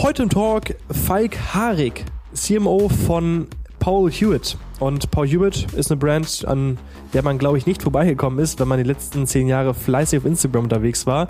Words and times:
Heute 0.00 0.22
im 0.22 0.30
Talk 0.30 0.76
Falk 0.90 1.36
Harig, 1.52 2.04
CMO 2.32 2.88
von 2.88 3.48
Paul 3.80 4.08
Hewitt. 4.12 4.56
Und 4.78 5.10
Paul 5.10 5.26
Hewitt 5.26 5.72
ist 5.72 5.90
eine 5.90 5.98
Brand, 5.98 6.44
an 6.46 6.78
der 7.12 7.24
man, 7.24 7.36
glaube 7.36 7.58
ich, 7.58 7.66
nicht 7.66 7.82
vorbeigekommen 7.82 8.38
ist, 8.38 8.60
wenn 8.60 8.68
man 8.68 8.78
die 8.78 8.84
letzten 8.84 9.26
zehn 9.26 9.48
Jahre 9.48 9.74
fleißig 9.74 10.20
auf 10.20 10.24
Instagram 10.24 10.64
unterwegs 10.64 11.04
war. 11.04 11.26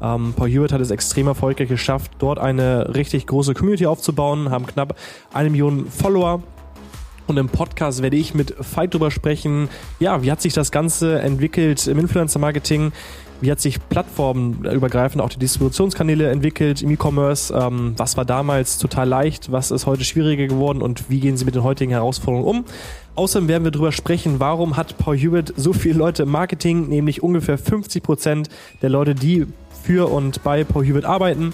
Ähm, 0.00 0.34
Paul 0.36 0.48
Hewitt 0.48 0.72
hat 0.72 0.80
es 0.80 0.92
extrem 0.92 1.26
erfolgreich 1.26 1.68
geschafft, 1.68 2.12
dort 2.20 2.38
eine 2.38 2.94
richtig 2.94 3.26
große 3.26 3.54
Community 3.54 3.86
aufzubauen, 3.86 4.50
haben 4.50 4.66
knapp 4.66 4.96
eine 5.32 5.50
Million 5.50 5.86
Follower. 5.90 6.44
Und 7.26 7.36
im 7.38 7.48
Podcast 7.48 8.02
werde 8.02 8.16
ich 8.16 8.34
mit 8.34 8.54
Fight 8.60 8.94
drüber 8.94 9.10
sprechen, 9.10 9.68
ja, 9.98 10.22
wie 10.22 10.30
hat 10.30 10.40
sich 10.40 10.52
das 10.52 10.70
Ganze 10.70 11.20
entwickelt 11.20 11.86
im 11.86 11.98
Influencer-Marketing, 11.98 12.92
wie 13.42 13.50
hat 13.50 13.60
sich 13.60 13.78
plattformenübergreifend 13.88 15.20
auch 15.20 15.28
die 15.28 15.38
Distributionskanäle 15.38 16.30
entwickelt 16.30 16.80
im 16.80 16.92
E-Commerce? 16.92 17.52
Ähm, 17.52 17.94
was 17.96 18.16
war 18.16 18.24
damals 18.24 18.78
total 18.78 19.08
leicht? 19.08 19.50
Was 19.50 19.72
ist 19.72 19.84
heute 19.84 20.04
schwieriger 20.04 20.46
geworden? 20.46 20.80
Und 20.80 21.10
wie 21.10 21.18
gehen 21.18 21.36
Sie 21.36 21.44
mit 21.44 21.56
den 21.56 21.64
heutigen 21.64 21.90
Herausforderungen 21.90 22.46
um? 22.46 22.64
Außerdem 23.16 23.48
werden 23.48 23.64
wir 23.64 23.72
darüber 23.72 23.90
sprechen, 23.90 24.38
warum 24.38 24.76
hat 24.76 24.96
Paul 24.96 25.18
Hewitt 25.18 25.52
so 25.56 25.72
viele 25.72 25.98
Leute 25.98 26.22
im 26.22 26.30
Marketing, 26.30 26.88
nämlich 26.88 27.22
ungefähr 27.22 27.58
50 27.58 28.02
Prozent 28.02 28.48
der 28.80 28.90
Leute, 28.90 29.14
die 29.16 29.46
für 29.82 30.10
und 30.10 30.42
bei 30.44 30.62
Paul 30.64 30.84
Hewitt 30.84 31.04
arbeiten. 31.04 31.52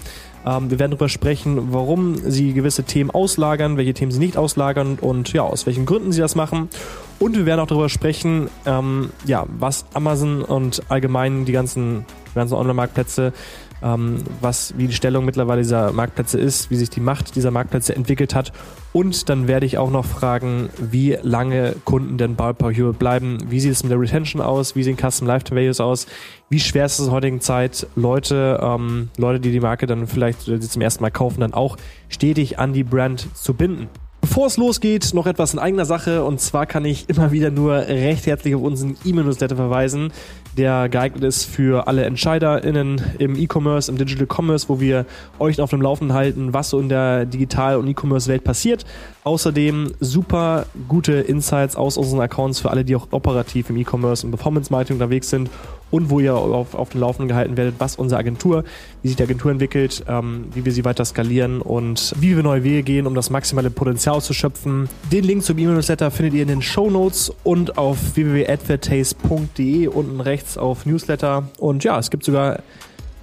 Ähm, 0.48 0.70
wir 0.70 0.78
werden 0.78 0.92
darüber 0.92 1.10
sprechen, 1.10 1.72
warum 1.72 2.16
sie 2.16 2.54
gewisse 2.54 2.84
Themen 2.84 3.10
auslagern, 3.10 3.76
welche 3.76 3.92
Themen 3.92 4.10
sie 4.10 4.18
nicht 4.18 4.38
auslagern 4.38 4.98
und 4.98 5.32
ja, 5.34 5.42
aus 5.42 5.66
welchen 5.66 5.84
Gründen 5.84 6.10
sie 6.12 6.20
das 6.20 6.34
machen. 6.34 6.70
Und 7.18 7.36
wir 7.36 7.44
werden 7.44 7.60
auch 7.60 7.66
darüber 7.66 7.88
sprechen, 7.88 8.48
ähm, 8.64 9.10
ja, 9.26 9.44
was 9.58 9.84
Amazon 9.92 10.42
und 10.42 10.82
allgemein 10.88 11.44
die 11.44 11.52
ganzen, 11.52 12.06
ganzen 12.34 12.54
Online-Marktplätze 12.54 13.32
ähm, 13.82 14.24
was, 14.40 14.74
wie 14.76 14.86
die 14.86 14.94
Stellung 14.94 15.24
mittlerweile 15.24 15.62
dieser 15.62 15.92
Marktplätze 15.92 16.38
ist, 16.38 16.70
wie 16.70 16.76
sich 16.76 16.90
die 16.90 17.00
Macht 17.00 17.36
dieser 17.36 17.50
Marktplätze 17.50 17.94
entwickelt 17.94 18.34
hat. 18.34 18.52
Und 18.92 19.28
dann 19.28 19.48
werde 19.48 19.66
ich 19.66 19.78
auch 19.78 19.90
noch 19.90 20.04
fragen, 20.04 20.70
wie 20.78 21.18
lange 21.22 21.76
Kunden 21.84 22.18
denn 22.18 22.36
bei 22.36 22.52
Hero 22.72 22.92
bleiben, 22.92 23.38
wie 23.48 23.60
sieht 23.60 23.72
es 23.72 23.82
mit 23.82 23.92
der 23.92 24.00
Retention 24.00 24.42
aus, 24.42 24.74
wie 24.74 24.82
sehen 24.82 24.96
Custom 24.96 25.28
Lifetime 25.28 25.60
Values 25.60 25.80
aus, 25.80 26.06
wie 26.48 26.60
schwer 26.60 26.86
ist 26.86 26.94
es 26.94 27.00
in 27.00 27.04
der 27.06 27.14
heutigen 27.14 27.40
Zeit, 27.40 27.86
Leute, 27.96 28.58
ähm, 28.62 29.10
Leute, 29.16 29.40
die 29.40 29.52
die 29.52 29.60
Marke 29.60 29.86
dann 29.86 30.06
vielleicht 30.06 30.42
sie 30.42 30.60
zum 30.60 30.82
ersten 30.82 31.02
Mal 31.02 31.10
kaufen, 31.10 31.40
dann 31.40 31.54
auch 31.54 31.76
stetig 32.08 32.58
an 32.58 32.72
die 32.72 32.84
Brand 32.84 33.28
zu 33.36 33.54
binden. 33.54 33.88
Bevor 34.28 34.46
es 34.46 34.58
losgeht, 34.58 35.14
noch 35.14 35.26
etwas 35.26 35.54
in 35.54 35.58
eigener 35.58 35.86
Sache. 35.86 36.22
Und 36.22 36.38
zwar 36.38 36.66
kann 36.66 36.84
ich 36.84 37.08
immer 37.08 37.32
wieder 37.32 37.50
nur 37.50 37.72
recht 37.76 38.26
herzlich 38.26 38.54
auf 38.54 38.60
unseren 38.60 38.94
E-Mail-Newsletter 39.02 39.56
verweisen, 39.56 40.12
der 40.58 40.90
geeignet 40.90 41.24
ist 41.24 41.46
für 41.46 41.88
alle 41.88 42.04
EntscheiderInnen 42.04 43.00
im 43.18 43.36
E-Commerce, 43.36 43.90
im 43.90 43.96
Digital 43.96 44.26
Commerce, 44.26 44.68
wo 44.68 44.80
wir 44.80 45.06
euch 45.38 45.62
auf 45.62 45.70
dem 45.70 45.80
Laufenden 45.80 46.14
halten, 46.14 46.52
was 46.52 46.68
so 46.68 46.78
in 46.78 46.90
der 46.90 47.24
Digital- 47.24 47.78
und 47.78 47.88
E-Commerce-Welt 47.88 48.44
passiert. 48.44 48.84
Außerdem 49.24 49.92
super 49.98 50.66
gute 50.88 51.14
Insights 51.14 51.74
aus 51.74 51.96
unseren 51.96 52.20
Accounts 52.20 52.60
für 52.60 52.70
alle, 52.70 52.84
die 52.84 52.96
auch 52.96 53.08
operativ 53.12 53.70
im 53.70 53.78
E-Commerce 53.78 54.26
und 54.26 54.32
Performance-Marketing 54.32 54.96
unterwegs 54.96 55.30
sind 55.30 55.48
und 55.90 56.10
wo 56.10 56.20
ihr 56.20 56.34
auf, 56.34 56.74
auf 56.74 56.90
dem 56.90 57.00
Laufenden 57.00 57.28
gehalten 57.28 57.56
werdet, 57.56 57.76
was 57.78 57.96
unsere 57.96 58.18
Agentur, 58.18 58.64
wie 59.02 59.08
sich 59.08 59.16
die 59.16 59.22
Agentur 59.22 59.50
entwickelt, 59.50 60.04
ähm, 60.08 60.46
wie 60.54 60.64
wir 60.64 60.72
sie 60.72 60.84
weiter 60.84 61.04
skalieren 61.04 61.60
und 61.60 62.14
wie 62.18 62.36
wir 62.36 62.42
neue 62.42 62.64
Wege 62.64 62.82
gehen, 62.82 63.06
um 63.06 63.14
das 63.14 63.30
maximale 63.30 63.70
Potenzial 63.70 64.16
auszuschöpfen. 64.16 64.88
Den 65.12 65.24
Link 65.24 65.42
zum 65.44 65.58
E-Mail-Newsletter 65.58 66.10
findet 66.10 66.34
ihr 66.34 66.42
in 66.42 66.48
den 66.48 66.62
Show 66.62 66.90
Notes 66.90 67.32
und 67.44 67.78
auf 67.78 68.16
www.advertase.de 68.16 69.86
unten 69.88 70.20
rechts 70.20 70.58
auf 70.58 70.86
Newsletter. 70.86 71.48
Und 71.58 71.84
ja, 71.84 71.98
es 71.98 72.10
gibt 72.10 72.24
sogar 72.24 72.60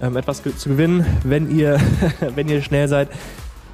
ähm, 0.00 0.16
etwas 0.16 0.42
zu 0.42 0.68
gewinnen, 0.68 1.06
wenn 1.24 1.56
ihr, 1.56 1.80
wenn 2.34 2.48
ihr 2.48 2.62
schnell 2.62 2.88
seid 2.88 3.08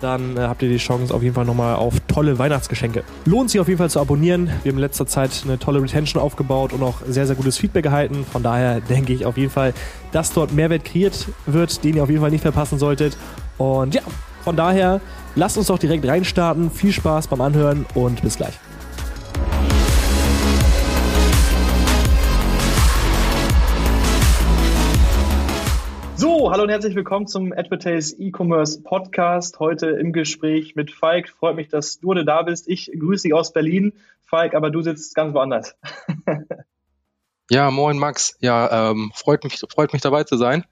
dann 0.02 0.36
äh, 0.36 0.40
habt 0.40 0.62
ihr 0.62 0.68
die 0.68 0.76
Chance 0.76 1.14
auf 1.14 1.22
jeden 1.22 1.34
Fall 1.34 1.44
nochmal 1.44 1.76
auf 1.76 1.94
tolle 2.08 2.38
Weihnachtsgeschenke. 2.38 3.04
Lohnt 3.24 3.50
sich 3.50 3.60
auf 3.60 3.68
jeden 3.68 3.78
Fall 3.78 3.90
zu 3.90 4.00
abonnieren. 4.00 4.46
Wir 4.62 4.72
haben 4.72 4.78
in 4.78 4.82
letzter 4.82 5.06
Zeit 5.06 5.42
eine 5.44 5.58
tolle 5.58 5.80
Retention 5.80 6.22
aufgebaut 6.22 6.72
und 6.72 6.82
auch 6.82 6.96
sehr, 7.06 7.26
sehr 7.26 7.36
gutes 7.36 7.58
Feedback 7.58 7.84
gehalten. 7.84 8.24
Von 8.30 8.42
daher 8.42 8.80
denke 8.80 9.12
ich 9.12 9.24
auf 9.24 9.36
jeden 9.36 9.50
Fall, 9.50 9.72
dass 10.10 10.32
dort 10.32 10.52
Mehrwert 10.52 10.84
kreiert 10.84 11.28
wird, 11.46 11.84
den 11.84 11.96
ihr 11.96 12.02
auf 12.02 12.10
jeden 12.10 12.20
Fall 12.20 12.30
nicht 12.30 12.42
verpassen 12.42 12.78
solltet. 12.78 13.16
Und 13.58 13.94
ja, 13.94 14.02
von 14.42 14.56
daher 14.56 15.00
lasst 15.34 15.56
uns 15.56 15.68
doch 15.68 15.78
direkt 15.78 16.06
reinstarten. 16.06 16.70
Viel 16.70 16.92
Spaß 16.92 17.28
beim 17.28 17.40
Anhören 17.40 17.86
und 17.94 18.22
bis 18.22 18.36
gleich. 18.36 18.58
So, 26.22 26.52
hallo 26.52 26.62
und 26.62 26.68
herzlich 26.68 26.94
willkommen 26.94 27.26
zum 27.26 27.52
Advertise 27.52 28.14
E-Commerce 28.16 28.80
Podcast. 28.80 29.58
Heute 29.58 29.88
im 29.88 30.12
Gespräch 30.12 30.76
mit 30.76 30.92
Falk. 30.92 31.28
Freut 31.28 31.56
mich, 31.56 31.66
dass 31.66 31.98
du 31.98 32.10
heute 32.10 32.24
da 32.24 32.42
bist. 32.42 32.68
Ich 32.68 32.92
grüße 32.96 33.24
dich 33.24 33.34
aus 33.34 33.52
Berlin, 33.52 33.92
Falk, 34.24 34.54
aber 34.54 34.70
du 34.70 34.82
sitzt 34.82 35.16
ganz 35.16 35.34
woanders. 35.34 35.74
Ja, 37.50 37.70
moin 37.72 37.98
Max. 37.98 38.36
Ja, 38.40 38.90
ähm, 38.90 39.10
freut 39.14 39.42
mich, 39.44 39.60
freut 39.68 39.92
mich 39.92 40.00
dabei 40.00 40.22
zu 40.22 40.36
sein. 40.36 40.64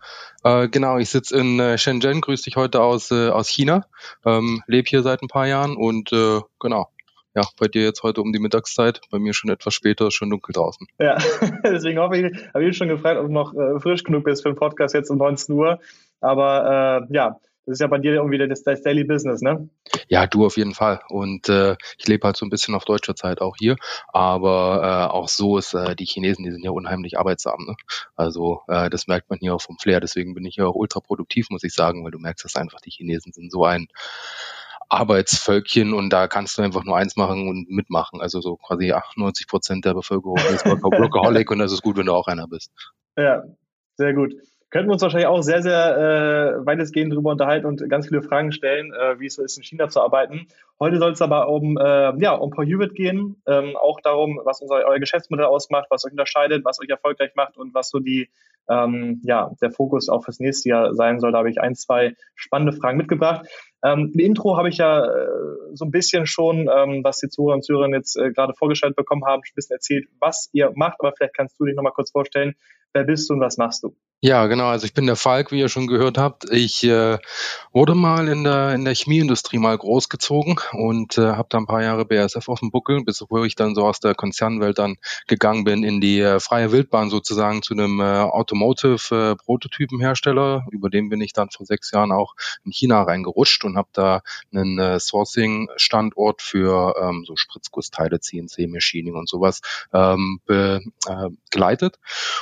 Äh, 0.44 0.68
genau, 0.68 0.98
ich 0.98 1.10
sitze 1.10 1.36
in 1.36 1.58
äh, 1.58 1.76
Shenzhen, 1.76 2.20
grüße 2.20 2.44
dich 2.44 2.56
heute 2.56 2.80
aus 2.80 3.10
äh, 3.10 3.28
aus 3.28 3.48
China, 3.48 3.86
ähm, 4.24 4.62
lebe 4.66 4.88
hier 4.88 5.02
seit 5.02 5.20
ein 5.20 5.28
paar 5.28 5.46
Jahren 5.46 5.76
und 5.76 6.12
äh, 6.12 6.40
genau, 6.58 6.88
ja, 7.34 7.42
bei 7.58 7.68
dir 7.68 7.82
jetzt 7.82 8.02
heute 8.02 8.22
um 8.22 8.32
die 8.32 8.38
Mittagszeit, 8.38 9.00
bei 9.10 9.18
mir 9.18 9.34
schon 9.34 9.50
etwas 9.50 9.74
später, 9.74 10.10
schon 10.10 10.30
dunkel 10.30 10.52
draußen. 10.52 10.86
Ja, 10.98 11.16
deswegen 11.64 11.98
hoffe 11.98 12.16
ich, 12.16 12.54
habe 12.54 12.64
ich 12.64 12.76
schon 12.76 12.88
gefragt, 12.88 13.18
ob 13.20 13.26
du 13.26 13.32
noch 13.32 13.54
äh, 13.54 13.78
frisch 13.80 14.02
genug 14.02 14.24
bist 14.24 14.42
für 14.42 14.50
den 14.50 14.56
Podcast 14.56 14.94
jetzt 14.94 15.10
um 15.10 15.18
19 15.18 15.54
Uhr. 15.54 15.80
Aber 16.20 17.06
äh, 17.08 17.14
ja, 17.14 17.40
das 17.66 17.74
ist 17.74 17.80
ja 17.80 17.86
bei 17.86 17.98
dir 17.98 18.14
irgendwie 18.14 18.38
das, 18.38 18.62
das 18.62 18.82
Daily 18.82 19.04
Business, 19.04 19.42
ne? 19.42 19.68
Ja, 20.08 20.26
du 20.26 20.44
auf 20.44 20.56
jeden 20.56 20.74
Fall. 20.74 21.00
Und 21.08 21.48
äh, 21.48 21.76
ich 21.98 22.08
lebe 22.08 22.26
halt 22.26 22.36
so 22.36 22.44
ein 22.44 22.50
bisschen 22.50 22.74
auf 22.74 22.84
deutscher 22.84 23.14
Zeit 23.14 23.40
auch 23.40 23.54
hier. 23.58 23.76
Aber 24.08 24.80
äh, 24.82 25.12
auch 25.12 25.28
so 25.28 25.56
ist 25.56 25.74
äh, 25.74 25.94
die 25.94 26.06
Chinesen, 26.06 26.44
die 26.44 26.50
sind 26.50 26.64
ja 26.64 26.72
unheimlich 26.72 27.18
arbeitsam. 27.18 27.64
Ne? 27.66 27.76
Also 28.16 28.62
äh, 28.66 28.90
das 28.90 29.06
merkt 29.06 29.30
man 29.30 29.38
hier 29.38 29.54
auch 29.54 29.62
vom 29.62 29.78
Flair. 29.78 30.00
Deswegen 30.00 30.34
bin 30.34 30.44
ich 30.46 30.56
ja 30.56 30.66
auch 30.66 30.74
ultra 30.74 31.00
produktiv, 31.00 31.48
muss 31.50 31.62
ich 31.62 31.74
sagen, 31.74 32.02
weil 32.02 32.10
du 32.10 32.18
merkst, 32.18 32.44
dass 32.44 32.56
einfach 32.56 32.80
die 32.80 32.90
Chinesen 32.90 33.32
sind 33.32 33.52
so 33.52 33.64
ein 33.64 33.86
Arbeitsvölkchen 34.90 35.94
und 35.94 36.10
da 36.10 36.26
kannst 36.26 36.58
du 36.58 36.62
einfach 36.62 36.84
nur 36.84 36.96
eins 36.96 37.16
machen 37.16 37.48
und 37.48 37.70
mitmachen. 37.70 38.20
Also 38.20 38.40
so 38.40 38.56
quasi 38.56 38.92
98 38.92 39.46
Prozent 39.46 39.84
der 39.84 39.94
Bevölkerung 39.94 40.36
ist 40.36 40.66
Workaholic 40.66 41.50
und 41.50 41.60
das 41.60 41.72
ist 41.72 41.82
gut, 41.82 41.96
wenn 41.96 42.06
du 42.06 42.12
auch 42.12 42.26
einer 42.26 42.48
bist. 42.48 42.72
Ja, 43.16 43.44
sehr 43.96 44.14
gut. 44.14 44.34
Könnten 44.70 44.88
wir 44.88 44.92
uns 44.92 45.02
wahrscheinlich 45.02 45.26
auch 45.26 45.42
sehr, 45.42 45.62
sehr 45.62 45.96
äh, 45.96 46.66
weitestgehend 46.66 47.12
darüber 47.12 47.32
unterhalten 47.32 47.66
und 47.66 47.88
ganz 47.88 48.06
viele 48.06 48.22
Fragen 48.22 48.52
stellen, 48.52 48.92
äh, 48.92 49.18
wie 49.18 49.26
es 49.26 49.34
so 49.34 49.42
ist, 49.42 49.56
in 49.56 49.64
China 49.64 49.88
zu 49.88 50.00
arbeiten. 50.00 50.46
Heute 50.78 50.98
soll 50.98 51.10
es 51.10 51.22
aber 51.22 51.48
um, 51.48 51.76
äh, 51.76 52.16
ja, 52.22 52.34
um 52.34 52.50
Paul 52.50 52.66
Hewitt 52.66 52.94
gehen, 52.94 53.42
ähm, 53.46 53.76
auch 53.76 54.00
darum, 54.00 54.40
was 54.44 54.60
unser, 54.60 54.86
euer 54.86 55.00
Geschäftsmodell 55.00 55.46
ausmacht, 55.46 55.86
was 55.90 56.04
euch 56.04 56.12
unterscheidet, 56.12 56.64
was 56.64 56.80
euch 56.80 56.88
erfolgreich 56.88 57.32
macht 57.34 57.58
und 57.58 57.74
was 57.74 57.90
so 57.90 57.98
die, 57.98 58.30
ähm, 58.68 59.20
ja, 59.24 59.50
der 59.60 59.70
Fokus 59.70 60.08
auch 60.08 60.24
fürs 60.24 60.40
nächste 60.40 60.68
Jahr 60.68 60.94
sein 60.94 61.20
soll. 61.20 61.32
Da 61.32 61.38
habe 61.38 61.50
ich 61.50 61.60
ein, 61.60 61.74
zwei 61.74 62.14
spannende 62.34 62.72
Fragen 62.72 62.98
mitgebracht. 62.98 63.46
Ähm, 63.82 64.10
Im 64.12 64.20
Intro 64.20 64.56
habe 64.56 64.68
ich 64.68 64.78
ja 64.78 65.04
äh, 65.04 65.28
so 65.72 65.84
ein 65.84 65.90
bisschen 65.90 66.26
schon, 66.26 66.68
ähm, 66.74 67.02
was 67.02 67.18
die 67.18 67.28
Zuhörer 67.28 67.54
und 67.54 67.64
Zuhörer 67.64 67.88
jetzt 67.90 68.16
äh, 68.16 68.30
gerade 68.30 68.52
vorgestellt 68.54 68.94
bekommen 68.94 69.24
haben, 69.24 69.40
ein 69.40 69.54
bisschen 69.54 69.74
erzählt, 69.74 70.06
was 70.20 70.50
ihr 70.52 70.72
macht, 70.74 70.96
aber 71.00 71.12
vielleicht 71.16 71.36
kannst 71.36 71.58
du 71.58 71.64
dich 71.64 71.74
nochmal 71.74 71.92
kurz 71.92 72.10
vorstellen, 72.10 72.54
wer 72.92 73.04
bist 73.04 73.28
du 73.30 73.34
und 73.34 73.40
was 73.40 73.56
machst 73.56 73.82
du? 73.82 73.94
Ja, 74.22 74.48
genau. 74.48 74.66
Also 74.66 74.84
ich 74.84 74.92
bin 74.92 75.06
der 75.06 75.16
Falk, 75.16 75.50
wie 75.50 75.60
ihr 75.60 75.70
schon 75.70 75.86
gehört 75.86 76.18
habt. 76.18 76.44
Ich 76.50 76.84
äh, 76.84 77.16
wurde 77.72 77.94
mal 77.94 78.28
in 78.28 78.44
der 78.44 78.74
in 78.74 78.84
der 78.84 78.94
Chemieindustrie 78.94 79.56
mal 79.56 79.78
großgezogen 79.78 80.58
und 80.72 81.16
äh, 81.16 81.22
habe 81.22 81.48
da 81.48 81.56
ein 81.56 81.64
paar 81.64 81.82
Jahre 81.82 82.04
BASF 82.04 82.46
auf 82.50 82.60
dem 82.60 82.70
Buckel, 82.70 83.02
bis 83.02 83.24
wo 83.30 83.44
ich 83.44 83.54
dann 83.54 83.74
so 83.74 83.86
aus 83.86 83.98
der 83.98 84.14
Konzernwelt 84.14 84.78
dann 84.78 84.96
gegangen 85.26 85.64
bin 85.64 85.84
in 85.84 86.02
die 86.02 86.20
äh, 86.20 86.38
freie 86.38 86.70
Wildbahn 86.70 87.08
sozusagen 87.08 87.62
zu 87.62 87.72
einem 87.72 87.98
äh, 88.00 88.04
Automotive 88.50 89.36
äh. 89.46 90.62
Über 90.70 90.90
den 90.90 91.08
bin 91.08 91.20
ich 91.20 91.32
dann 91.32 91.50
vor 91.50 91.66
sechs 91.66 91.90
Jahren 91.92 92.12
auch 92.12 92.34
in 92.64 92.72
China 92.72 93.02
reingerutscht 93.02 93.64
und 93.64 93.76
habe 93.76 93.88
da 93.92 94.22
einen 94.52 94.78
äh, 94.78 94.98
Sourcing-Standort 94.98 96.42
für 96.42 96.94
ähm, 97.00 97.24
so 97.26 97.36
Spritzgussteile, 97.36 98.20
CNC-Machining 98.20 99.14
und 99.14 99.28
sowas 99.28 99.60
ähm, 99.92 100.40
be, 100.46 100.80
äh, 101.06 101.28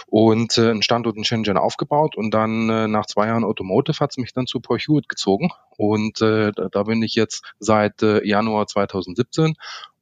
und 0.06 0.58
äh, 0.58 0.70
einen 0.70 0.82
Standort 0.82 1.16
in 1.16 1.24
Shenzhen 1.24 1.58
aufgebaut 1.58 2.16
und 2.16 2.32
dann 2.32 2.68
äh, 2.70 2.88
nach 2.88 3.06
zwei 3.06 3.26
Jahren 3.26 3.44
Automotive 3.44 3.98
hat 4.00 4.10
es 4.10 4.16
mich 4.16 4.32
dann 4.32 4.46
zu 4.46 4.60
Paul 4.60 4.78
Hewitt 4.78 5.08
gezogen 5.08 5.50
und 5.76 6.20
äh, 6.22 6.52
da, 6.52 6.68
da 6.70 6.82
bin 6.84 7.02
ich 7.02 7.14
jetzt 7.14 7.44
seit 7.58 8.02
äh, 8.02 8.26
Januar 8.26 8.66
2017 8.66 9.54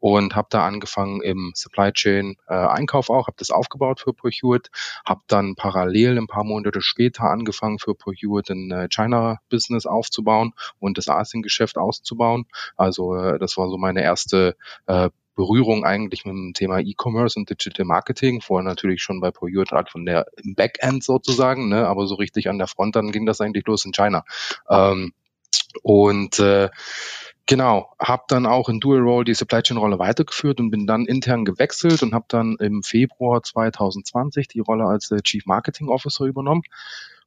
und 0.06 0.36
habe 0.36 0.46
da 0.50 0.64
angefangen 0.64 1.20
im 1.20 1.50
Supply 1.56 1.90
Chain 1.90 2.36
äh, 2.46 2.54
Einkauf 2.54 3.10
auch, 3.10 3.26
habe 3.26 3.36
das 3.40 3.50
aufgebaut 3.50 3.98
für 4.00 4.12
Hewitt, 4.30 4.70
habe 5.04 5.22
dann 5.26 5.56
parallel 5.56 6.16
ein 6.16 6.28
paar 6.28 6.44
Monate 6.44 6.80
später 6.80 7.24
angefangen 7.24 7.80
für 7.80 7.96
Hewitt 8.12 8.48
ein 8.50 8.70
äh, 8.70 8.88
China 8.88 9.40
Business 9.50 9.84
aufzubauen 9.84 10.52
und 10.78 10.96
das 10.96 11.08
Asien 11.08 11.42
Geschäft 11.42 11.76
auszubauen. 11.76 12.46
Also 12.76 13.16
äh, 13.16 13.40
das 13.40 13.56
war 13.56 13.68
so 13.68 13.78
meine 13.78 14.04
erste 14.04 14.54
äh, 14.86 15.10
Berührung 15.34 15.84
eigentlich 15.84 16.24
mit 16.24 16.34
dem 16.34 16.52
Thema 16.54 16.78
E-Commerce 16.78 17.36
und 17.36 17.50
Digital 17.50 17.84
Marketing. 17.84 18.40
Vorher 18.42 18.64
natürlich 18.64 19.02
schon 19.02 19.20
bei 19.20 19.32
Poyot 19.32 19.72
halt 19.72 19.90
von 19.90 20.06
der 20.06 20.26
Backend 20.44 21.02
sozusagen, 21.02 21.68
ne, 21.68 21.84
aber 21.88 22.06
so 22.06 22.14
richtig 22.14 22.48
an 22.48 22.58
der 22.58 22.68
Front, 22.68 22.94
dann 22.94 23.10
ging 23.10 23.26
das 23.26 23.40
eigentlich 23.40 23.66
los 23.66 23.84
in 23.84 23.90
China. 23.90 24.22
Ähm, 24.70 25.14
Und 25.82 26.38
äh, 26.38 26.70
Genau, 27.48 27.94
habe 28.00 28.24
dann 28.26 28.44
auch 28.44 28.68
in 28.68 28.80
Dual 28.80 29.00
Role 29.00 29.24
die 29.24 29.34
Supply 29.34 29.62
Chain 29.62 29.76
Rolle 29.76 30.00
weitergeführt 30.00 30.58
und 30.58 30.70
bin 30.72 30.84
dann 30.86 31.06
intern 31.06 31.44
gewechselt 31.44 32.02
und 32.02 32.12
habe 32.12 32.24
dann 32.28 32.56
im 32.58 32.82
Februar 32.82 33.40
2020 33.40 34.48
die 34.48 34.58
Rolle 34.58 34.84
als 34.84 35.12
äh, 35.12 35.22
Chief 35.22 35.46
Marketing 35.46 35.88
Officer 35.88 36.24
übernommen. 36.24 36.62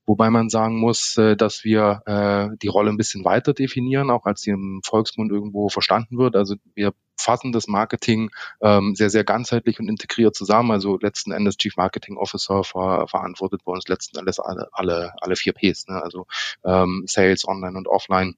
Wobei 0.06 0.30
man 0.30 0.50
sagen 0.50 0.80
muss, 0.80 1.18
äh, 1.18 1.38
dass 1.38 1.63
wir 1.63 2.01
äh, 2.06 2.57
die 2.62 2.68
Rolle 2.68 2.89
ein 2.89 2.98
bisschen 2.98 3.24
weiter 3.24 3.54
definieren, 3.54 4.10
auch 4.10 4.25
als 4.25 4.42
sie 4.42 4.50
im 4.50 4.81
Volksmund 4.83 5.31
irgendwo 5.31 5.69
verstanden 5.69 6.18
wird. 6.18 6.36
Also 6.36 6.56
wir 6.74 6.94
fassen 7.16 7.54
das 7.54 7.68
Marketing 7.68 8.30
ähm, 8.60 8.95
sehr, 8.95 9.10
sehr 9.10 9.24
ganzheitlich 9.24 9.80
und 9.80 9.88
integriert 9.88 10.36
zusammen. 10.36 10.71
Also 10.71 10.98
letzten 11.00 11.31
Endes 11.31 11.56
Chief 11.56 11.77
Marketing 11.77 12.18
Officer 12.18 12.66
ver 12.66 13.07
verantwortet 13.07 13.62
bei 13.63 13.71
uns 13.71 13.88
letzten 13.88 14.18
Endes 14.18 14.39
alle, 14.39 14.68
alle, 14.74 15.13
alle 15.21 15.36
vier 15.38 15.54
Ps, 15.54 15.88
ne? 15.88 16.01
also 16.04 16.27
ähm, 16.66 17.06
Sales, 17.07 17.48
Online 17.48 17.77
und 17.77 17.88
Offline 17.88 18.36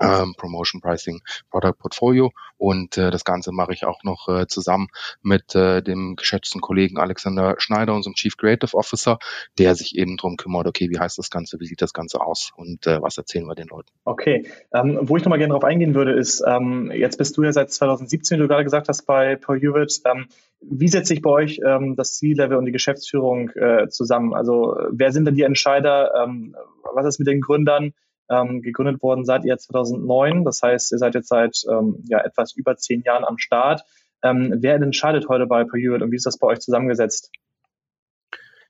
ähm, 0.00 0.34
Promotion 0.36 0.80
Pricing 0.80 1.20
Product 1.50 1.74
Portfolio 1.78 2.32
und 2.58 2.96
äh, 2.98 3.10
das 3.10 3.24
Ganze 3.24 3.52
mache 3.52 3.72
ich 3.72 3.84
auch 3.84 4.02
noch 4.02 4.28
äh, 4.28 4.46
zusammen 4.46 4.88
mit 5.22 5.54
äh, 5.54 5.82
dem 5.82 6.16
geschätzten 6.16 6.60
Kollegen 6.60 6.98
Alexander 6.98 7.56
Schneider, 7.58 7.94
unserem 7.94 8.14
Chief 8.14 8.36
Creative 8.36 8.74
Officer, 8.76 9.18
der 9.58 9.74
sich 9.74 9.96
eben 9.96 10.16
drum 10.16 10.36
kümmert, 10.36 10.66
okay, 10.66 10.88
wie 10.90 10.98
heißt 10.98 11.18
das 11.18 11.30
Ganze, 11.30 11.60
wie 11.60 11.66
sieht 11.66 11.82
das 11.82 11.92
Ganze 11.92 12.20
aus 12.20 12.52
und 12.56 12.86
äh, 12.86 13.00
was 13.00 13.18
erzählen 13.18 13.46
wir 13.46 13.54
den 13.54 13.68
Leuten. 13.68 13.90
Okay, 14.04 14.46
ähm, 14.72 14.98
wo 15.02 15.16
ich 15.16 15.24
nochmal 15.24 15.38
gerne 15.38 15.52
drauf 15.52 15.64
eingehen 15.64 15.94
würde, 15.94 16.12
ist, 16.12 16.42
ähm, 16.46 16.90
jetzt 16.94 17.18
bist 17.18 17.36
du 17.36 17.42
ja 17.42 17.52
seit 17.52 17.70
2017, 17.70 18.38
wie 18.38 18.42
du 18.42 18.48
gerade 18.48 18.64
gesagt 18.64 18.88
hast, 18.88 19.02
bei 19.02 19.36
ProUvit. 19.36 20.00
Ähm, 20.04 20.26
wie 20.60 20.88
setzt 20.88 21.08
sich 21.08 21.22
bei 21.22 21.30
euch 21.30 21.60
ähm, 21.64 21.96
das 21.96 22.14
C-Level 22.14 22.56
und 22.56 22.66
die 22.66 22.72
Geschäftsführung 22.72 23.50
äh, 23.50 23.88
zusammen? 23.88 24.34
Also 24.34 24.76
wer 24.90 25.12
sind 25.12 25.26
denn 25.26 25.34
die 25.34 25.42
Entscheider? 25.42 26.12
Ähm, 26.22 26.56
was 26.94 27.06
ist 27.06 27.18
mit 27.18 27.28
den 27.28 27.40
Gründern? 27.40 27.92
Ähm, 28.28 28.60
gegründet 28.62 29.02
worden 29.02 29.24
seid 29.24 29.44
ihr 29.44 29.56
2009. 29.56 30.44
Das 30.44 30.60
heißt, 30.62 30.92
ihr 30.92 30.98
seid 30.98 31.14
jetzt 31.14 31.28
seit 31.28 31.56
ähm, 31.70 32.02
ja, 32.08 32.20
etwas 32.20 32.54
über 32.54 32.76
zehn 32.76 33.02
Jahren 33.02 33.24
am 33.24 33.38
Start. 33.38 33.82
Ähm, 34.22 34.54
wer 34.58 34.76
entscheidet 34.76 35.28
heute 35.28 35.46
bei 35.46 35.64
ProUit 35.64 36.02
und 36.02 36.10
wie 36.10 36.16
ist 36.16 36.26
das 36.26 36.38
bei 36.38 36.48
euch 36.48 36.60
zusammengesetzt? 36.60 37.30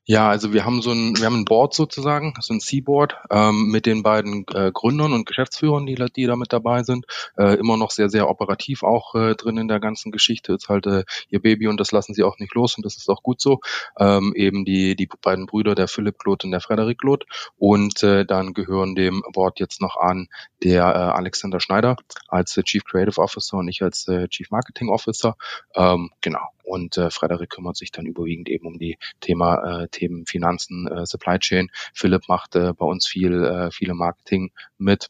Ja, 0.09 0.29
also 0.29 0.53
wir 0.53 0.65
haben 0.65 0.83
so 0.83 0.93
ein, 0.93 1.19
wir 1.19 1.27
haben 1.27 1.41
ein 1.41 1.45
Board 1.45 1.75
sozusagen, 1.75 2.33
so 2.39 2.55
ein 2.55 2.61
C-Board 2.61 3.17
ähm, 3.29 3.73
mit 3.73 3.87
den 3.87 4.05
beiden 4.05 4.47
äh, 4.55 4.71
Gründern 4.73 5.13
und 5.13 5.27
Geschäftsführern, 5.27 5.85
die, 5.85 5.97
die 5.97 6.27
da 6.27 6.37
mit 6.37 6.53
dabei 6.53 6.85
sind. 6.85 7.07
Äh, 7.37 7.55
immer 7.55 7.77
noch 7.77 7.91
sehr, 7.91 8.09
sehr 8.09 8.31
operativ 8.31 8.85
auch 8.85 9.17
äh, 9.17 9.35
drin 9.35 9.59
in 9.59 9.67
der 9.67 9.81
ganzen 9.81 10.13
Geschichte. 10.13 10.53
Ist 10.53 10.69
halt 10.69 10.87
äh, 10.87 11.03
ihr 11.29 11.43
Baby 11.43 11.67
und 11.67 11.81
das 11.81 11.91
lassen 11.91 12.15
sie 12.15 12.23
auch 12.23 12.39
nicht 12.39 12.55
los 12.55 12.77
und 12.77 12.87
das 12.87 12.97
ist 12.97 13.09
auch 13.09 13.25
gut 13.25 13.41
so. 13.41 13.59
Ähm, 13.99 14.33
eben 14.37 14.65
die, 14.65 14.95
die 14.95 15.09
beiden 15.23 15.47
Brüder, 15.47 15.75
der 15.75 15.89
Philipp 15.89 16.21
Kloth 16.21 16.45
und 16.45 16.53
der 16.53 16.61
Frederik 16.61 16.99
Kloth. 16.99 17.25
Und 17.59 18.05
äh, 18.05 18.25
dann 18.25 18.55
gehören 18.55 18.95
dem 18.95 19.25
Board 19.33 19.59
jetzt 19.59 19.81
noch 19.81 19.97
an 19.97 20.29
der 20.63 20.85
äh, 20.85 21.17
Alexander 21.17 21.59
Schneider 21.59 21.97
als 22.29 22.57
äh, 22.57 22.63
Chief 22.63 22.85
Creative 22.85 23.21
Officer 23.21 23.57
und 23.57 23.67
ich 23.67 23.83
als 23.83 24.07
äh, 24.07 24.29
Chief 24.29 24.53
Marketing 24.53 24.89
Officer. 24.89 25.37
Ähm, 25.75 26.11
genau. 26.21 26.47
Und 26.67 26.99
äh, 26.99 27.11
Frederik 27.11 27.51
kümmert 27.51 27.77
sich 27.77 27.93
dann 27.93 28.07
überwiegend 28.07 28.49
eben 28.49 28.67
um 28.67 28.79
die 28.79 28.99
Thema, 29.21 29.83
äh, 29.85 29.89
Themen 29.89 30.27
Finanzen, 30.27 30.89
äh, 30.89 31.07
Supply 31.07 31.39
Chain. 31.39 31.71
Philipp 31.95 32.29
macht 32.29 32.57
äh, 32.57 32.73
bei 32.73 32.85
uns 32.85 33.07
viel, 33.07 33.45
äh, 33.45 33.71
viele 33.71 33.95
Marketing 33.95 34.51
mit. 34.77 35.09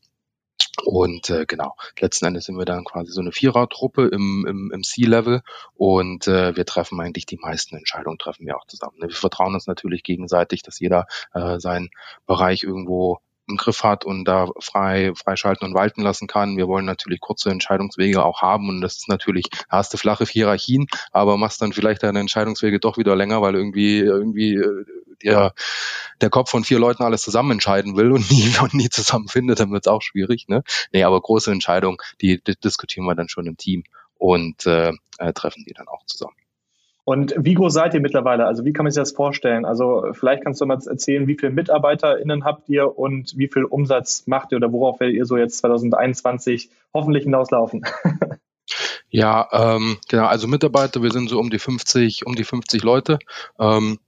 Und 0.85 1.31
äh, 1.31 1.47
genau, 1.47 1.75
letzten 1.99 2.27
Endes 2.27 2.45
sind 2.45 2.59
wir 2.59 2.67
dann 2.67 2.85
quasi 2.85 3.11
so 3.11 3.21
eine 3.21 3.33
Vierertruppe 3.33 4.09
im, 4.09 4.47
im, 4.47 4.71
im 4.73 4.83
C-Level 4.83 5.43
und 5.75 6.29
äh, 6.29 6.55
wir 6.55 6.67
treffen 6.67 7.01
eigentlich 7.01 7.25
die 7.27 7.39
meisten 7.39 7.77
Entscheidungen, 7.77 8.19
treffen 8.19 8.47
wir 8.47 8.57
auch 8.57 8.67
zusammen. 8.67 8.97
Wir 9.01 9.11
vertrauen 9.11 9.55
uns 9.55 9.67
natürlich 9.67 10.03
gegenseitig, 10.03 10.63
dass 10.63 10.79
jeder 10.79 11.07
äh, 11.33 11.59
seinen 11.59 11.89
Bereich 12.27 12.63
irgendwo 12.63 13.21
im 13.49 13.57
Griff 13.57 13.83
hat 13.83 14.05
und 14.05 14.25
da 14.25 14.49
frei 14.61 15.13
freischalten 15.15 15.67
und 15.67 15.75
walten 15.75 16.03
lassen 16.03 16.27
kann. 16.27 16.57
Wir 16.57 16.69
wollen 16.69 16.85
natürlich 16.85 17.21
kurze 17.21 17.51
Entscheidungswege 17.51 18.25
auch 18.25 18.43
haben 18.43 18.69
und 18.69 18.81
das 18.81 18.97
ist 18.97 19.09
natürlich, 19.09 19.47
hast 19.69 19.93
du 19.93 19.99
flache 19.99 20.25
Hierarchien, 20.25 20.87
aber 21.13 21.37
machst 21.37 21.63
dann 21.63 21.73
vielleicht 21.73 22.03
deine 22.03 22.21
Entscheidungswege 22.21 22.81
doch 22.81 22.99
wieder 22.99 23.17
länger, 23.17 23.43
weil 23.43 23.55
irgendwie 23.55 23.99
irgendwie 23.99 24.55
äh, 24.55 24.85
der, 25.23 25.55
der 26.21 26.31
Kopf 26.31 26.51
von 26.51 26.65
vier 26.65 26.79
Leuten 26.79 27.03
alles 27.03 27.23
zusammen 27.23 27.53
entscheiden 27.53 27.97
will 27.97 28.13
und 28.13 28.31
nie, 28.31 28.53
und 28.61 28.75
nie 28.75 28.89
zusammen 28.89 29.29
findet, 29.29 29.61
dann 29.61 29.71
wird 29.71 29.87
es 29.87 29.93
auch 29.93 30.03
schwierig. 30.03 30.49
Ne? 30.49 30.63
Nee, 30.93 31.05
aber 31.05 31.21
große 31.21 31.51
Entscheidungen, 31.51 31.99
die, 32.21 32.43
die 32.43 32.57
diskutieren 32.57 33.07
wir 33.07 33.15
dann 33.15 33.29
schon 33.29 33.47
im 33.47 33.57
Team 33.57 33.85
und 34.19 34.67
äh, 34.67 34.93
äh, 35.19 35.33
treffen 35.33 35.65
die 35.67 35.75
dann 35.75 35.89
auch 35.89 36.05
zusammen. 36.07 36.37
Und 37.09 37.37
wie 37.39 37.55
groß 37.55 37.73
seid 37.73 37.95
ihr 37.95 38.01
mittlerweile? 38.01 38.47
Also 38.47 38.65
wie 38.65 38.73
kann 38.73 38.83
man 38.83 38.91
sich 38.91 39.01
das 39.01 39.13
vorstellen? 39.13 39.65
Also 39.65 40.09
vielleicht 40.11 40.43
kannst 40.43 40.61
du 40.61 40.67
mal 40.67 40.81
erzählen, 40.85 41.29
wie 41.29 41.37
viele 41.39 41.53
MitarbeiterInnen 41.53 42.45
habt 42.45 42.69
ihr 42.69 42.99
und 42.99 43.39
wie 43.39 43.47
viel 43.47 43.63
Umsatz 43.63 44.27
macht 44.27 44.51
ihr 44.51 44.57
oder 44.57 44.73
worauf 44.73 44.99
werdet 44.99 45.15
ihr 45.15 45.25
so 45.25 45.37
jetzt 45.37 45.59
2021 45.59 46.69
hoffentlich 46.93 47.23
hinauslaufen? 47.23 47.85
Ja, 49.09 49.49
ähm, 49.53 49.99
genau, 50.09 50.27
also 50.27 50.49
Mitarbeiter, 50.49 51.01
wir 51.01 51.13
sind 51.13 51.31
so 51.31 51.39
um 51.39 51.49
die 51.49 51.61
50, 51.61 52.27
um 52.27 52.35
die 52.35 52.43
50 52.43 52.83
Leute. 52.83 53.21
Ähm, 53.59 54.01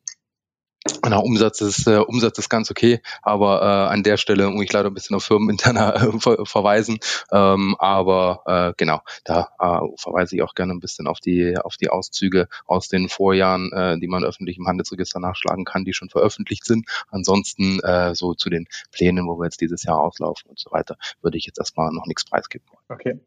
Genau, 1.03 1.23
Umsatz 1.23 1.61
ist, 1.61 1.87
äh, 1.87 1.99
Umsatz 1.99 2.39
ist 2.39 2.49
ganz 2.49 2.71
okay, 2.71 3.01
aber 3.23 3.63
äh, 3.63 3.93
an 3.93 4.03
der 4.03 4.17
Stelle 4.17 4.49
muss 4.49 4.65
ich 4.65 4.73
leider 4.73 4.89
ein 4.89 4.95
bisschen 4.95 5.17
auf 5.17 5.25
firmeninterner 5.25 5.95
äh, 6.15 6.21
ver 6.21 6.47
verweisen. 6.47 6.99
Ähm, 7.33 7.77
aber 7.79 8.43
äh, 8.47 8.75
genau, 8.77 9.01
da 9.25 9.49
äh, 9.59 9.87
verweise 9.97 10.37
ich 10.37 10.43
auch 10.43 10.55
gerne 10.55 10.73
ein 10.73 10.81
bisschen 10.81 11.07
auf 11.07 11.21
die, 11.21 11.57
auf 11.59 11.77
die 11.77 11.91
Auszüge 11.91 12.49
aus 12.67 12.89
den 12.89 13.09
Vorjahren, 13.09 13.73
äh, 13.73 13.99
die 13.99 14.07
man 14.07 14.25
öffentlich 14.25 14.59
im 14.59 14.67
Handelsregister 14.67 15.21
nachschlagen 15.21 15.65
kann, 15.65 15.85
die 15.85 15.93
schon 15.93 16.11
veröffentlicht 16.11 16.65
sind. 16.65 16.87
Ansonsten 17.11 17.81
äh, 17.81 18.15
so 18.15 18.35
zu 18.35 18.49
den 18.49 18.67
Plänen, 18.93 19.27
wo 19.27 19.39
wir 19.39 19.45
jetzt 19.45 19.61
dieses 19.61 19.83
Jahr 19.83 20.01
auslaufen 20.01 20.49
und 20.49 20.59
so 20.59 20.71
weiter, 20.71 20.97
würde 21.21 21.39
ich 21.39 21.47
jetzt 21.47 21.59
erstmal 21.59 21.93
noch 21.93 22.07
nichts 22.07 22.25
preisgeben 22.25 22.67
wollen. 22.71 22.85
Okay. 22.89 23.21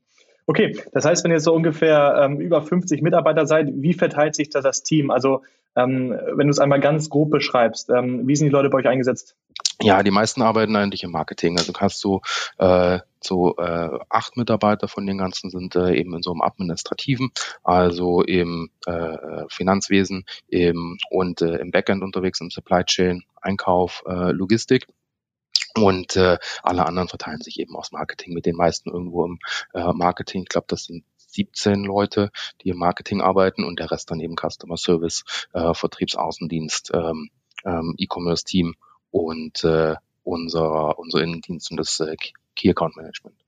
Okay, 0.52 0.78
das 0.92 1.06
heißt, 1.06 1.24
wenn 1.24 1.32
ihr 1.32 1.40
so 1.40 1.54
ungefähr 1.54 2.24
ähm, 2.26 2.42
über 2.42 2.62
50 2.62 3.02
Mitarbeiter 3.02 3.48
seid, 3.48 3.70
wie 3.74 3.94
verteilt 3.94 4.36
sich 4.36 4.50
da 4.50 4.60
das 4.60 4.84
Team? 4.84 5.10
Also 5.10 5.44
ähm, 5.78 6.10
wenn 6.10 6.48
du 6.48 6.52
es 6.52 6.60
einmal 6.60 6.82
ganz 6.82 7.10
grob 7.10 7.32
beschreibst, 7.32 7.90
ähm, 7.90 8.28
wie 8.28 8.36
sind 8.36 8.48
die 8.48 8.52
Leute 8.52 8.70
bei 8.70 8.80
euch 8.80 8.88
eingesetzt? 8.88 9.38
Ja, 9.82 10.04
die 10.04 10.12
meisten 10.12 10.42
arbeiten 10.42 10.76
eigentlich 10.76 11.04
im 11.04 11.12
Marketing. 11.12 11.58
Also 11.58 11.72
hast 11.78 12.04
du 12.04 12.20
äh, 12.58 13.00
so 13.22 13.56
äh, 13.56 13.98
acht 14.10 14.36
Mitarbeiter 14.36 14.90
von 14.90 15.06
den 15.06 15.20
ganzen 15.20 15.52
sind 15.52 15.78
äh, 15.78 15.96
eben 15.96 16.14
in 16.16 16.22
so 16.22 16.32
einem 16.32 16.42
administrativen, 16.42 17.32
also 17.64 18.22
im 18.22 18.72
äh, 18.88 19.46
Finanzwesen 19.48 20.26
im, 20.50 20.98
und 21.10 21.42
äh, 21.42 21.60
im 21.60 21.72
Backend 21.72 22.04
unterwegs, 22.04 22.42
im 22.42 22.50
Supply 22.50 22.84
Chain, 22.84 23.24
Einkauf, 23.42 24.04
äh, 24.06 24.34
Logistik. 24.34 24.86
Und 25.76 26.16
äh, 26.18 26.38
alle 26.64 26.86
anderen 26.86 27.08
verteilen 27.08 27.42
sich 27.42 27.60
eben 27.60 27.76
aus 27.76 27.92
Marketing 27.92 28.34
mit 28.34 28.46
den 28.46 28.56
meisten 28.56 28.90
irgendwo 28.90 29.26
im 29.26 29.40
äh, 29.74 29.94
Marketing. 29.94 30.44
Ich 30.44 30.50
glaube, 30.50 30.68
das 30.68 30.84
sind 30.84 31.06
17 31.18 31.84
Leute, 31.84 32.30
die 32.62 32.70
im 32.70 32.78
Marketing 32.78 33.22
arbeiten 33.22 33.64
und 33.64 33.80
der 33.80 33.90
Rest 33.92 34.12
dann 34.12 34.20
eben 34.20 34.36
Customer 34.36 34.78
Service, 34.78 35.24
äh, 35.54 35.74
Vertriebsaußendienst, 35.74 36.92
ähm, 36.94 37.30
ähm, 37.64 37.96
E-Commerce-Team 37.98 38.76
und 39.12 39.64
äh, 39.64 39.96
unser, 40.24 41.00
unser 41.00 41.22
Innendienst 41.22 41.72
und 41.72 41.78
das 41.78 42.00
äh, 42.00 42.16
Key 42.56 42.70
Account 42.70 42.98
Management. 42.98 43.41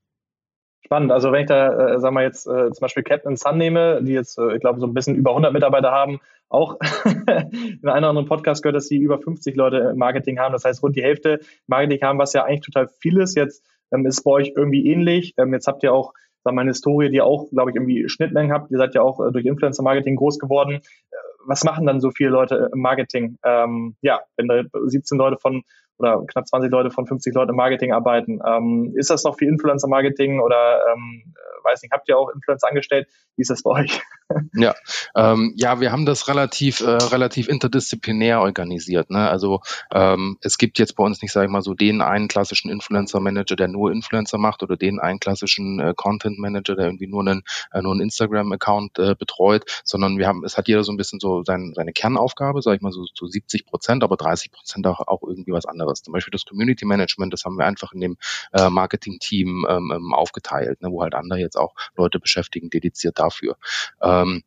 Spannend. 0.84 1.12
Also 1.12 1.32
wenn 1.32 1.42
ich 1.42 1.46
da, 1.46 1.94
äh, 1.94 2.00
sagen 2.00 2.14
wir 2.14 2.22
jetzt 2.22 2.46
äh, 2.46 2.70
zum 2.70 2.80
Beispiel 2.80 3.02
Captain 3.02 3.36
Sun 3.36 3.56
nehme, 3.56 4.02
die 4.02 4.12
jetzt, 4.12 4.38
äh, 4.38 4.54
ich 4.54 4.60
glaube, 4.60 4.80
so 4.80 4.86
ein 4.86 4.92
bisschen 4.92 5.14
über 5.14 5.30
100 5.30 5.52
Mitarbeiter 5.52 5.90
haben, 5.90 6.20
auch 6.50 6.78
in 7.04 7.88
einem 7.88 8.04
anderen 8.04 8.26
Podcast 8.26 8.62
gehört, 8.62 8.76
dass 8.76 8.88
sie 8.88 8.98
über 8.98 9.18
50 9.18 9.56
Leute 9.56 9.78
im 9.78 9.96
Marketing 9.96 10.38
haben. 10.38 10.52
Das 10.52 10.64
heißt, 10.64 10.82
rund 10.82 10.94
die 10.94 11.02
Hälfte 11.02 11.40
Marketing 11.66 12.02
haben, 12.02 12.18
was 12.18 12.34
ja 12.34 12.44
eigentlich 12.44 12.60
total 12.60 12.88
viel 12.88 13.18
ist. 13.18 13.34
Jetzt 13.34 13.64
ähm, 13.92 14.04
ist 14.04 14.22
bei 14.24 14.30
euch 14.30 14.52
irgendwie 14.54 14.86
ähnlich. 14.86 15.34
Ähm, 15.38 15.54
jetzt 15.54 15.66
habt 15.66 15.82
ihr 15.82 15.92
auch 15.92 16.12
sagen 16.44 16.56
wir, 16.56 16.60
eine 16.60 16.70
Historie, 16.70 17.10
die 17.10 17.22
auch, 17.22 17.48
glaube 17.50 17.70
ich, 17.70 17.76
irgendwie 17.76 18.08
Schnittmengen 18.08 18.52
habt. 18.52 18.70
Ihr 18.70 18.76
seid 18.76 18.94
ja 18.94 19.00
auch 19.02 19.20
äh, 19.20 19.32
durch 19.32 19.46
Influencer-Marketing 19.46 20.16
groß 20.16 20.38
geworden. 20.38 20.74
Äh, 20.74 21.16
was 21.46 21.64
machen 21.64 21.86
dann 21.86 22.00
so 22.00 22.10
viele 22.10 22.30
Leute 22.30 22.70
im 22.72 22.80
Marketing? 22.80 23.38
Ähm, 23.42 23.96
ja, 24.02 24.20
wenn 24.36 24.48
da 24.48 24.62
17 24.84 25.16
Leute 25.18 25.38
von 25.40 25.62
oder 25.98 26.24
knapp 26.26 26.46
20 26.46 26.70
Leute 26.70 26.90
von 26.90 27.06
50 27.06 27.34
Leuten 27.34 27.50
im 27.50 27.56
Marketing 27.56 27.92
arbeiten. 27.92 28.40
Ähm, 28.46 28.92
ist 28.96 29.10
das 29.10 29.24
noch 29.24 29.36
viel 29.36 29.48
Influencer-Marketing 29.48 30.40
oder 30.40 30.80
ähm, 30.92 31.34
weiß 31.64 31.82
nicht, 31.82 31.92
habt 31.92 32.08
ihr 32.08 32.18
auch 32.18 32.30
Influencer 32.30 32.68
angestellt? 32.68 33.08
Wie 33.36 33.42
ist 33.42 33.50
das 33.50 33.62
bei 33.62 33.70
euch? 33.70 34.00
Ja, 34.54 34.74
ähm, 35.14 35.52
ja, 35.56 35.80
wir 35.80 35.92
haben 35.92 36.06
das 36.06 36.28
relativ, 36.28 36.80
äh, 36.80 36.90
relativ 36.90 37.46
interdisziplinär 37.46 38.40
organisiert. 38.40 39.10
Ne? 39.10 39.28
Also 39.28 39.60
ähm, 39.92 40.38
es 40.40 40.56
gibt 40.56 40.78
jetzt 40.78 40.96
bei 40.96 41.04
uns 41.04 41.20
nicht, 41.20 41.30
sage 41.30 41.46
ich 41.46 41.52
mal, 41.52 41.60
so 41.60 41.74
den 41.74 42.00
einen 42.00 42.26
klassischen 42.26 42.70
Influencer-Manager, 42.70 43.54
der 43.54 43.68
nur 43.68 43.92
Influencer 43.92 44.38
macht 44.38 44.62
oder 44.62 44.76
den 44.76 44.98
einen 44.98 45.20
klassischen 45.20 45.78
äh, 45.78 45.92
Content-Manager, 45.94 46.74
der 46.74 46.86
irgendwie 46.86 47.06
nur 47.06 47.20
einen, 47.20 47.42
äh, 47.72 47.82
nur 47.82 47.92
einen 47.92 48.00
Instagram-Account 48.00 48.98
äh, 48.98 49.14
betreut, 49.14 49.82
sondern 49.84 50.16
wir 50.16 50.26
haben, 50.26 50.42
es 50.42 50.56
hat 50.56 50.68
jeder 50.68 50.84
so 50.84 50.92
ein 50.92 50.96
bisschen 50.96 51.20
so 51.20 51.44
sein, 51.44 51.72
seine 51.74 51.92
Kernaufgabe, 51.92 52.62
sage 52.62 52.76
ich 52.76 52.82
mal 52.82 52.92
so 52.92 53.04
zu 53.04 53.26
so 53.26 53.30
70 53.30 53.66
Prozent, 53.66 54.02
aber 54.02 54.16
30 54.16 54.52
Prozent 54.52 54.86
auch, 54.86 55.06
auch 55.06 55.22
irgendwie 55.22 55.52
was 55.52 55.66
anderes. 55.66 55.83
Zum 55.92 56.12
Beispiel 56.12 56.32
das 56.32 56.44
Community 56.44 56.84
Management, 56.84 57.32
das 57.32 57.44
haben 57.44 57.56
wir 57.58 57.66
einfach 57.66 57.92
in 57.92 58.00
dem 58.00 58.16
äh, 58.52 58.70
Marketing-Team 58.70 59.66
ähm, 59.68 59.92
ähm 59.94 60.14
aufgeteilt, 60.14 60.82
ne, 60.82 60.90
wo 60.90 61.02
halt 61.02 61.14
andere 61.14 61.38
jetzt 61.38 61.56
auch 61.56 61.74
Leute 61.96 62.18
beschäftigen, 62.20 62.70
dediziert 62.70 63.18
dafür. 63.18 63.56
Ähm, 64.02 64.42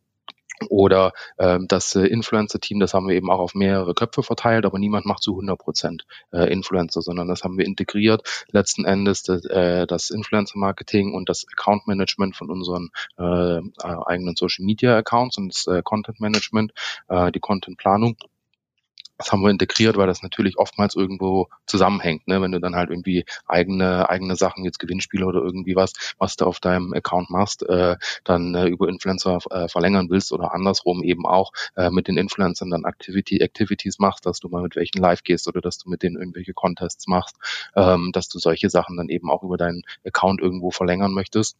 Oder 0.70 1.14
ähm, 1.38 1.68
das 1.68 1.96
äh, 1.96 2.08
Influencer-Team, 2.08 2.80
das 2.80 2.94
haben 2.94 3.08
wir 3.08 3.16
eben 3.16 3.30
auch 3.30 3.40
auf 3.40 3.54
mehrere 3.54 3.94
Köpfe 3.94 4.24
verteilt, 4.24 4.66
aber 4.66 4.80
niemand 4.80 5.06
macht 5.06 5.22
zu 5.22 5.34
100 5.34 5.58
Prozent 5.60 6.06
äh, 6.32 6.52
Influencer, 6.52 7.02
sondern 7.04 7.28
das 7.28 7.44
haben 7.44 7.58
wir 7.58 7.66
integriert. 7.66 8.46
Letzten 8.52 8.84
Endes 8.86 9.22
das, 9.24 9.46
äh, 9.46 9.86
das 9.86 10.10
Influencer-Marketing 10.10 11.14
und 11.14 11.30
das 11.30 11.46
Account-Management 11.52 12.36
von 12.36 12.50
unseren 12.50 12.90
äh, 13.20 13.62
eigenen 13.84 14.36
Social-Media-Accounts 14.36 15.38
und 15.38 15.50
das 15.50 15.68
äh, 15.68 15.84
Content-Management, 15.84 16.74
äh, 17.08 17.32
die 17.32 17.40
Content-Planung 17.40 18.18
das 19.18 19.32
haben 19.32 19.42
wir 19.42 19.50
integriert, 19.50 19.98
weil 19.98 20.08
das 20.08 20.24
natürlich 20.24 20.58
oftmals 20.58 20.96
irgendwo 20.96 21.48
zusammenhängt. 21.66 22.28
Ne? 22.28 22.42
Wenn 22.42 22.52
du 22.52 22.60
dann 22.60 22.76
halt 22.76 22.90
irgendwie 22.90 23.26
eigene 23.46 24.10
eigene 24.10 24.36
Sachen, 24.36 24.64
jetzt 24.64 24.80
Gewinnspiele 24.80 25.26
oder 25.26 25.42
irgendwie 25.42 25.76
was, 25.76 25.94
was 26.18 26.36
du 26.36 26.46
auf 26.46 26.60
deinem 26.60 26.94
Account 26.94 27.30
machst, 27.30 27.64
äh, 27.64 27.96
dann 28.24 28.56
äh, 28.56 28.68
über 28.68 28.88
Influencer 28.88 29.40
äh, 29.50 29.68
verlängern 29.68 30.10
willst 30.10 30.32
oder 30.32 30.54
andersrum 30.54 31.04
eben 31.04 31.26
auch 31.26 31.52
äh, 31.76 31.90
mit 31.90 32.08
den 32.08 32.18
Influencern 32.18 32.70
dann 32.70 32.86
Activity 32.86 33.40
Activities 33.40 34.00
machst, 34.00 34.26
dass 34.26 34.40
du 34.40 34.50
mal 34.50 34.62
mit 34.64 34.76
welchen 34.76 35.00
live 35.00 35.24
gehst 35.24 35.48
oder 35.48 35.62
dass 35.62 35.78
du 35.78 35.90
mit 35.90 36.04
denen 36.04 36.18
irgendwelche 36.18 36.54
Contests 36.54 37.08
machst, 37.08 37.38
ähm, 37.76 38.12
dass 38.14 38.30
du 38.30 38.40
solche 38.40 38.70
Sachen 38.70 38.98
dann 38.98 39.10
eben 39.10 39.30
auch 39.30 39.44
über 39.44 39.58
deinen 39.58 39.84
Account 40.06 40.42
irgendwo 40.42 40.72
verlängern 40.72 41.14
möchtest 41.14 41.58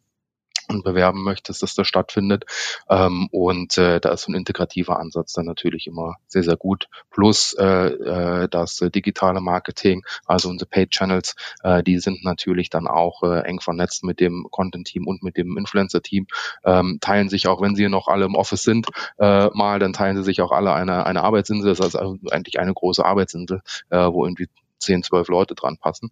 und 0.68 0.84
bewerben 0.84 1.22
möchtest, 1.24 1.62
dass 1.62 1.74
das 1.74 1.86
stattfindet. 1.86 2.44
Ähm, 2.88 3.28
und 3.30 3.76
äh, 3.78 4.00
da 4.00 4.10
ist 4.10 4.22
so 4.22 4.32
ein 4.32 4.34
integrativer 4.34 4.98
Ansatz 4.98 5.32
dann 5.32 5.46
natürlich 5.46 5.86
immer 5.86 6.16
sehr, 6.26 6.42
sehr 6.42 6.56
gut. 6.56 6.88
Plus 7.10 7.54
äh, 7.54 7.64
äh, 7.64 8.48
das 8.48 8.78
digitale 8.94 9.40
Marketing, 9.40 10.02
also 10.26 10.48
unsere 10.48 10.68
Paid 10.68 10.90
Channels, 10.90 11.34
äh, 11.62 11.82
die 11.82 11.98
sind 11.98 12.24
natürlich 12.24 12.70
dann 12.70 12.86
auch 12.86 13.22
äh, 13.22 13.40
eng 13.40 13.60
vernetzt 13.60 14.04
mit 14.04 14.20
dem 14.20 14.46
Content-Team 14.50 15.06
und 15.06 15.22
mit 15.22 15.36
dem 15.36 15.56
Influencer-Team, 15.56 16.26
ähm, 16.64 16.98
teilen 17.00 17.28
sich 17.28 17.48
auch, 17.48 17.60
wenn 17.60 17.74
sie 17.74 17.88
noch 17.88 18.08
alle 18.08 18.26
im 18.26 18.34
Office 18.34 18.62
sind, 18.62 18.88
äh, 19.18 19.48
mal, 19.54 19.78
dann 19.78 19.92
teilen 19.92 20.16
sie 20.16 20.24
sich 20.24 20.40
auch 20.42 20.52
alle 20.52 20.72
eine, 20.72 21.06
eine 21.06 21.22
Arbeitsinsel. 21.22 21.74
Das 21.74 21.80
ist 21.80 21.96
also 21.96 22.16
eigentlich 22.30 22.60
eine 22.60 22.74
große 22.74 23.04
Arbeitsinsel, 23.04 23.62
äh, 23.90 23.98
wo 23.98 24.24
irgendwie 24.24 24.48
zehn, 24.78 25.02
zwölf 25.02 25.28
Leute 25.28 25.54
dran 25.54 25.78
passen 25.78 26.10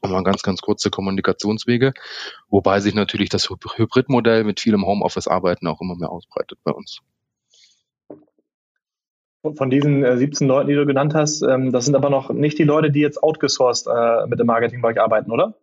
und 0.00 0.10
mal 0.10 0.22
ganz, 0.22 0.42
ganz 0.42 0.60
kurze 0.60 0.90
Kommunikationswege, 0.90 1.92
wobei 2.48 2.80
sich 2.80 2.94
natürlich 2.94 3.28
das 3.28 3.48
Hybridmodell 3.48 4.44
mit 4.44 4.60
vielem 4.60 4.86
Homeoffice-Arbeiten 4.86 5.66
auch 5.66 5.80
immer 5.80 5.96
mehr 5.96 6.10
ausbreitet 6.10 6.58
bei 6.64 6.72
uns. 6.72 7.00
Von 9.42 9.70
diesen 9.70 10.04
17 10.18 10.46
äh, 10.46 10.48
Leuten, 10.48 10.68
die 10.68 10.74
du 10.74 10.84
genannt 10.84 11.14
hast, 11.14 11.40
ähm, 11.42 11.72
das 11.72 11.86
sind 11.86 11.94
aber 11.94 12.10
noch 12.10 12.30
nicht 12.30 12.58
die 12.58 12.64
Leute, 12.64 12.90
die 12.90 13.00
jetzt 13.00 13.22
outgesourced 13.22 13.86
äh, 13.86 14.26
mit 14.26 14.38
dem 14.38 14.46
Marketing 14.46 14.82
bei 14.82 14.88
euch 14.88 15.00
arbeiten, 15.00 15.30
oder? 15.30 15.54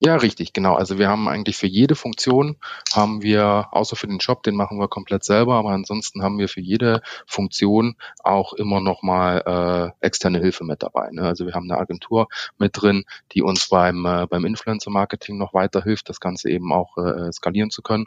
Ja, 0.00 0.16
richtig, 0.16 0.52
genau. 0.52 0.74
Also 0.74 0.98
wir 0.98 1.08
haben 1.08 1.28
eigentlich 1.28 1.56
für 1.56 1.66
jede 1.66 1.94
Funktion 1.94 2.58
haben 2.92 3.22
wir, 3.22 3.68
außer 3.70 3.96
für 3.96 4.06
den 4.06 4.18
Job, 4.18 4.42
den 4.42 4.54
machen 4.56 4.78
wir 4.78 4.88
komplett 4.88 5.24
selber, 5.24 5.54
aber 5.54 5.70
ansonsten 5.70 6.22
haben 6.22 6.38
wir 6.38 6.48
für 6.48 6.60
jede 6.60 7.00
Funktion 7.26 7.96
auch 8.22 8.52
immer 8.52 8.80
nochmal 8.80 9.94
äh, 10.02 10.04
externe 10.06 10.40
Hilfe 10.40 10.64
mit 10.64 10.82
dabei. 10.82 11.10
Ne? 11.10 11.22
Also 11.22 11.46
wir 11.46 11.54
haben 11.54 11.70
eine 11.70 11.80
Agentur 11.80 12.26
mit 12.58 12.72
drin, 12.80 13.04
die 13.32 13.42
uns 13.42 13.68
beim, 13.68 14.04
äh, 14.04 14.26
beim 14.28 14.44
Influencer-Marketing 14.44 15.38
noch 15.38 15.54
weiterhilft, 15.54 16.08
das 16.08 16.20
Ganze 16.20 16.50
eben 16.50 16.72
auch 16.72 16.98
äh, 16.98 17.32
skalieren 17.32 17.70
zu 17.70 17.80
können 17.80 18.06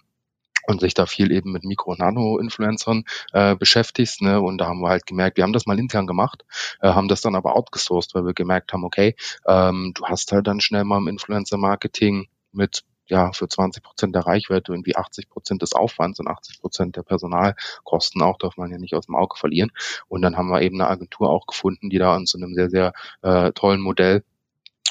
und 0.68 0.82
sich 0.82 0.94
da 0.94 1.06
viel 1.06 1.32
eben 1.32 1.52
mit 1.52 1.64
Mikro- 1.64 1.92
und 1.92 2.00
Nano-Influencern 2.00 3.04
äh, 3.34 3.56
beschäftigst. 3.56 4.22
Ne? 4.22 4.40
Und 4.42 4.60
da 4.60 4.68
haben 4.68 4.82
wir 4.82 4.90
halt 4.90 5.06
gemerkt, 5.06 5.38
wir 5.38 5.44
haben 5.44 5.54
das 5.54 5.66
mal 5.66 5.80
intern 5.80 6.08
gemacht, 6.08 6.46
äh, 6.82 6.90
haben 6.90 7.08
das 7.08 7.22
dann 7.22 7.36
aber 7.36 7.56
outgesourced, 7.56 8.14
weil 8.14 8.26
wir 8.26 8.34
gemerkt 8.34 8.74
haben, 8.74 8.84
okay, 8.84 9.16
ähm, 9.48 9.94
du 9.96 10.06
hast 10.06 10.32
halt 10.32 10.46
dann 10.48 10.60
schnell 10.60 10.84
mal 10.84 10.98
im 10.98 11.08
Influencer-Marketing 11.08 12.28
mit 12.52 12.84
ja, 13.10 13.32
für 13.32 13.48
20 13.48 13.84
Prozent 13.84 14.16
der 14.16 14.26
Reichweite 14.26 14.74
irgendwie 14.74 14.98
80 14.98 15.30
Prozent 15.30 15.62
des 15.62 15.74
Aufwands 15.74 16.20
und 16.20 16.28
80 16.28 16.60
Prozent 16.60 16.96
der 16.98 17.04
Personalkosten 17.04 18.22
auch, 18.22 18.38
darf 18.38 18.58
man 18.58 18.70
ja 18.70 18.78
nicht 18.78 18.96
aus 18.96 19.06
dem 19.06 19.16
Auge 19.16 19.38
verlieren. 19.38 19.72
Und 20.10 20.22
dann 20.22 20.36
haben 20.36 20.50
wir 20.50 20.62
eben 20.62 20.82
eine 20.82 20.90
Agentur 20.90 21.30
auch 21.30 21.48
gefunden, 21.48 21.90
die 21.90 22.00
da 22.00 22.14
an 22.14 22.26
so 22.26 22.38
einem 22.38 22.54
sehr, 22.54 22.70
sehr 22.70 22.94
äh, 23.22 23.54
tollen 23.54 23.80
Modell 23.80 24.24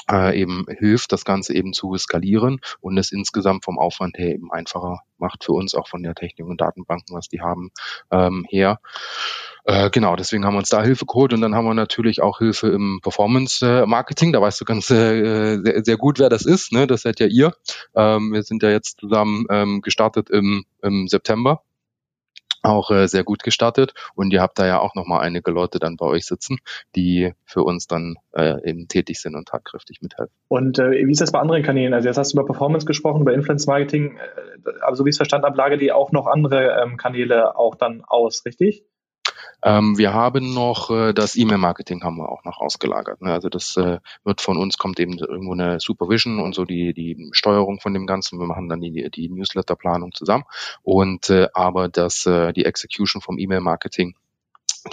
äh, 0.09 0.39
eben 0.39 0.65
hilft, 0.69 1.11
das 1.11 1.25
Ganze 1.25 1.53
eben 1.53 1.73
zu 1.73 1.95
skalieren 1.97 2.59
und 2.79 2.97
es 2.97 3.11
insgesamt 3.11 3.65
vom 3.65 3.79
Aufwand 3.79 4.17
her 4.17 4.33
eben 4.33 4.51
einfacher 4.51 5.01
macht 5.17 5.43
für 5.43 5.53
uns, 5.53 5.75
auch 5.75 5.87
von 5.87 6.03
der 6.03 6.15
Technik 6.15 6.47
und 6.47 6.61
Datenbanken, 6.61 7.15
was 7.15 7.27
die 7.27 7.41
haben, 7.41 7.71
ähm, 8.11 8.45
her. 8.49 8.79
Äh, 9.65 9.89
genau, 9.89 10.15
deswegen 10.15 10.45
haben 10.45 10.53
wir 10.53 10.59
uns 10.59 10.69
da 10.69 10.81
Hilfe 10.81 11.05
geholt 11.05 11.33
und 11.33 11.41
dann 11.41 11.53
haben 11.53 11.65
wir 11.65 11.73
natürlich 11.73 12.21
auch 12.21 12.37
Hilfe 12.37 12.69
im 12.69 12.99
Performance-Marketing. 13.01 14.31
Da 14.31 14.41
weißt 14.41 14.61
du 14.61 14.65
ganz 14.65 14.89
äh, 14.89 15.59
sehr, 15.61 15.83
sehr, 15.83 15.97
gut, 15.97 16.19
wer 16.19 16.29
das 16.29 16.45
ist. 16.45 16.71
Ne? 16.71 16.87
Das 16.87 17.01
seid 17.01 17.19
ja 17.19 17.27
ihr. 17.27 17.53
Ähm, 17.95 18.31
wir 18.31 18.43
sind 18.43 18.63
ja 18.63 18.69
jetzt 18.69 18.99
zusammen 18.99 19.45
ähm, 19.49 19.81
gestartet 19.81 20.29
im, 20.29 20.63
im 20.81 21.07
September 21.07 21.63
auch 22.63 22.91
äh, 22.91 23.07
sehr 23.07 23.23
gut 23.23 23.43
gestartet 23.43 23.93
und 24.15 24.31
ihr 24.33 24.41
habt 24.41 24.59
da 24.59 24.65
ja 24.65 24.79
auch 24.79 24.95
nochmal 24.95 25.21
einige 25.21 25.51
Leute 25.51 25.79
dann 25.79 25.97
bei 25.97 26.05
euch 26.05 26.25
sitzen, 26.25 26.57
die 26.95 27.33
für 27.45 27.63
uns 27.63 27.87
dann 27.87 28.15
äh, 28.33 28.69
eben 28.69 28.87
tätig 28.87 29.19
sind 29.21 29.35
und 29.35 29.47
tatkräftig 29.47 30.01
mithelfen. 30.01 30.33
Und 30.47 30.79
äh, 30.79 30.91
wie 30.91 31.11
ist 31.11 31.21
das 31.21 31.31
bei 31.31 31.39
anderen 31.39 31.63
Kanälen? 31.63 31.93
Also 31.93 32.07
jetzt 32.07 32.17
hast 32.17 32.33
du 32.33 32.37
über 32.37 32.45
Performance 32.45 32.85
gesprochen, 32.85 33.21
über 33.21 33.33
Influence 33.33 33.67
Marketing, 33.67 34.17
äh, 34.17 34.69
aber 34.81 34.95
so 34.95 35.05
wie 35.05 35.09
ich 35.09 35.13
es 35.13 35.17
verstanden 35.17 35.45
habe, 35.45 35.57
lage 35.57 35.77
die 35.77 35.91
auch 35.91 36.11
noch 36.11 36.27
andere 36.27 36.81
ähm, 36.83 36.97
Kanäle 36.97 37.57
auch 37.57 37.75
dann 37.75 38.03
aus, 38.05 38.43
richtig? 38.45 38.83
Ähm, 39.63 39.97
wir 39.97 40.13
haben 40.13 40.53
noch 40.53 40.89
äh, 40.89 41.13
das 41.13 41.35
E-Mail-Marketing 41.35 42.03
haben 42.03 42.17
wir 42.17 42.29
auch 42.29 42.43
noch 42.43 42.59
ausgelagert. 42.59 43.21
Ne? 43.21 43.31
Also 43.31 43.49
das 43.49 43.75
äh, 43.77 43.99
wird 44.23 44.41
von 44.41 44.57
uns 44.57 44.77
kommt 44.77 44.99
eben 44.99 45.17
irgendwo 45.17 45.53
eine 45.53 45.79
Supervision 45.79 46.39
und 46.39 46.55
so 46.55 46.65
die 46.65 46.93
die 46.93 47.29
Steuerung 47.31 47.79
von 47.79 47.93
dem 47.93 48.07
Ganzen. 48.07 48.39
Wir 48.39 48.47
machen 48.47 48.69
dann 48.69 48.81
die 48.81 49.09
die 49.09 49.29
Newsletter-Planung 49.29 50.13
zusammen 50.13 50.45
und 50.83 51.29
äh, 51.29 51.47
aber 51.53 51.89
das 51.89 52.25
äh, 52.25 52.53
die 52.53 52.65
Execution 52.65 53.21
vom 53.21 53.37
E-Mail-Marketing 53.37 54.15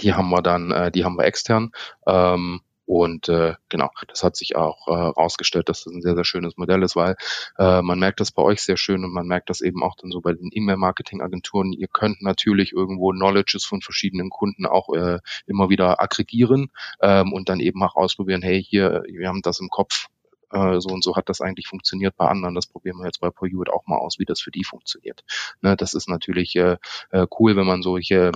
die 0.01 0.13
haben 0.13 0.29
wir 0.29 0.41
dann, 0.41 0.71
äh, 0.71 0.91
die 0.91 1.05
haben 1.05 1.17
wir 1.17 1.25
extern. 1.25 1.71
Ähm, 2.05 2.61
und 2.85 3.29
äh, 3.29 3.55
genau, 3.69 3.89
das 4.07 4.23
hat 4.23 4.35
sich 4.35 4.55
auch 4.55 4.87
äh, 4.87 4.91
rausgestellt, 4.91 5.69
dass 5.69 5.83
das 5.83 5.93
ein 5.93 6.01
sehr, 6.01 6.15
sehr 6.15 6.23
schönes 6.23 6.55
Modell 6.57 6.83
ist, 6.83 6.95
weil 6.95 7.15
äh, 7.57 7.81
man 7.81 7.99
merkt 7.99 8.19
das 8.19 8.31
bei 8.31 8.43
euch 8.43 8.61
sehr 8.61 8.77
schön 8.77 9.03
und 9.03 9.11
man 9.11 9.27
merkt 9.27 9.49
das 9.49 9.61
eben 9.61 9.83
auch 9.83 9.95
dann 9.95 10.11
so 10.11 10.21
bei 10.21 10.33
den 10.33 10.49
E-Mail-Marketing-Agenturen. 10.51 11.73
Ihr 11.73 11.87
könnt 11.87 12.21
natürlich 12.21 12.73
irgendwo 12.73 13.11
Knowledges 13.11 13.65
von 13.65 13.81
verschiedenen 13.81 14.29
Kunden 14.29 14.65
auch 14.65 14.93
äh, 14.93 15.19
immer 15.47 15.69
wieder 15.69 16.01
aggregieren 16.01 16.71
ähm, 17.01 17.33
und 17.33 17.49
dann 17.49 17.59
eben 17.59 17.81
auch 17.83 17.95
ausprobieren, 17.95 18.41
hey, 18.41 18.63
hier, 18.63 19.03
wir 19.07 19.27
haben 19.27 19.41
das 19.41 19.59
im 19.59 19.69
Kopf, 19.69 20.07
äh, 20.51 20.79
so 20.79 20.89
und 20.89 21.03
so 21.03 21.15
hat 21.15 21.29
das 21.29 21.41
eigentlich 21.41 21.67
funktioniert 21.67 22.15
bei 22.15 22.27
anderen. 22.27 22.55
Das 22.55 22.67
probieren 22.67 22.97
wir 22.97 23.05
jetzt 23.05 23.19
bei 23.19 23.29
ProUit 23.29 23.69
auch 23.69 23.87
mal 23.87 23.97
aus, 23.97 24.19
wie 24.19 24.25
das 24.25 24.41
für 24.41 24.51
die 24.51 24.63
funktioniert. 24.63 25.23
Ne, 25.61 25.75
das 25.75 25.93
ist 25.93 26.07
natürlich 26.07 26.55
äh, 26.55 26.77
äh, 27.11 27.27
cool, 27.39 27.55
wenn 27.55 27.65
man 27.65 27.81
solche 27.81 28.31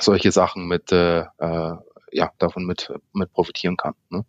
solche 0.00 0.30
Sachen 0.32 0.68
mit 0.68 0.92
äh, 0.92 1.24
äh 1.38 1.76
ja, 2.12 2.30
davon 2.38 2.64
mit, 2.64 2.92
mit 3.12 3.32
profitieren 3.32 3.76
kann. 3.76 3.94
Ne? 4.10 4.24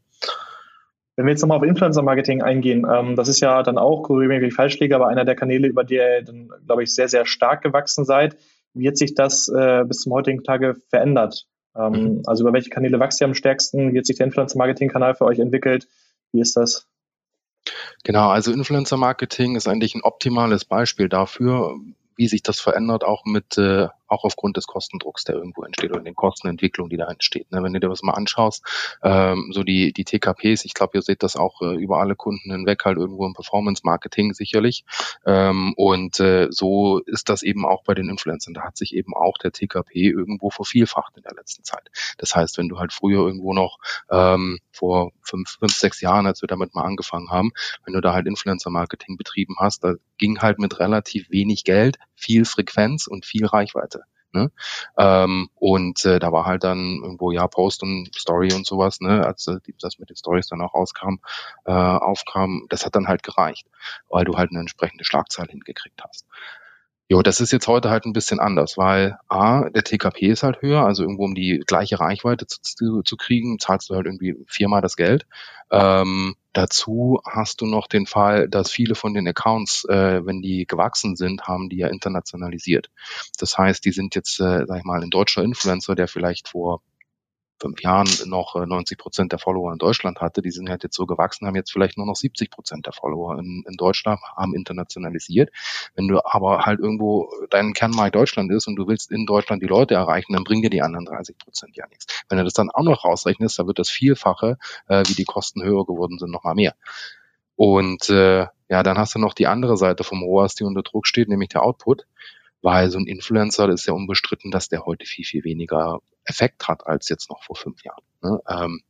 Wenn 1.15 1.25
wir 1.25 1.31
jetzt 1.31 1.41
nochmal 1.41 1.57
auf 1.57 1.65
Influencer-Marketing 1.65 2.41
eingehen, 2.41 2.87
ähm, 2.89 3.15
das 3.15 3.27
ist 3.27 3.41
ja 3.41 3.61
dann 3.61 3.77
auch, 3.77 4.03
korrigiere 4.03 4.35
mich, 4.35 4.41
wenn 4.41 4.47
ich 4.47 4.55
falsch 4.55 4.79
liege, 4.79 4.95
aber 4.95 5.09
einer 5.09 5.25
der 5.25 5.35
Kanäle, 5.35 5.67
über 5.67 5.83
die 5.83 5.95
ihr 5.95 6.23
dann, 6.23 6.49
glaube 6.65 6.83
ich, 6.83 6.95
sehr, 6.95 7.09
sehr 7.09 7.25
stark 7.25 7.61
gewachsen 7.61 8.05
seid. 8.05 8.37
Wie 8.73 8.87
hat 8.87 8.97
sich 8.97 9.15
das 9.15 9.49
äh, 9.49 9.83
bis 9.85 10.01
zum 10.01 10.13
heutigen 10.13 10.43
Tage 10.43 10.75
verändert? 10.89 11.45
Ähm, 11.75 11.91
mhm. 11.91 12.21
Also 12.25 12.43
über 12.43 12.53
welche 12.53 12.69
Kanäle 12.69 12.99
wächst 12.99 13.19
ihr 13.19 13.27
am 13.27 13.33
stärksten? 13.33 13.93
Wie 13.93 13.97
hat 13.97 14.05
sich 14.05 14.15
der 14.15 14.27
Influencer-Marketing-Kanal 14.27 15.15
für 15.15 15.25
euch 15.25 15.39
entwickelt? 15.39 15.87
Wie 16.31 16.39
ist 16.39 16.55
das? 16.55 16.87
Genau, 18.03 18.29
also 18.29 18.53
Influencer-Marketing 18.53 19.55
ist 19.55 19.67
eigentlich 19.67 19.95
ein 19.95 20.03
optimales 20.03 20.63
Beispiel 20.65 21.09
dafür, 21.09 21.75
wie 22.15 22.27
sich 22.27 22.43
das 22.43 22.59
verändert, 22.59 23.03
auch 23.03 23.25
mit 23.25 23.57
äh, 23.57 23.87
auch 24.09 24.23
aufgrund 24.23 24.57
des 24.57 24.67
Kostendrucks, 24.67 25.23
der 25.23 25.35
irgendwo 25.35 25.63
entsteht 25.63 25.91
oder 25.91 26.01
den 26.01 26.15
Kostenentwicklung, 26.15 26.89
die 26.89 26.97
da 26.97 27.07
entsteht. 27.07 27.51
Ne? 27.51 27.63
Wenn 27.63 27.73
du 27.73 27.79
dir 27.79 27.89
das 27.89 28.01
mal 28.01 28.13
anschaust, 28.13 28.63
ähm, 29.03 29.51
so 29.53 29.63
die, 29.63 29.93
die 29.93 30.03
TKPs, 30.03 30.65
ich 30.65 30.73
glaube, 30.73 30.97
ihr 30.97 31.01
seht 31.01 31.23
das 31.23 31.35
auch 31.35 31.61
äh, 31.61 31.75
über 31.75 31.99
alle 31.99 32.15
Kunden 32.15 32.51
hinweg, 32.51 32.83
halt 32.85 32.97
irgendwo 32.97 33.25
im 33.25 33.33
Performance-Marketing 33.33 34.33
sicherlich. 34.33 34.83
Ähm, 35.25 35.73
und 35.75 36.19
äh, 36.19 36.47
so 36.49 36.99
ist 36.99 37.29
das 37.29 37.43
eben 37.43 37.65
auch 37.65 37.83
bei 37.83 37.93
den 37.93 38.09
Influencern. 38.09 38.53
Da 38.53 38.63
hat 38.63 38.77
sich 38.77 38.95
eben 38.95 39.13
auch 39.15 39.37
der 39.37 39.51
TKP 39.51 40.09
irgendwo 40.09 40.49
vervielfacht 40.49 41.15
in 41.17 41.23
der 41.23 41.33
letzten 41.35 41.63
Zeit. 41.63 41.89
Das 42.17 42.35
heißt, 42.35 42.57
wenn 42.57 42.69
du 42.69 42.79
halt 42.79 42.93
früher 42.93 43.25
irgendwo 43.25 43.53
noch 43.53 43.77
ähm, 44.09 44.59
vor 44.71 45.11
fünf, 45.21 45.57
fünf, 45.59 45.73
sechs 45.73 46.01
Jahren, 46.01 46.25
als 46.25 46.41
wir 46.41 46.47
damit 46.47 46.73
mal 46.73 46.83
angefangen 46.83 47.29
haben, 47.29 47.51
wenn 47.85 47.93
du 47.93 48.01
da 48.01 48.13
halt 48.13 48.27
Influencer-Marketing 48.27 49.17
betrieben 49.17 49.55
hast, 49.59 49.83
da 49.83 49.95
ging 50.17 50.39
halt 50.39 50.59
mit 50.59 50.79
relativ 50.79 51.29
wenig 51.29 51.63
Geld, 51.63 51.97
viel 52.15 52.45
Frequenz 52.45 53.07
und 53.07 53.25
viel 53.25 53.45
Reichweite. 53.45 53.98
Ne? 54.31 54.51
Ähm, 54.97 55.49
und 55.55 56.05
äh, 56.05 56.19
da 56.19 56.31
war 56.31 56.45
halt 56.45 56.63
dann 56.63 56.99
irgendwo 57.01 57.31
ja 57.31 57.47
Post 57.47 57.83
und 57.83 58.09
Story 58.15 58.53
und 58.53 58.65
sowas, 58.65 59.01
ne, 59.01 59.25
als 59.25 59.47
äh, 59.47 59.57
das 59.81 59.97
mit 59.99 60.09
den 60.09 60.15
Stories 60.15 60.47
dann 60.47 60.61
auch 60.61 60.75
rauskam, 60.75 61.15
äh, 61.65 61.71
aufkam, 61.71 62.65
das 62.69 62.85
hat 62.85 62.95
dann 62.95 63.07
halt 63.07 63.23
gereicht, 63.23 63.67
weil 64.09 64.25
du 64.25 64.37
halt 64.37 64.51
eine 64.51 64.59
entsprechende 64.59 65.03
Schlagzahl 65.03 65.47
hingekriegt 65.47 66.01
hast. 66.03 66.25
Jo, 67.11 67.23
das 67.23 67.41
ist 67.41 67.51
jetzt 67.51 67.67
heute 67.67 67.89
halt 67.89 68.05
ein 68.05 68.13
bisschen 68.13 68.39
anders, 68.39 68.77
weil 68.77 69.17
A, 69.29 69.67
der 69.71 69.83
TKP 69.83 70.27
ist 70.27 70.43
halt 70.43 70.61
höher, 70.61 70.85
also 70.85 71.01
irgendwo 71.01 71.25
um 71.25 71.33
die 71.33 71.63
gleiche 71.65 71.99
Reichweite 71.99 72.45
zu, 72.45 72.61
zu, 72.61 73.01
zu 73.01 73.17
kriegen, 73.17 73.57
zahlst 73.57 73.89
du 73.89 73.95
halt 73.95 74.05
irgendwie 74.05 74.35
viermal 74.47 74.81
das 74.81 74.95
Geld. 74.95 75.25
Ähm, 75.71 76.35
Dazu 76.53 77.19
hast 77.25 77.61
du 77.61 77.65
noch 77.67 77.87
den 77.87 78.05
Fall, 78.05 78.49
dass 78.49 78.71
viele 78.71 78.95
von 78.95 79.13
den 79.13 79.27
Accounts, 79.27 79.85
äh, 79.85 80.25
wenn 80.25 80.41
die 80.41 80.65
gewachsen 80.65 81.15
sind, 81.15 81.43
haben 81.43 81.69
die 81.69 81.77
ja 81.77 81.87
internationalisiert. 81.87 82.89
Das 83.37 83.57
heißt, 83.57 83.85
die 83.85 83.91
sind 83.91 84.15
jetzt, 84.15 84.39
äh, 84.39 84.65
sag 84.65 84.79
ich 84.79 84.83
mal, 84.83 85.01
ein 85.01 85.11
deutscher 85.11 85.43
Influencer, 85.43 85.95
der 85.95 86.07
vielleicht 86.07 86.49
vor 86.49 86.81
fünf 87.59 87.81
Jahren 87.81 88.07
noch 88.25 88.55
90 88.55 88.97
äh, 88.97 89.01
Prozent 89.01 89.31
der 89.31 89.39
Follower 89.39 89.71
in 89.71 89.77
Deutschland 89.77 90.21
hatte, 90.21 90.41
die 90.41 90.51
sind 90.51 90.69
halt 90.69 90.83
jetzt 90.83 90.95
so 90.95 91.05
gewachsen, 91.05 91.47
haben 91.47 91.55
jetzt 91.55 91.71
vielleicht 91.71 91.97
nur 91.97 92.05
noch 92.05 92.15
70 92.15 92.49
Prozent 92.49 92.85
der 92.85 92.93
Follower 92.93 93.37
in, 93.37 93.63
in 93.67 93.75
Deutschland, 93.75 94.19
haben 94.35 94.55
internationalisiert. 94.55 95.51
Wenn 95.95 96.07
du 96.07 96.23
aber 96.23 96.65
halt 96.65 96.79
irgendwo 96.79 97.29
dein 97.49 97.73
Kernmarkt 97.73 98.15
Deutschland 98.15 98.51
ist 98.51 98.67
und 98.67 98.75
du 98.75 98.87
willst 98.87 99.11
in 99.11 99.25
Deutschland 99.25 99.61
die 99.61 99.67
Leute 99.67 99.95
erreichen, 99.95 100.33
dann 100.33 100.43
bringen 100.43 100.61
dir 100.61 100.69
die 100.69 100.81
anderen 100.81 101.05
30 101.05 101.37
Prozent 101.37 101.75
ja 101.75 101.87
nichts. 101.87 102.05
Wenn 102.29 102.37
du 102.37 102.43
das 102.43 102.53
dann 102.53 102.69
auch 102.69 102.83
noch 102.83 103.05
rausrechnest, 103.05 103.59
dann 103.59 103.67
wird 103.67 103.79
das 103.79 103.89
Vielfache, 103.89 104.57
äh, 104.87 105.03
wie 105.07 105.13
die 105.13 105.25
Kosten 105.25 105.63
höher 105.63 105.85
geworden 105.85 106.17
sind, 106.19 106.31
nochmal 106.31 106.55
mehr. 106.55 106.75
Und 107.55 108.09
äh, 108.09 108.47
ja, 108.69 108.83
dann 108.83 108.97
hast 108.97 109.15
du 109.15 109.19
noch 109.19 109.33
die 109.33 109.47
andere 109.47 109.75
Seite 109.75 110.03
vom 110.03 110.23
ROAS, 110.23 110.55
die 110.55 110.63
unter 110.63 110.83
Druck 110.83 111.07
steht, 111.07 111.27
nämlich 111.27 111.49
der 111.49 111.63
Output 111.63 112.05
weil 112.61 112.89
so 112.89 112.97
ein 112.97 113.07
Influencer, 113.07 113.67
das 113.67 113.81
ist 113.81 113.87
ja 113.87 113.93
unbestritten, 113.93 114.51
dass 114.51 114.69
der 114.69 114.85
heute 114.85 115.05
viel, 115.05 115.25
viel 115.25 115.43
weniger 115.43 115.99
Effekt 116.25 116.67
hat 116.67 116.85
als 116.85 117.09
jetzt 117.09 117.29
noch 117.29 117.43
vor 117.43 117.55
fünf 117.55 117.83
Jahren. 117.83 118.03
Ne? 118.21 118.39
Ähm, 118.47 118.81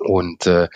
und 0.00 0.46
äh, 0.46 0.68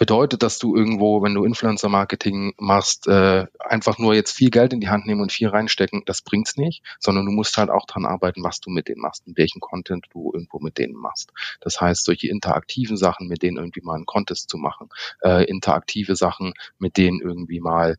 bedeutet, 0.00 0.42
dass 0.42 0.58
du 0.58 0.74
irgendwo, 0.74 1.22
wenn 1.22 1.34
du 1.34 1.44
Influencer-Marketing 1.44 2.54
machst, 2.56 3.06
äh, 3.06 3.44
einfach 3.58 3.98
nur 3.98 4.14
jetzt 4.14 4.32
viel 4.32 4.48
Geld 4.48 4.72
in 4.72 4.80
die 4.80 4.88
Hand 4.88 5.06
nehmen 5.06 5.20
und 5.20 5.30
viel 5.30 5.48
reinstecken, 5.48 6.04
das 6.06 6.22
bringt's 6.22 6.56
nicht, 6.56 6.82
sondern 6.98 7.26
du 7.26 7.32
musst 7.32 7.58
halt 7.58 7.68
auch 7.68 7.84
dran 7.84 8.06
arbeiten, 8.06 8.42
was 8.42 8.60
du 8.60 8.70
mit 8.70 8.88
denen 8.88 9.02
machst 9.02 9.26
und 9.26 9.36
welchen 9.36 9.60
Content 9.60 10.06
du 10.14 10.32
irgendwo 10.32 10.58
mit 10.58 10.78
denen 10.78 10.94
machst. 10.94 11.32
Das 11.60 11.82
heißt, 11.82 12.04
solche 12.04 12.28
interaktiven 12.28 12.96
Sachen, 12.96 13.28
mit 13.28 13.42
denen 13.42 13.58
irgendwie 13.58 13.82
mal 13.82 13.96
einen 13.96 14.06
Contest 14.06 14.48
zu 14.48 14.56
machen, 14.56 14.88
äh, 15.22 15.44
interaktive 15.44 16.16
Sachen, 16.16 16.54
mit 16.78 16.96
denen 16.96 17.20
irgendwie 17.20 17.60
mal 17.60 17.98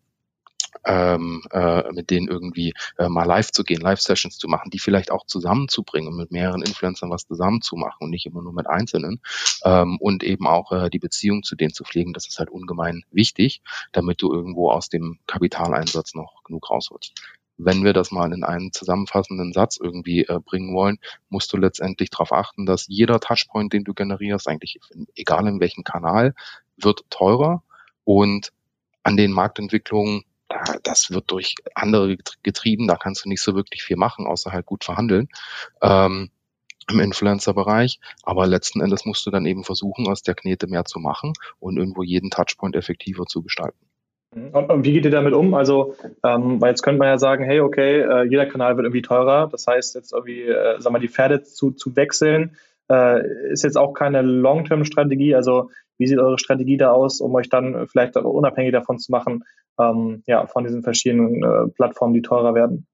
ähm, 0.85 1.43
äh, 1.51 1.91
mit 1.91 2.09
denen 2.09 2.27
irgendwie 2.27 2.73
äh, 2.97 3.09
mal 3.09 3.25
live 3.25 3.51
zu 3.51 3.63
gehen, 3.63 3.81
Live-Sessions 3.81 4.37
zu 4.37 4.47
machen, 4.47 4.71
die 4.71 4.79
vielleicht 4.79 5.11
auch 5.11 5.25
zusammenzubringen, 5.25 6.15
mit 6.15 6.31
mehreren 6.31 6.61
Influencern 6.61 7.09
was 7.09 7.25
zusammenzumachen 7.25 8.05
und 8.05 8.09
nicht 8.09 8.25
immer 8.25 8.41
nur 8.41 8.53
mit 8.53 8.67
Einzelnen 8.67 9.21
ähm, 9.63 9.97
und 9.99 10.23
eben 10.23 10.47
auch 10.47 10.71
äh, 10.71 10.89
die 10.89 10.99
Beziehung 10.99 11.43
zu 11.43 11.55
denen 11.55 11.73
zu 11.73 11.83
pflegen, 11.83 12.13
das 12.13 12.27
ist 12.27 12.39
halt 12.39 12.49
ungemein 12.49 13.03
wichtig, 13.11 13.61
damit 13.91 14.21
du 14.21 14.31
irgendwo 14.33 14.71
aus 14.71 14.89
dem 14.89 15.19
Kapitaleinsatz 15.27 16.15
noch 16.15 16.43
genug 16.43 16.69
rausholst. 16.69 17.13
Wenn 17.57 17.83
wir 17.83 17.93
das 17.93 18.11
mal 18.11 18.33
in 18.33 18.43
einen 18.43 18.71
zusammenfassenden 18.71 19.53
Satz 19.53 19.77
irgendwie 19.77 20.25
äh, 20.25 20.39
bringen 20.43 20.73
wollen, 20.73 20.97
musst 21.29 21.53
du 21.53 21.57
letztendlich 21.57 22.09
darauf 22.09 22.33
achten, 22.33 22.65
dass 22.65 22.87
jeder 22.87 23.19
Touchpoint, 23.19 23.71
den 23.71 23.83
du 23.83 23.93
generierst, 23.93 24.47
eigentlich 24.47 24.79
egal 25.15 25.47
in 25.47 25.59
welchem 25.59 25.83
Kanal, 25.83 26.33
wird 26.77 27.03
teurer 27.11 27.61
und 28.03 28.51
an 29.03 29.17
den 29.17 29.31
Marktentwicklungen 29.31 30.23
das 30.83 31.11
wird 31.11 31.31
durch 31.31 31.55
andere 31.75 32.17
getrieben, 32.43 32.87
da 32.87 32.95
kannst 32.95 33.25
du 33.25 33.29
nicht 33.29 33.41
so 33.41 33.55
wirklich 33.55 33.83
viel 33.83 33.97
machen, 33.97 34.25
außer 34.27 34.51
halt 34.51 34.65
gut 34.65 34.83
verhandeln. 34.83 35.29
Ähm, 35.81 36.29
im 36.89 36.99
Influencer-Bereich, 36.99 37.99
aber 38.23 38.47
letzten 38.47 38.81
Endes 38.81 39.05
musst 39.05 39.25
du 39.25 39.31
dann 39.31 39.45
eben 39.45 39.63
versuchen, 39.63 40.07
aus 40.07 40.23
der 40.23 40.35
Knete 40.35 40.67
mehr 40.67 40.83
zu 40.83 40.99
machen 40.99 41.33
und 41.59 41.77
irgendwo 41.77 42.03
jeden 42.03 42.31
Touchpoint 42.31 42.75
effektiver 42.75 43.25
zu 43.25 43.41
gestalten. 43.41 43.77
Und, 44.33 44.69
und 44.69 44.85
wie 44.85 44.93
geht 44.93 45.03
ihr 45.03 45.11
damit 45.11 45.33
um? 45.33 45.53
Also, 45.53 45.95
ähm, 46.23 46.61
weil 46.61 46.69
jetzt 46.69 46.83
könnte 46.83 46.99
man 46.99 47.09
ja 47.09 47.17
sagen, 47.17 47.43
hey, 47.43 47.59
okay, 47.59 47.99
äh, 47.99 48.23
jeder 48.23 48.45
Kanal 48.45 48.77
wird 48.77 48.85
irgendwie 48.85 49.01
teurer. 49.01 49.49
Das 49.51 49.67
heißt, 49.67 49.95
jetzt 49.95 50.13
irgendwie, 50.13 50.43
äh, 50.43 50.79
sag 50.79 50.93
mal, 50.93 50.99
die 50.99 51.09
Pferde 51.09 51.43
zu, 51.43 51.71
zu 51.71 51.95
wechseln, 51.97 52.55
äh, 52.89 53.51
ist 53.51 53.63
jetzt 53.63 53.77
auch 53.77 53.93
keine 53.93 54.21
Long-Term-Strategie. 54.21 55.35
Also, 55.35 55.69
wie 56.01 56.07
sieht 56.07 56.19
eure 56.19 56.39
Strategie 56.39 56.77
da 56.77 56.91
aus, 56.91 57.21
um 57.21 57.33
euch 57.35 57.49
dann 57.49 57.87
vielleicht 57.87 58.17
unabhängig 58.17 58.73
davon 58.73 58.99
zu 58.99 59.11
machen, 59.11 59.45
ähm, 59.79 60.23
ja, 60.27 60.45
von 60.47 60.63
diesen 60.63 60.83
verschiedenen 60.83 61.43
äh, 61.43 61.71
Plattformen, 61.71 62.13
die 62.13 62.21
teurer 62.21 62.53
werden? 62.53 62.87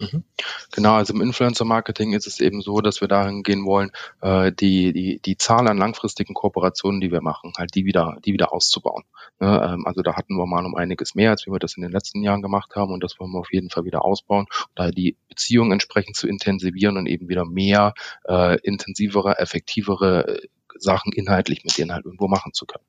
Mhm. 0.00 0.24
Genau, 0.72 0.94
also 0.94 1.14
im 1.14 1.20
Influencer-Marketing 1.20 2.14
ist 2.14 2.26
es 2.26 2.40
eben 2.40 2.60
so, 2.62 2.80
dass 2.80 3.00
wir 3.00 3.06
dahin 3.06 3.44
gehen 3.44 3.64
wollen, 3.64 3.92
äh, 4.22 4.50
die, 4.50 4.92
die, 4.92 5.20
die 5.20 5.36
Zahl 5.36 5.68
an 5.68 5.78
langfristigen 5.78 6.34
Kooperationen, 6.34 7.00
die 7.00 7.12
wir 7.12 7.20
machen, 7.20 7.52
halt 7.56 7.76
die 7.76 7.84
wieder, 7.84 8.18
die 8.24 8.32
wieder 8.32 8.52
auszubauen. 8.52 9.04
Ne? 9.38 9.62
Ähm, 9.64 9.86
also 9.86 10.02
da 10.02 10.16
hatten 10.16 10.34
wir 10.34 10.46
mal 10.46 10.66
um 10.66 10.74
einiges 10.74 11.14
mehr, 11.14 11.30
als 11.30 11.46
wir 11.46 11.58
das 11.60 11.76
in 11.76 11.82
den 11.82 11.92
letzten 11.92 12.22
Jahren 12.22 12.42
gemacht 12.42 12.74
haben 12.74 12.92
und 12.92 13.04
das 13.04 13.20
wollen 13.20 13.30
wir 13.30 13.38
auf 13.38 13.52
jeden 13.52 13.70
Fall 13.70 13.84
wieder 13.84 14.04
ausbauen, 14.04 14.46
da 14.74 14.90
die 14.90 15.16
Beziehung 15.28 15.70
entsprechend 15.70 16.16
zu 16.16 16.26
intensivieren 16.26 16.96
und 16.96 17.06
eben 17.06 17.28
wieder 17.28 17.44
mehr 17.44 17.94
äh, 18.26 18.58
intensivere, 18.62 19.38
effektivere 19.38 20.40
Sachen 20.76 21.12
inhaltlich 21.12 21.64
mit 21.64 21.76
denen 21.78 21.92
halt 21.92 22.04
irgendwo 22.04 22.28
machen 22.28 22.52
zu 22.52 22.66
können, 22.66 22.86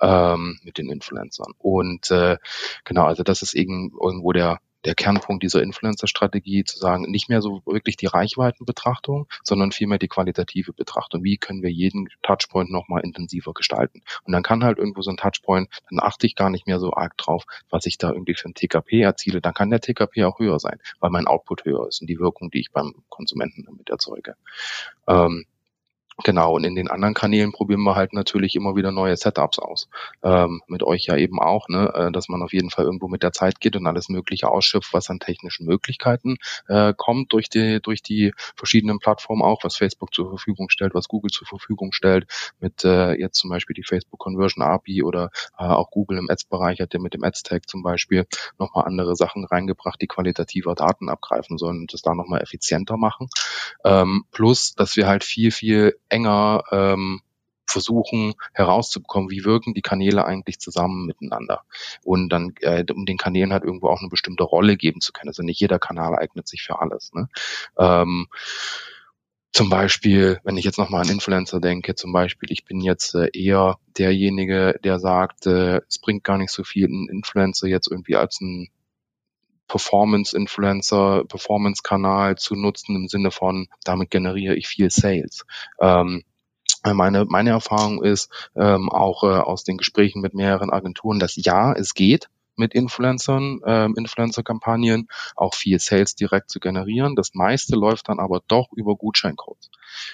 ähm, 0.00 0.60
mit 0.62 0.78
den 0.78 0.90
Influencern. 0.90 1.54
Und 1.58 2.10
äh, 2.10 2.38
genau, 2.84 3.04
also 3.04 3.22
das 3.22 3.42
ist 3.42 3.54
eben 3.54 3.92
irgendwo 4.00 4.32
der 4.32 4.58
der 4.84 4.94
Kernpunkt 4.94 5.42
dieser 5.42 5.62
Influencer-Strategie, 5.62 6.64
zu 6.64 6.78
sagen, 6.78 7.04
nicht 7.10 7.28
mehr 7.28 7.40
so 7.40 7.62
wirklich 7.66 7.96
die 7.96 8.06
Reichweitenbetrachtung, 8.06 9.28
sondern 9.42 9.72
vielmehr 9.72 9.98
die 9.98 10.08
qualitative 10.08 10.72
Betrachtung. 10.72 11.22
Wie 11.22 11.36
können 11.36 11.62
wir 11.62 11.70
jeden 11.70 12.08
Touchpoint 12.22 12.70
nochmal 12.70 13.02
intensiver 13.02 13.52
gestalten? 13.52 14.02
Und 14.24 14.32
dann 14.32 14.42
kann 14.42 14.64
halt 14.64 14.78
irgendwo 14.78 15.02
so 15.02 15.10
ein 15.10 15.16
Touchpoint, 15.16 15.68
dann 15.90 16.00
achte 16.00 16.26
ich 16.26 16.34
gar 16.34 16.50
nicht 16.50 16.66
mehr 16.66 16.80
so 16.80 16.92
arg 16.92 17.16
drauf, 17.16 17.44
was 17.70 17.86
ich 17.86 17.98
da 17.98 18.10
irgendwie 18.10 18.34
für 18.34 18.48
ein 18.48 18.54
TKP 18.54 19.02
erziele. 19.02 19.40
Dann 19.40 19.54
kann 19.54 19.70
der 19.70 19.80
TKP 19.80 20.24
auch 20.24 20.38
höher 20.38 20.58
sein, 20.58 20.80
weil 21.00 21.10
mein 21.10 21.26
Output 21.26 21.64
höher 21.64 21.86
ist 21.88 22.00
und 22.00 22.08
die 22.08 22.18
Wirkung, 22.18 22.50
die 22.50 22.60
ich 22.60 22.72
beim 22.72 22.94
Konsumenten 23.08 23.64
damit 23.64 23.88
erzeuge. 23.88 24.34
Ähm, 25.06 25.46
Genau, 26.24 26.54
und 26.54 26.64
in 26.64 26.74
den 26.74 26.88
anderen 26.88 27.14
Kanälen 27.14 27.52
probieren 27.52 27.82
wir 27.82 27.96
halt 27.96 28.12
natürlich 28.12 28.54
immer 28.54 28.76
wieder 28.76 28.92
neue 28.92 29.16
Setups 29.16 29.58
aus. 29.58 29.88
Ähm, 30.22 30.60
mit 30.66 30.82
euch 30.82 31.06
ja 31.06 31.16
eben 31.16 31.40
auch, 31.40 31.68
ne, 31.68 31.92
äh, 31.94 32.12
dass 32.12 32.28
man 32.28 32.42
auf 32.42 32.52
jeden 32.52 32.70
Fall 32.70 32.84
irgendwo 32.84 33.08
mit 33.08 33.22
der 33.22 33.32
Zeit 33.32 33.60
geht 33.60 33.76
und 33.76 33.86
alles 33.86 34.08
Mögliche 34.08 34.48
ausschöpft, 34.48 34.92
was 34.92 35.08
an 35.10 35.20
technischen 35.20 35.66
Möglichkeiten 35.66 36.36
äh, 36.68 36.92
kommt 36.96 37.32
durch 37.32 37.48
die, 37.48 37.80
durch 37.80 38.02
die 38.02 38.32
verschiedenen 38.56 38.98
Plattformen 38.98 39.42
auch, 39.42 39.64
was 39.64 39.76
Facebook 39.76 40.12
zur 40.12 40.28
Verfügung 40.28 40.68
stellt, 40.68 40.94
was 40.94 41.08
Google 41.08 41.30
zur 41.30 41.46
Verfügung 41.46 41.92
stellt, 41.92 42.26
mit 42.60 42.84
äh, 42.84 43.14
jetzt 43.14 43.38
zum 43.38 43.50
Beispiel 43.50 43.74
die 43.74 43.84
Facebook 43.84 44.20
Conversion 44.20 44.62
API 44.62 45.02
oder 45.02 45.30
äh, 45.58 45.64
auch 45.64 45.90
Google 45.90 46.18
im 46.18 46.30
Ads-Bereich 46.30 46.80
hat 46.80 46.92
ja 46.94 47.00
mit 47.00 47.14
dem 47.14 47.24
Ads-Tag 47.24 47.68
zum 47.68 47.82
Beispiel 47.82 48.26
nochmal 48.58 48.84
andere 48.84 49.16
Sachen 49.16 49.44
reingebracht, 49.44 50.00
die 50.00 50.06
qualitativer 50.06 50.74
Daten 50.74 51.08
abgreifen 51.08 51.58
sollen 51.58 51.80
und 51.80 51.92
das 51.92 52.02
da 52.02 52.14
nochmal 52.14 52.42
effizienter 52.42 52.96
machen. 52.96 53.28
Ähm, 53.84 54.24
plus, 54.30 54.74
dass 54.74 54.96
wir 54.96 55.06
halt 55.06 55.24
viel, 55.24 55.50
viel 55.50 55.96
enger 56.12 56.64
ähm, 56.70 57.20
versuchen 57.66 58.34
herauszubekommen, 58.52 59.30
wie 59.30 59.44
wirken 59.44 59.74
die 59.74 59.82
Kanäle 59.82 60.24
eigentlich 60.24 60.58
zusammen 60.58 61.06
miteinander 61.06 61.62
und 62.04 62.28
dann 62.28 62.52
äh, 62.60 62.84
um 62.92 63.06
den 63.06 63.16
Kanälen 63.16 63.52
halt 63.52 63.64
irgendwo 63.64 63.88
auch 63.88 64.00
eine 64.00 64.10
bestimmte 64.10 64.44
Rolle 64.44 64.76
geben 64.76 65.00
zu 65.00 65.12
können. 65.12 65.30
Also 65.30 65.42
nicht 65.42 65.60
jeder 65.60 65.78
Kanal 65.78 66.16
eignet 66.16 66.48
sich 66.48 66.62
für 66.62 66.80
alles. 66.80 67.12
Ne? 67.14 67.28
Ähm, 67.78 68.26
zum 69.52 69.68
Beispiel, 69.68 70.40
wenn 70.44 70.56
ich 70.56 70.64
jetzt 70.64 70.78
nochmal 70.78 71.02
an 71.02 71.10
Influencer 71.10 71.60
denke, 71.60 71.94
zum 71.94 72.12
Beispiel, 72.12 72.50
ich 72.50 72.64
bin 72.64 72.80
jetzt 72.80 73.14
äh, 73.14 73.28
eher 73.34 73.78
derjenige, 73.98 74.78
der 74.82 74.98
sagt, 74.98 75.46
äh, 75.46 75.80
es 75.88 75.98
bringt 75.98 76.24
gar 76.24 76.38
nicht 76.38 76.50
so 76.50 76.64
viel, 76.64 76.86
einen 76.86 77.08
Influencer 77.08 77.68
jetzt 77.68 77.90
irgendwie 77.90 78.16
als 78.16 78.40
ein 78.40 78.68
Performance-Influencer, 79.72 81.24
Performance-Kanal 81.24 82.36
zu 82.36 82.54
nutzen 82.54 82.94
im 82.94 83.08
Sinne 83.08 83.30
von, 83.30 83.68
damit 83.84 84.10
generiere 84.10 84.54
ich 84.54 84.68
viel 84.68 84.90
Sales. 84.90 85.46
Ähm, 85.80 86.24
meine, 86.84 87.24
meine 87.24 87.50
Erfahrung 87.50 88.02
ist 88.02 88.28
ähm, 88.54 88.90
auch 88.90 89.22
äh, 89.24 89.28
aus 89.28 89.64
den 89.64 89.78
Gesprächen 89.78 90.20
mit 90.20 90.34
mehreren 90.34 90.70
Agenturen, 90.70 91.18
dass 91.18 91.36
ja, 91.36 91.72
es 91.72 91.94
geht 91.94 92.28
mit 92.54 92.74
Influencern, 92.74 93.60
ähm, 93.64 93.94
Influencer-Kampagnen, 93.96 95.08
auch 95.36 95.54
viel 95.54 95.78
Sales 95.78 96.16
direkt 96.16 96.50
zu 96.50 96.60
generieren. 96.60 97.16
Das 97.16 97.32
meiste 97.32 97.74
läuft 97.74 98.10
dann 98.10 98.18
aber 98.18 98.42
doch 98.46 98.68
über 98.72 98.94
Gutscheincodes. 98.94 99.70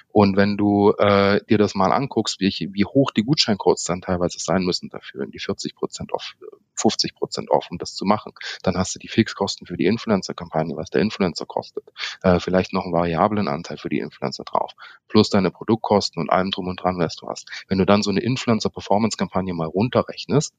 Und 0.08 0.36
wenn 0.36 0.56
du 0.56 0.92
äh, 0.98 1.40
dir 1.48 1.58
das 1.58 1.74
mal 1.74 1.92
anguckst, 1.92 2.40
wie, 2.40 2.70
wie 2.72 2.84
hoch 2.84 3.10
die 3.10 3.24
Gutscheincodes 3.24 3.84
dann 3.84 4.00
teilweise 4.00 4.38
sein 4.38 4.62
müssen 4.62 4.88
dafür, 4.88 5.24
in 5.24 5.30
die 5.30 5.38
40 5.38 5.74
Prozent 5.74 6.12
auf 6.12 6.34
50 6.78 7.14
Prozent 7.14 7.50
auf, 7.50 7.70
um 7.70 7.78
das 7.78 7.94
zu 7.94 8.04
machen, 8.04 8.32
dann 8.62 8.76
hast 8.76 8.94
du 8.94 8.98
die 8.98 9.08
Fixkosten 9.08 9.66
für 9.66 9.76
die 9.76 9.86
Influencer-Kampagne, 9.86 10.76
was 10.76 10.90
der 10.90 11.00
Influencer 11.00 11.46
kostet, 11.46 11.84
äh, 12.22 12.40
vielleicht 12.40 12.72
noch 12.72 12.84
einen 12.84 12.92
variablen 12.92 13.48
Anteil 13.48 13.78
für 13.78 13.88
die 13.88 13.98
Influencer 13.98 14.44
drauf, 14.44 14.72
plus 15.08 15.28
deine 15.30 15.50
Produktkosten 15.50 16.22
und 16.22 16.30
allem 16.30 16.50
drum 16.50 16.68
und 16.68 16.82
dran, 16.82 16.98
was 16.98 17.16
du 17.16 17.28
hast. 17.28 17.48
Wenn 17.68 17.78
du 17.78 17.84
dann 17.84 18.02
so 18.02 18.10
eine 18.10 18.20
Influencer-Performance-Kampagne 18.20 19.54
mal 19.54 19.66
runterrechnest, 19.66 20.54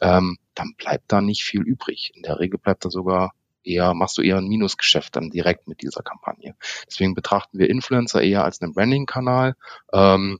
ähm, 0.00 0.38
dann 0.54 0.74
bleibt 0.76 1.12
da 1.12 1.20
nicht 1.20 1.44
viel 1.44 1.62
übrig. 1.62 2.12
In 2.14 2.22
der 2.22 2.38
Regel 2.38 2.58
bleibt 2.58 2.84
da 2.84 2.90
sogar 2.90 3.32
eher, 3.70 3.94
machst 3.94 4.18
du 4.18 4.22
eher 4.22 4.38
ein 4.38 4.48
Minusgeschäft 4.48 5.16
dann 5.16 5.30
direkt 5.30 5.68
mit 5.68 5.82
dieser 5.82 6.02
Kampagne. 6.02 6.54
Deswegen 6.86 7.14
betrachten 7.14 7.58
wir 7.58 7.70
Influencer 7.70 8.22
eher 8.22 8.44
als 8.44 8.60
einen 8.60 8.72
Branding-Kanal, 8.72 9.56
ähm, 9.92 10.38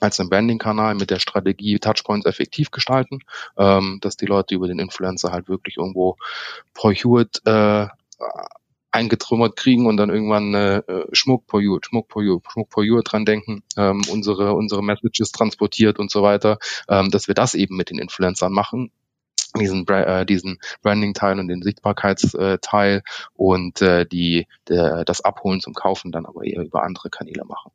als 0.00 0.18
einen 0.18 0.30
Branding-Kanal 0.30 0.94
mit 0.94 1.10
der 1.10 1.18
Strategie 1.18 1.78
Touchpoints 1.78 2.26
effektiv 2.26 2.70
gestalten, 2.70 3.20
ähm, 3.56 3.98
dass 4.00 4.16
die 4.16 4.26
Leute 4.26 4.54
über 4.54 4.66
den 4.66 4.78
Influencer 4.78 5.30
halt 5.30 5.48
wirklich 5.48 5.76
irgendwo 5.76 6.16
Pro 6.74 6.90
Hewitt 6.90 7.42
äh, 7.44 7.86
eingetrümmert 8.92 9.56
kriegen 9.56 9.86
und 9.86 9.96
dann 9.96 10.10
irgendwann 10.10 10.54
äh, 10.54 10.82
Schmuck 11.12 11.44
for 11.46 11.60
you, 11.60 11.78
Schmuck 11.80 12.10
for 12.10 12.22
you, 12.22 12.40
Schmuck 12.50 12.72
for 12.72 12.82
you 12.82 13.00
dran 13.02 13.24
denken, 13.24 13.62
ähm, 13.76 14.02
unsere, 14.10 14.54
unsere 14.54 14.82
Messages 14.82 15.30
transportiert 15.30 15.98
und 15.98 16.10
so 16.10 16.22
weiter, 16.22 16.58
ähm, 16.88 17.10
dass 17.10 17.28
wir 17.28 17.34
das 17.34 17.54
eben 17.54 17.76
mit 17.76 17.90
den 17.90 17.98
Influencern 17.98 18.52
machen 18.52 18.90
diesen, 19.58 19.86
äh, 19.88 20.26
diesen 20.26 20.58
Branding-Teil 20.82 21.38
und 21.38 21.48
den 21.48 21.62
Sichtbarkeitsteil 21.62 23.02
und 23.34 23.82
äh, 23.82 24.06
die, 24.06 24.46
der, 24.68 25.04
das 25.04 25.24
Abholen 25.24 25.60
zum 25.60 25.74
Kaufen 25.74 26.12
dann 26.12 26.26
aber 26.26 26.44
eher 26.44 26.62
über 26.62 26.82
andere 26.82 27.10
Kanäle 27.10 27.44
machen. 27.44 27.72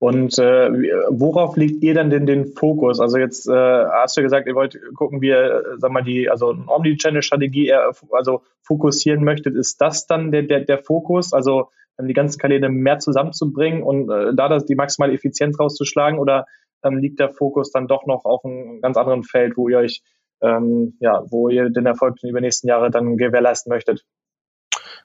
Und 0.00 0.38
äh, 0.38 0.70
worauf 1.10 1.58
legt 1.58 1.82
ihr 1.82 1.92
dann 1.92 2.08
den, 2.08 2.24
den 2.24 2.46
Fokus? 2.54 3.00
Also 3.00 3.18
jetzt 3.18 3.46
äh, 3.46 3.52
hast 3.52 4.16
du 4.16 4.22
gesagt, 4.22 4.46
ihr 4.46 4.54
wollt 4.54 4.80
gucken, 4.94 5.20
wie 5.20 5.28
ihr, 5.28 5.62
sag 5.76 5.92
mal, 5.92 6.02
die, 6.02 6.30
also 6.30 6.52
eine 6.52 6.64
Omnichannel-Strategie 6.68 7.74
also 8.10 8.40
fokussieren 8.62 9.24
möchtet. 9.24 9.56
Ist 9.56 9.78
das 9.82 10.06
dann 10.06 10.32
der, 10.32 10.44
der, 10.44 10.60
der 10.60 10.78
Fokus? 10.78 11.34
Also 11.34 11.68
ähm, 11.98 12.08
die 12.08 12.14
ganzen 12.14 12.38
Kanäle 12.38 12.70
mehr 12.70 12.98
zusammenzubringen 12.98 13.82
und 13.82 14.10
äh, 14.10 14.34
da 14.34 14.48
das, 14.48 14.64
die 14.64 14.74
maximale 14.74 15.12
Effizienz 15.12 15.60
rauszuschlagen? 15.60 16.18
Oder 16.18 16.46
ähm, 16.82 16.96
liegt 16.96 17.20
der 17.20 17.28
Fokus 17.28 17.70
dann 17.70 17.86
doch 17.86 18.06
noch 18.06 18.24
auf 18.24 18.42
einem 18.42 18.80
ganz 18.80 18.96
anderen 18.96 19.22
Feld, 19.22 19.58
wo 19.58 19.68
ihr 19.68 19.78
euch, 19.78 20.02
ähm, 20.42 20.96
ja, 21.00 21.22
wo 21.28 21.48
ihr 21.48 21.70
den 21.70 21.86
Erfolg 21.86 22.16
über 22.22 22.40
die 22.40 22.46
nächsten 22.46 22.68
Jahre 22.68 22.90
dann 22.90 23.16
gewährleisten 23.16 23.70
möchtet? 23.70 24.04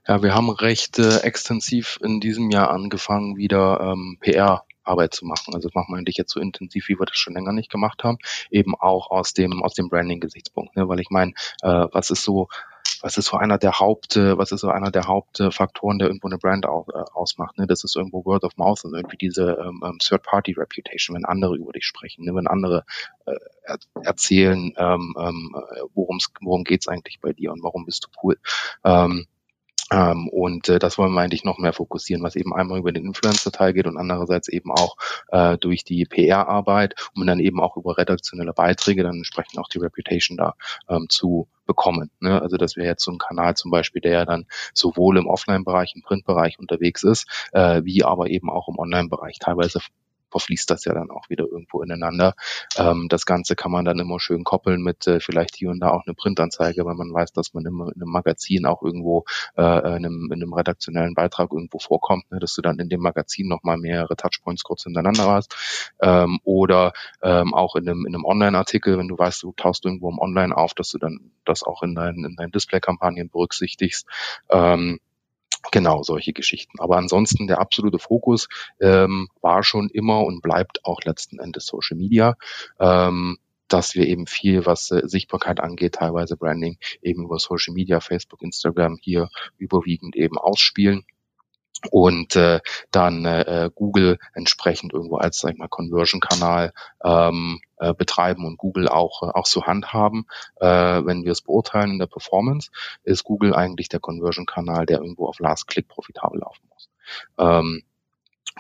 Ja, 0.08 0.21
wir 0.21 0.36
haben 0.36 0.50
recht 0.50 1.00
äh, 1.00 1.19
extensiv 1.19 1.98
in 2.04 2.19
diesem 2.19 2.52
Jahr 2.52 2.69
angefangen, 2.69 3.38
wieder 3.38 3.80
ähm, 3.82 4.17
PR 4.19 4.63
Arbeit 4.84 5.13
zu 5.13 5.26
machen. 5.26 5.54
Also 5.56 5.67
das 5.67 5.76
machen 5.76 5.93
wir 5.93 5.98
eigentlich 5.98 6.17
jetzt 6.17 6.32
so 6.32 6.39
intensiv, 6.39 6.88
wie 6.88 7.00
wir 7.00 7.06
das 7.06 7.17
schon 7.17 7.34
länger 7.34 7.52
nicht 7.52 7.71
gemacht 7.71 8.04
haben, 8.04 8.17
eben 8.52 8.76
auch 8.76 9.10
aus 9.10 9.34
dem 9.34 9.63
aus 9.63 9.74
dem 9.74 9.89
Branding-Gesichtspunkt, 9.89 10.76
ne? 10.76 10.88
weil 10.88 11.00
ich 11.00 11.10
meine, 11.10 11.32
äh, 11.63 11.88
was 11.91 12.12
ist 12.12 12.24
so 12.24 12.48
was 13.01 13.17
ist 13.17 13.25
so 13.27 13.38
einer 13.38 13.58
der 13.58 13.79
Haupt, 13.79 14.15
äh, 14.15 14.38
was 14.38 14.51
ist 14.51 14.62
so 14.62 14.69
einer 14.69 14.91
der 14.91 15.08
Hauptfaktoren, 15.08 15.99
der 15.99 16.08
irgendwo 16.08 16.27
eine 16.27 16.38
Brand 16.38 16.65
au, 16.65 16.86
äh, 16.93 17.03
ausmacht? 17.13 17.58
Ne? 17.58 17.67
Das 17.67 17.84
ist 17.84 17.95
irgendwo 17.95 18.25
Word 18.25 18.43
of 18.43 18.58
Mouth 18.58 18.84
und 18.86 18.93
irgendwie 18.93 19.17
diese 19.17 19.58
ähm, 19.60 19.84
ähm 19.86 19.97
Third-Party-Reputation, 19.99 21.15
wenn 21.15 21.25
andere 21.25 21.55
über 21.55 21.71
dich 21.71 21.86
sprechen, 21.86 22.25
ne? 22.25 22.36
wenn 22.36 22.47
andere 22.47 22.86
äh, 23.25 23.36
er 23.63 23.77
erzählen, 24.03 24.73
ähm, 24.77 25.15
ähm, 25.19 25.55
äh, 25.55 25.81
worum 25.93 26.63
geht's 26.63 26.88
eigentlich 26.88 27.19
bei 27.19 27.34
dir 27.34 27.51
und 27.51 27.63
warum 27.63 27.86
bist 27.86 28.05
du 28.05 28.10
cool. 28.23 28.38
Ähm, 28.84 29.25
ähm, 29.91 30.27
und 30.29 30.67
äh, 30.69 30.79
das 30.79 30.97
wollen 30.97 31.13
wir 31.13 31.21
eigentlich 31.21 31.43
noch 31.43 31.60
mehr 31.60 31.73
fokussieren, 31.73 32.23
was 32.23 32.36
eben 32.36 32.55
einmal 32.55 32.79
über 32.79 32.91
den 32.91 33.05
Influencer-Teil 33.05 33.73
geht 33.73 33.86
und 33.86 33.97
andererseits 33.97 34.47
eben 34.47 34.71
auch 34.71 34.97
äh, 35.29 35.58
durch 35.58 35.84
die 35.84 36.05
PR-Arbeit, 36.05 36.95
um 37.15 37.25
dann 37.27 37.39
eben 37.39 37.62
auch 37.62 37.77
über 37.77 37.97
redaktionelle 37.97 38.53
Beiträge 38.53 39.03
dann 39.03 39.17
entsprechend 39.17 39.60
auch 39.60 39.69
die 39.69 39.77
Reputation 39.77 40.38
da 40.38 40.55
ähm, 40.89 41.08
zu 41.10 41.47
bekommen. 41.65 42.12
Ne? 42.19 42.41
Also 42.41 42.58
das 42.58 42.75
wäre 42.75 42.88
jetzt 42.88 43.04
so 43.04 43.12
ein 43.12 43.17
Kanal 43.17 43.56
zum 43.56 43.71
Beispiel, 43.71 44.01
der 44.01 44.12
ja 44.12 44.25
dann 44.25 44.45
sowohl 44.73 45.17
im 45.17 45.28
Offline-Bereich, 45.28 45.93
im 45.95 46.01
Print-Bereich 46.01 46.60
unterwegs 46.60 47.04
ist, 47.04 47.49
äh, 47.54 47.82
wie 47.84 48.04
aber 48.04 48.28
eben 48.30 48.49
auch 48.49 48.67
im 48.67 48.80
Online-Bereich 48.80 49.39
teilweise 49.39 49.80
verfließt 50.36 50.69
das 50.69 50.84
ja 50.84 50.93
dann 50.93 51.12
auch 51.12 51.30
wieder 51.30 51.45
irgendwo 51.45 51.82
ineinander. 51.82 52.34
Ähm, 52.78 53.08
das 53.10 53.26
Ganze 53.26 53.56
kann 53.56 53.71
man 53.71 53.86
dann 53.86 54.00
immer 54.00 54.19
schön 54.19 54.43
koppeln 54.43 54.82
mit 54.82 55.08
äh, 55.08 55.21
vielleicht 55.21 55.56
hier 55.56 55.69
und 55.69 55.80
da 55.80 55.91
auch 55.91 56.06
eine 56.06 56.13
Printanzeige, 56.13 56.86
weil 56.86 56.95
man 56.95 57.13
weiß, 57.13 57.32
dass 57.32 57.54
man 57.54 57.65
immer 57.65 57.88
in 57.95 58.02
einem 58.02 58.12
Magazin 58.12 58.65
auch 58.65 58.84
irgendwo 58.84 59.24
äh, 59.56 59.62
in, 59.62 60.06
einem, 60.06 60.30
in 60.32 60.43
einem 60.43 60.54
redaktionellen 60.54 61.13
Beitrag 61.13 61.54
irgendwo 61.54 61.80
vorkommt, 61.80 62.30
ne, 62.32 62.39
dass 62.39 62.54
du 62.54 62.62
dann 62.62 62.80
in 62.80 62.89
dem 62.89 63.00
Magazin 63.00 63.48
nochmal 63.48 63.78
mehrere 63.78 64.17
Touchpoints 64.17 64.63
kurz 64.63 64.84
hintereinander 64.84 65.26
hast. 65.32 65.56
Ähm, 66.02 66.39
oder 66.43 66.91
ähm, 67.21 67.54
auch 67.54 67.76
in 67.76 67.88
einem, 67.88 68.06
in 68.06 68.13
einem 68.13 68.26
Online-Artikel, 68.26 68.98
wenn 68.98 69.08
du 69.08 69.17
weißt, 69.17 69.41
du 69.43 69.54
tauchst 69.54 69.86
irgendwo 69.86 70.10
im 70.10 70.19
Online 70.19 70.56
auf, 70.56 70.74
dass 70.74 70.89
du 70.89 70.98
dann 70.98 71.32
das 71.45 71.63
auch 71.63 71.82
in 71.82 71.95
deinen, 71.95 72.26
in 72.26 72.36
deinen 72.36 72.52
Display-Kampagnen 72.52 73.30
berücksichtigst. 73.30 74.06
Ähm, 74.50 75.00
Genau, 75.71 76.04
solche 76.04 76.34
Geschichten. 76.34 76.80
Aber 76.80 76.97
ansonsten 76.97 77.47
der 77.47 77.60
absolute 77.60 77.99
Fokus 77.99 78.47
ähm, 78.80 79.28
war 79.41 79.63
schon 79.63 79.89
immer 79.89 80.23
und 80.23 80.41
bleibt 80.41 80.86
auch 80.86 81.01
letzten 81.04 81.39
Endes 81.39 81.65
Social 81.65 81.97
Media. 81.97 82.36
Ähm, 82.80 83.38
dass 83.67 83.95
wir 83.95 84.08
eben 84.08 84.28
viel, 84.28 84.67
was 84.67 84.91
äh, 84.91 85.01
Sichtbarkeit 85.06 85.60
angeht, 85.60 85.95
teilweise 85.95 86.38
Branding, 86.38 86.78
eben 87.01 87.23
über 87.25 87.39
Social 87.39 87.73
Media, 87.73 87.99
Facebook, 87.99 88.43
Instagram 88.43 88.99
hier 89.01 89.30
überwiegend 89.58 90.15
eben 90.15 90.38
ausspielen 90.38 91.04
und 91.91 92.36
äh, 92.36 92.60
dann 92.91 93.26
äh, 93.26 93.69
Google 93.74 94.17
entsprechend 94.34 94.93
irgendwo 94.93 95.17
als 95.17 95.39
sag 95.39 95.54
ich 95.54 95.58
mal 95.58 95.67
Conversion-Kanal 95.67 96.74
ähm, 97.04 97.60
äh, 97.78 97.93
betreiben 97.93 98.45
und 98.45 98.58
Google 98.58 98.88
auch 98.88 99.24
äh, 99.24 99.32
auch 99.34 99.45
so 99.45 99.65
handhaben. 99.65 100.26
Äh, 100.58 100.67
wenn 100.67 101.24
wir 101.24 101.32
es 101.32 101.41
beurteilen 101.41 101.91
in 101.91 102.00
der 102.00 102.08
Performance, 102.08 102.71
ist 103.04 103.24
Google 103.24 103.54
eigentlich 103.54 103.89
der 103.89 104.00
Conversion-Kanal, 104.00 104.86
der 104.86 105.00
irgendwo 105.00 105.28
auf 105.28 105.39
Last 105.39 105.67
Click 105.67 105.88
profitabel 105.88 106.39
laufen 106.39 106.67
muss. 106.69 106.89
Ähm, 107.38 107.84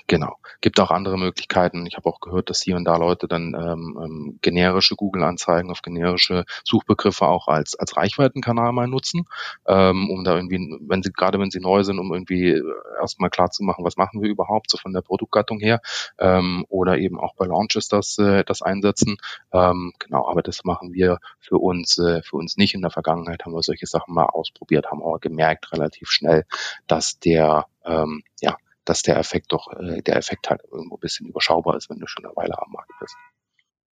Genau. 0.07 0.35
Gibt 0.61 0.79
auch 0.79 0.91
andere 0.91 1.17
Möglichkeiten. 1.17 1.85
Ich 1.85 1.95
habe 1.95 2.07
auch 2.09 2.19
gehört, 2.19 2.49
dass 2.49 2.61
hier 2.61 2.75
und 2.75 2.85
da 2.85 2.97
Leute 2.97 3.27
dann 3.27 3.55
ähm, 3.55 3.97
ähm, 4.03 4.39
generische 4.41 4.95
Google-Anzeigen 4.95 5.71
auf 5.71 5.81
generische 5.81 6.45
Suchbegriffe 6.63 7.25
auch 7.25 7.47
als, 7.47 7.75
als 7.75 7.95
Reichweitenkanal 7.97 8.71
mal 8.73 8.87
nutzen, 8.87 9.25
ähm, 9.65 10.09
um 10.11 10.23
da 10.23 10.35
irgendwie, 10.35 10.77
wenn 10.81 11.01
sie, 11.01 11.11
gerade 11.11 11.39
wenn 11.39 11.49
sie 11.49 11.59
neu 11.59 11.83
sind, 11.83 11.97
um 11.99 12.13
irgendwie 12.13 12.49
äh, 12.51 12.63
erstmal 12.99 13.29
klar 13.29 13.49
zu 13.51 13.63
machen, 13.63 13.85
was 13.85 13.95
machen 13.97 14.21
wir 14.21 14.29
überhaupt, 14.29 14.69
so 14.69 14.77
von 14.77 14.93
der 14.93 15.01
Produktgattung 15.01 15.59
her, 15.59 15.79
ähm, 16.19 16.65
oder 16.69 16.97
eben 16.97 17.19
auch 17.19 17.33
bei 17.35 17.45
Launches 17.45 17.87
das, 17.87 18.17
äh, 18.19 18.43
das 18.43 18.61
einsetzen. 18.61 19.17
Ähm, 19.53 19.93
genau, 19.99 20.29
aber 20.29 20.41
das 20.43 20.65
machen 20.65 20.93
wir 20.93 21.19
für 21.39 21.57
uns, 21.57 21.97
äh, 21.97 22.21
für 22.21 22.35
uns 22.35 22.57
nicht. 22.57 22.75
In 22.75 22.81
der 22.81 22.91
Vergangenheit 22.91 23.45
haben 23.45 23.53
wir 23.53 23.63
solche 23.63 23.87
Sachen 23.87 24.13
mal 24.13 24.25
ausprobiert, 24.25 24.91
haben 24.91 25.01
aber 25.01 25.19
gemerkt 25.19 25.71
relativ 25.71 26.09
schnell, 26.09 26.45
dass 26.85 27.17
der 27.19 27.65
ähm, 27.85 28.23
ja, 28.41 28.55
dass 28.85 29.01
der 29.01 29.17
Effekt 29.17 29.51
doch, 29.51 29.71
äh, 29.73 30.01
der 30.01 30.15
Effekt 30.15 30.49
halt 30.49 30.61
irgendwo 30.71 30.95
ein 30.95 30.99
bisschen 31.01 31.27
überschaubar 31.27 31.75
ist, 31.75 31.89
wenn 31.89 31.99
du 31.99 32.07
schon 32.07 32.25
eine 32.25 32.35
Weile 32.35 32.57
am 32.57 32.71
Markt 32.71 32.91
bist. 32.99 33.15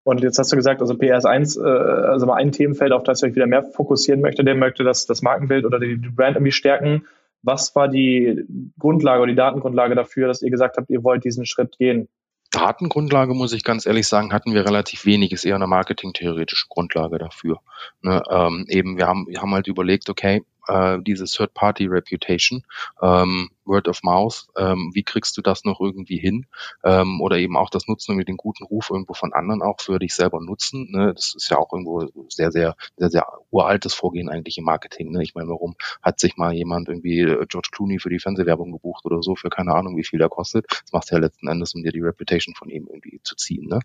Und 0.04 0.22
jetzt 0.22 0.38
hast 0.38 0.52
du 0.52 0.58
gesagt, 0.58 0.82
also 0.82 0.98
PR 0.98 1.18
ist 1.18 1.26
eins, 1.26 1.56
äh, 1.56 1.62
also 1.62 2.26
mal 2.26 2.36
ein 2.36 2.52
Themenfeld, 2.52 2.92
auf 2.92 3.04
das 3.04 3.22
ihr 3.22 3.30
euch 3.30 3.36
wieder 3.36 3.48
mehr 3.48 3.64
fokussieren 3.64 4.22
möchte, 4.22 4.44
der 4.44 4.56
möchte 4.56 4.84
das, 4.84 5.06
das 5.06 5.22
Markenbild 5.22 5.66
oder 5.66 5.80
die, 5.80 5.98
die 5.98 6.10
Brand 6.10 6.36
irgendwie 6.36 6.52
stärken. 6.52 7.06
Was 7.42 7.76
war 7.76 7.88
die 7.88 8.46
Grundlage 8.80 9.22
oder 9.22 9.32
die 9.32 9.38
Datengrundlage 9.38 9.96
dafür, 9.96 10.28
dass 10.28 10.42
ihr 10.42 10.52
gesagt 10.52 10.78
habt, 10.78 10.90
ihr 10.90 11.04
wollt 11.04 11.24
diesen 11.24 11.46
Schritt 11.46 11.78
gehen? 11.78 12.10
Datengrundlage, 12.52 13.34
muss 13.34 13.52
ich 13.52 13.64
ganz 13.64 13.86
ehrlich 13.86 14.08
sagen, 14.08 14.32
hatten 14.32 14.54
wir 14.54 14.64
relativ 14.64 15.06
wenig, 15.06 15.32
ist 15.32 15.44
eher 15.44 15.56
eine 15.56 15.66
marketingtheoretische 15.66 16.68
Grundlage 16.70 17.18
dafür. 17.18 17.60
Ne, 18.02 18.22
ähm, 18.30 18.66
eben, 18.70 18.98
wir 18.98 19.08
haben, 19.08 19.26
wir 19.28 19.42
haben 19.42 19.54
halt 19.54 19.68
überlegt, 19.68 20.10
okay, 20.10 20.44
äh, 20.68 21.00
diese 21.02 21.26
Third-Party-Reputation, 21.26 22.64
ähm, 23.02 23.50
Word 23.66 23.88
of 23.88 24.04
Mouth, 24.04 24.48
ähm, 24.58 24.92
wie 24.94 25.04
kriegst 25.04 25.38
du 25.38 25.42
das 25.42 25.64
noch 25.64 25.80
irgendwie 25.80 26.18
hin? 26.18 26.46
Ähm, 26.84 27.22
oder 27.22 27.38
eben 27.38 27.58
auch 27.58 27.70
das 27.70 27.88
Nutzen 27.88 28.16
mit 28.16 28.28
den 28.28 28.38
guten 28.38 28.64
Ruf 28.64 28.90
irgendwo 28.90 29.14
von 29.14 29.34
anderen 29.34 29.62
auch 29.62 29.82
für 29.82 30.00
dich 30.00 30.14
selber 30.14 30.40
nutzen. 30.42 30.92
Ne? 30.92 31.14
Das 31.14 31.34
ist 31.36 31.50
ja 31.50 31.58
auch 31.58 31.72
irgendwo 31.72 32.08
sehr, 32.30 32.52
sehr, 32.52 32.76
sehr, 32.98 33.10
sehr 33.10 33.28
uraltes 33.52 33.94
Vorgehen 33.94 34.30
eigentlich 34.30 34.58
im 34.58 34.66
Marketing. 34.66 35.12
Ne? 35.12 35.24
Ich 35.24 35.36
meine, 35.36 35.50
warum 35.50 35.76
hat 36.02 36.20
sich 36.20 36.38
mal 36.38 36.54
jemand 36.54 36.90
irgendwie 36.90 37.22
äh, 37.22 37.46
George 37.48 37.70
Clooney 37.72 38.00
für 38.00 38.10
die 38.10 38.20
Fernsehwerbung 38.20 38.72
gebucht 38.72 39.06
oder 39.06 39.22
so 39.22 39.36
für 39.36 39.50
keine 39.50 39.74
Ahnung, 39.74 39.98
wie 39.98 40.04
viel 40.04 40.20
der 40.20 40.30
kostet? 40.30 40.66
Das 40.70 40.92
macht 40.92 41.12
ja 41.12 41.18
letzten 41.18 41.48
Endes, 41.48 41.74
um 41.76 41.84
dir 41.84 41.92
die 41.92 42.02
Reputation 42.02 42.56
von 42.56 42.70
ihm 42.70 42.88
irgendwie 42.90 43.20
zu 43.24 43.36
ziehen. 43.36 43.68
Ne? 43.68 43.80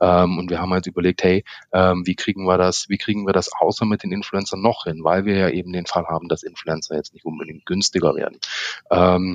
Ähm, 0.00 0.38
und 0.38 0.50
wir 0.50 0.60
haben 0.60 0.72
halt 0.72 0.86
überlegt, 0.86 1.22
hey, 1.22 1.44
ähm, 1.72 2.06
wie 2.06 2.14
kriegen 2.14 2.46
wir 2.46 2.58
das, 2.58 2.88
wie 2.88 2.98
kriegen 2.98 3.26
wir 3.26 3.32
das 3.32 3.50
außer 3.52 3.84
mit 3.84 4.02
den 4.02 4.12
Influencern 4.12 4.60
noch 4.60 4.84
hin? 4.84 5.02
Weil 5.02 5.24
wir 5.24 5.36
ja 5.36 5.48
eben 5.48 5.72
den 5.72 5.86
Fall 5.86 6.06
haben, 6.06 6.28
dass 6.28 6.42
Influencer 6.42 6.96
jetzt 6.96 7.14
nicht 7.14 7.24
unbedingt 7.24 7.66
günstiger 7.66 8.14
werden. 8.14 8.38
Ähm, 8.90 9.33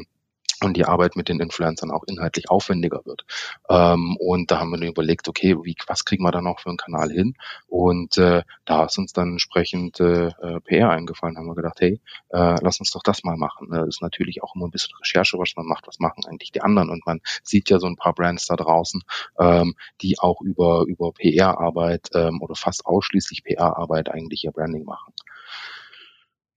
und 0.63 0.76
die 0.76 0.86
Arbeit 0.86 1.15
mit 1.15 1.30
den 1.30 1.39
Influencern 1.39 1.91
auch 1.91 2.04
inhaltlich 2.08 2.50
aufwendiger 2.50 3.02
wird. 3.06 3.26
Ähm, 3.69 4.17
und 4.17 4.52
da 4.52 4.60
haben 4.60 4.72
wir 4.72 4.88
überlegt, 4.88 5.28
okay, 5.28 5.56
wie, 5.63 5.76
was 5.88 6.06
kriegen 6.06 6.24
wir 6.24 6.32
da 6.32 6.41
noch 6.41 6.60
für 6.60 6.69
einen 6.69 6.78
Kanal 6.78 7.12
hin? 7.12 7.36
Und 7.67 8.17
äh, 8.17 8.43
da 8.65 8.86
ist 8.86 8.98
uns 8.98 9.13
dann 9.13 9.32
entsprechend 9.32 10.00
äh, 10.00 10.28
äh 10.28 10.60
PR 10.62 10.89
eingefallen, 10.89 11.38
haben 11.38 11.48
wir 11.48 11.56
gedacht, 11.56 11.80
hey, 11.80 12.02
äh, 12.30 12.56
lass 12.62 12.80
uns 12.80 12.91
doch 12.91 13.04
das 13.04 13.24
mal 13.24 13.38
machen. 13.38 13.69
Das 13.72 13.88
ist 13.88 14.02
natürlich 14.02 14.43
auch 14.43 14.56
immer 14.56 14.67
ein 14.67 14.72
bisschen 14.72 14.95
Recherche, 15.00 15.38
was 15.38 15.56
man 15.56 15.65
macht, 15.65 15.88
was 15.88 16.00
machen 16.00 16.26
eigentlich 16.26 16.52
die 16.52 16.62
anderen. 16.62 16.89
Und 16.89 17.06
man 17.06 17.22
sieht 17.43 17.69
ja 17.69 17.80
so 17.80 17.88
ein 17.88 17.95
paar 17.95 18.13
Brands 18.13 18.48
da 18.48 18.56
draußen, 18.56 19.02
ähm, 19.39 19.76
die 20.02 20.19
auch 20.19 20.41
über, 20.41 20.84
über 20.88 21.12
PR-Arbeit 21.13 22.10
ähm, 22.13 22.41
oder 22.41 22.56
fast 22.56 22.86
ausschließlich 22.86 23.43
PR-Arbeit 23.43 24.10
eigentlich 24.10 24.43
ihr 24.43 24.52
Branding 24.52 24.84
machen. 24.84 25.13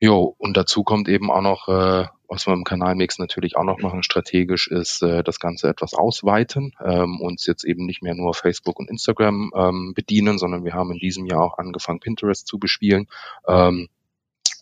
Jo, 0.04 0.34
und 0.36 0.56
dazu 0.56 0.82
kommt 0.82 1.08
eben 1.08 1.30
auch 1.30 1.42
noch, 1.42 1.68
äh, 1.68 2.08
was 2.26 2.48
wir 2.48 2.54
im 2.54 2.64
Kanalmix 2.64 3.20
natürlich 3.20 3.56
auch 3.56 3.62
noch 3.62 3.78
machen, 3.78 4.02
strategisch 4.02 4.66
ist 4.66 5.00
äh, 5.00 5.22
das 5.22 5.38
Ganze 5.38 5.68
etwas 5.68 5.94
ausweiten, 5.94 6.72
ähm, 6.84 7.20
uns 7.20 7.46
jetzt 7.46 7.62
eben 7.62 7.86
nicht 7.86 8.02
mehr 8.02 8.16
nur 8.16 8.34
Facebook 8.34 8.80
und 8.80 8.90
Instagram 8.90 9.52
ähm, 9.54 9.92
bedienen, 9.94 10.38
sondern 10.38 10.64
wir 10.64 10.72
haben 10.72 10.90
in 10.90 10.98
diesem 10.98 11.26
Jahr 11.26 11.44
auch 11.44 11.56
angefangen, 11.56 12.00
Pinterest 12.00 12.48
zu 12.48 12.58
bespielen. 12.58 13.06
Ähm, 13.46 13.88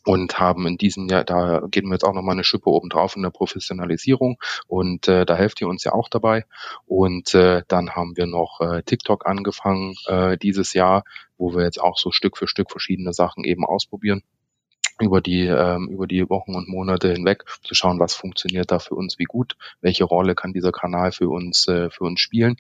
und 0.05 0.39
haben 0.39 0.67
in 0.67 0.77
diesem 0.77 1.09
Jahr, 1.09 1.25
da 1.25 1.63
gehen 1.71 1.87
wir 1.87 1.93
jetzt 1.93 2.05
auch 2.05 2.15
nochmal 2.15 2.35
eine 2.35 2.45
Schippe 2.45 2.69
oben 2.69 2.91
drauf 2.91 3.17
in 3.17 3.23
der 3.23 3.31
Professionalisierung 3.31 4.39
und 4.67 5.09
äh, 5.09 5.25
da 5.25 5.37
helft 5.37 5.61
ihr 5.63 5.69
uns 5.69 5.85
ja 5.85 5.93
auch 5.93 6.11
dabei. 6.11 6.45
Und 6.85 7.35
äh, 7.35 7.63
dann 7.67 7.91
haben 7.91 8.15
wir 8.17 8.27
noch 8.27 8.61
äh, 8.61 8.83
TikTok 8.83 9.27
angefangen 9.27 9.95
äh, 10.07 10.37
dieses 10.37 10.75
Jahr, 10.75 11.05
wo 11.39 11.55
wir 11.55 11.65
jetzt 11.65 11.81
auch 11.81 11.97
so 11.97 12.11
Stück 12.11 12.37
für 12.37 12.47
Stück 12.47 12.71
verschiedene 12.71 13.15
Sachen 13.15 13.45
eben 13.45 13.65
ausprobieren 13.65 14.23
über 15.01 15.21
die 15.21 15.47
ähm, 15.47 15.89
über 15.89 16.07
die 16.07 16.29
Wochen 16.29 16.55
und 16.55 16.69
Monate 16.69 17.13
hinweg 17.13 17.45
zu 17.63 17.75
schauen, 17.75 17.99
was 17.99 18.15
funktioniert 18.15 18.71
da 18.71 18.79
für 18.79 18.95
uns 18.95 19.19
wie 19.19 19.25
gut, 19.25 19.57
welche 19.81 20.05
Rolle 20.05 20.35
kann 20.35 20.53
dieser 20.53 20.73
Kanal 20.73 21.13
für 21.13 21.29
uns 21.29 21.67
äh, 21.69 21.91
für 21.91 22.05
uns 22.05 22.21
spielen. 22.21 22.57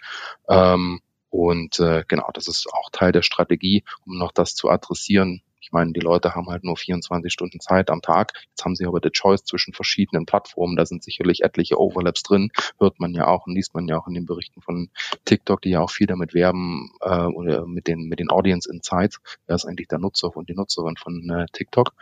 Ähm, 0.48 1.00
und 1.28 1.78
äh, 1.78 2.04
genau, 2.08 2.28
das 2.34 2.48
ist 2.48 2.66
auch 2.72 2.90
Teil 2.90 3.12
der 3.12 3.22
Strategie, 3.22 3.84
um 4.04 4.18
noch 4.18 4.32
das 4.32 4.54
zu 4.54 4.68
adressieren, 4.68 5.42
ich 5.70 5.72
meine, 5.72 5.92
die 5.92 6.00
Leute 6.00 6.34
haben 6.34 6.48
halt 6.48 6.64
nur 6.64 6.76
24 6.76 7.32
Stunden 7.32 7.60
Zeit 7.60 7.90
am 7.90 8.02
Tag. 8.02 8.32
Jetzt 8.48 8.64
haben 8.64 8.74
sie 8.74 8.86
aber 8.86 8.98
die 8.98 9.10
Choice 9.10 9.44
zwischen 9.44 9.72
verschiedenen 9.72 10.26
Plattformen. 10.26 10.74
Da 10.74 10.84
sind 10.84 11.04
sicherlich 11.04 11.44
etliche 11.44 11.78
Overlaps 11.78 12.24
drin. 12.24 12.50
Hört 12.80 12.98
man 12.98 13.14
ja 13.14 13.28
auch 13.28 13.46
und 13.46 13.54
liest 13.54 13.72
man 13.72 13.86
ja 13.86 13.96
auch 13.96 14.08
in 14.08 14.14
den 14.14 14.26
Berichten 14.26 14.62
von 14.62 14.90
TikTok, 15.26 15.62
die 15.62 15.70
ja 15.70 15.80
auch 15.80 15.92
viel 15.92 16.08
damit 16.08 16.34
werben 16.34 16.90
äh, 17.02 17.26
oder 17.26 17.66
mit 17.66 17.86
den 17.86 18.08
mit 18.08 18.18
den 18.18 18.30
Audience 18.30 18.68
Insights. 18.68 19.20
Wer 19.46 19.54
ist 19.54 19.64
eigentlich 19.64 19.86
der 19.86 20.00
Nutzer 20.00 20.36
und 20.36 20.48
die 20.48 20.54
Nutzerin 20.54 20.96
von 20.96 21.30
äh, 21.30 21.46
TikTok? 21.52 21.94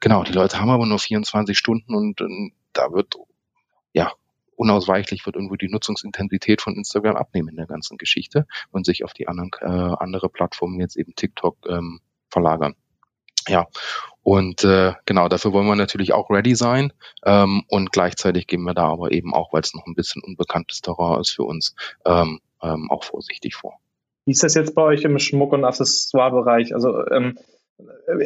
Genau, 0.00 0.24
die 0.24 0.32
Leute 0.32 0.58
haben 0.58 0.70
aber 0.70 0.86
nur 0.86 0.98
24 0.98 1.56
Stunden 1.56 1.94
und, 1.94 2.20
und 2.20 2.54
da 2.72 2.90
wird 2.90 3.14
ja 3.92 4.12
unausweichlich 4.56 5.24
wird 5.26 5.36
irgendwo 5.36 5.54
die 5.54 5.68
Nutzungsintensität 5.68 6.60
von 6.60 6.74
Instagram 6.74 7.14
abnehmen 7.14 7.50
in 7.50 7.56
der 7.56 7.66
ganzen 7.66 7.98
Geschichte 7.98 8.48
und 8.72 8.84
sich 8.84 9.04
auf 9.04 9.12
die 9.12 9.28
anderen 9.28 9.52
äh, 9.60 9.66
andere 9.66 10.28
Plattformen 10.28 10.80
jetzt 10.80 10.96
eben 10.96 11.14
TikTok 11.14 11.56
ähm, 11.68 12.00
verlagern. 12.30 12.74
Ja, 13.48 13.66
und 14.22 14.64
äh, 14.64 14.92
genau, 15.06 15.28
dafür 15.28 15.52
wollen 15.52 15.66
wir 15.66 15.76
natürlich 15.76 16.12
auch 16.12 16.30
ready 16.30 16.54
sein. 16.54 16.92
Ähm, 17.24 17.62
und 17.68 17.92
gleichzeitig 17.92 18.46
gehen 18.46 18.62
wir 18.62 18.74
da 18.74 18.88
aber 18.88 19.12
eben 19.12 19.34
auch, 19.34 19.52
weil 19.52 19.62
es 19.62 19.74
noch 19.74 19.86
ein 19.86 19.94
bisschen 19.94 20.22
unbekanntes 20.22 20.82
Terrain 20.82 21.20
ist 21.20 21.30
für 21.30 21.44
uns, 21.44 21.74
ähm, 22.04 22.40
ähm, 22.62 22.90
auch 22.90 23.04
vorsichtig 23.04 23.54
vor. 23.54 23.74
Wie 24.26 24.32
ist 24.32 24.42
das 24.42 24.54
jetzt 24.54 24.74
bei 24.74 24.82
euch 24.82 25.02
im 25.04 25.18
Schmuck- 25.18 25.52
und 25.52 25.64
Accessoire-Bereich? 25.64 26.74
Also 26.74 27.06
ähm, 27.08 27.38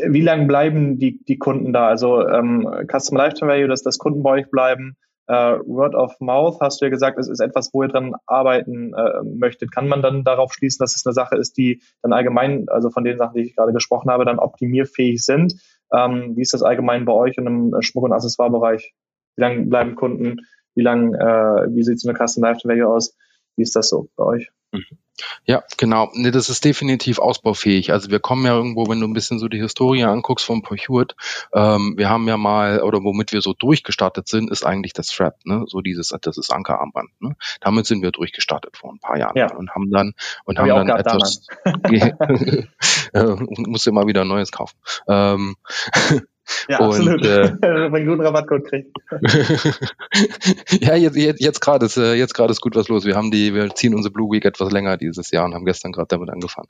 wie 0.09 0.21
lange 0.21 0.47
bleiben 0.47 0.99
die, 0.99 1.25
die 1.25 1.39
Kunden 1.39 1.73
da? 1.73 1.87
Also 1.87 2.27
ähm, 2.27 2.69
Customer 2.91 3.25
Lifetime 3.25 3.53
Value, 3.53 3.69
dass 3.69 3.83
das 3.83 3.99
Kunden 3.99 4.23
bei 4.25 4.31
euch 4.31 4.51
bleiben, 4.51 4.97
Uh, 5.27 5.59
Word 5.65 5.95
of 5.95 6.21
Mouth, 6.21 6.61
hast 6.61 6.81
du 6.81 6.85
ja 6.85 6.91
gesagt, 6.91 7.19
es 7.19 7.29
ist 7.29 7.41
etwas, 7.41 7.73
wo 7.73 7.83
ihr 7.83 7.89
dran 7.89 8.15
arbeiten 8.27 8.93
äh, 8.93 9.23
möchtet. 9.25 9.73
Kann 9.73 9.89
man 9.89 10.03
dann 10.03 10.23
darauf 10.23 10.53
schließen, 10.53 10.83
dass 10.83 10.97
es 10.97 11.07
eine 11.07 11.15
Sache 11.15 11.37
ist, 11.37 11.57
die 11.57 11.81
dann 12.03 12.13
allgemein, 12.13 12.69
also 12.69 12.91
von 12.91 13.05
den 13.05 13.17
Sachen, 13.17 13.35
die 13.35 13.47
ich 13.47 13.57
gerade 13.57 13.73
gesprochen 13.73 14.11
habe, 14.11 14.27
dann 14.27 14.39
optimierfähig 14.39 15.25
sind? 15.25 15.55
Ähm, 15.93 16.37
wie 16.37 16.43
ist 16.43 16.53
das 16.53 16.63
allgemein 16.63 17.07
bei 17.07 17.13
euch 17.15 17.39
in 17.39 17.47
einem 17.47 17.81
Schmuck- 17.81 18.05
und 18.05 18.13
Accessoire-Bereich? 18.13 18.93
Wie 19.37 19.41
lange 19.41 19.65
bleiben 19.65 19.95
Kunden? 19.95 20.41
Wie 20.75 20.83
lange, 20.83 21.17
äh, 21.17 21.75
wie 21.75 21.83
sieht 21.85 22.01
so 22.01 22.09
eine 22.09 22.19
Custom 22.19 22.43
Lifetime 22.43 22.75
Value 22.75 22.89
aus? 22.89 23.17
Wie 23.57 23.63
ist 23.63 23.75
das 23.77 23.89
so 23.89 24.09
bei 24.17 24.25
euch? 24.25 24.51
Mhm. 24.73 24.99
Ja, 25.45 25.63
genau. 25.77 26.11
Nee, 26.15 26.31
das 26.31 26.49
ist 26.49 26.65
definitiv 26.65 27.19
ausbaufähig. 27.19 27.93
Also 27.93 28.11
wir 28.11 28.21
kommen 28.21 28.45
ja 28.45 28.55
irgendwo, 28.55 28.89
wenn 28.89 29.01
du 29.01 29.07
ein 29.07 29.13
bisschen 29.13 29.39
so 29.39 29.49
die 29.49 29.61
Historie 29.61 30.05
anguckst 30.05 30.45
von 30.45 30.63
Pursuit, 30.63 31.15
ähm, 31.53 31.95
wir 31.97 32.09
haben 32.09 32.27
ja 32.27 32.37
mal, 32.37 32.83
oder 32.83 33.03
womit 33.03 33.33
wir 33.33 33.41
so 33.41 33.53
durchgestartet 33.53 34.29
sind, 34.29 34.51
ist 34.51 34.65
eigentlich 34.65 34.93
das 34.93 35.13
Strap, 35.13 35.37
ne? 35.45 35.65
So 35.67 35.81
dieses, 35.81 36.15
das 36.21 36.39
ist 36.39 36.51
Ankerarmband, 36.53 37.11
ne? 37.21 37.37
Damit 37.61 37.87
sind 37.87 38.03
wir 38.03 38.11
durchgestartet 38.11 38.77
vor 38.77 38.93
ein 38.93 38.99
paar 38.99 39.19
Jahren 39.19 39.37
ja. 39.37 39.55
und 39.55 39.71
haben 39.71 39.91
dann 39.91 40.15
und 40.45 40.59
Hab 40.59 40.69
haben 40.69 40.87
dann 40.87 40.99
etwas 40.99 41.47
äh, 43.13 43.37
muss 43.69 43.87
immer 43.87 44.07
wieder 44.07 44.23
ein 44.23 44.29
neues 44.29 44.51
kaufen. 44.51 44.77
Ähm, 45.09 45.57
ja, 46.69 46.79
und, 46.79 46.89
absolut. 46.91 47.25
Äh, 47.25 47.53
Wenn 47.61 47.95
einen 47.95 48.07
guten 48.07 48.21
Rabattcode 48.21 48.65
kriegt. 48.65 48.97
ja, 50.83 50.95
jetzt, 50.95 51.17
jetzt, 51.17 51.41
jetzt 51.41 51.61
gerade 51.61 51.87
ist, 51.87 51.97
äh, 51.97 52.15
jetzt 52.15 52.35
gerade 52.35 52.53
ist 52.53 52.61
gut 52.61 52.77
was 52.77 52.89
los. 52.89 53.05
Wir 53.05 53.17
haben 53.17 53.31
die, 53.31 53.55
wir 53.55 53.75
ziehen 53.75 53.95
unsere 53.95 54.13
Blue 54.13 54.31
Week 54.33 54.45
etwas 54.45 54.71
länger 54.73 54.97
dieses 54.97 55.31
Jahr 55.31 55.45
und 55.45 55.55
haben 55.55 55.65
gestern 55.65 55.93
gerade 55.93 56.09
damit 56.09 56.31
angefangen. 56.31 56.69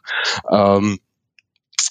Ähm, 0.50 0.98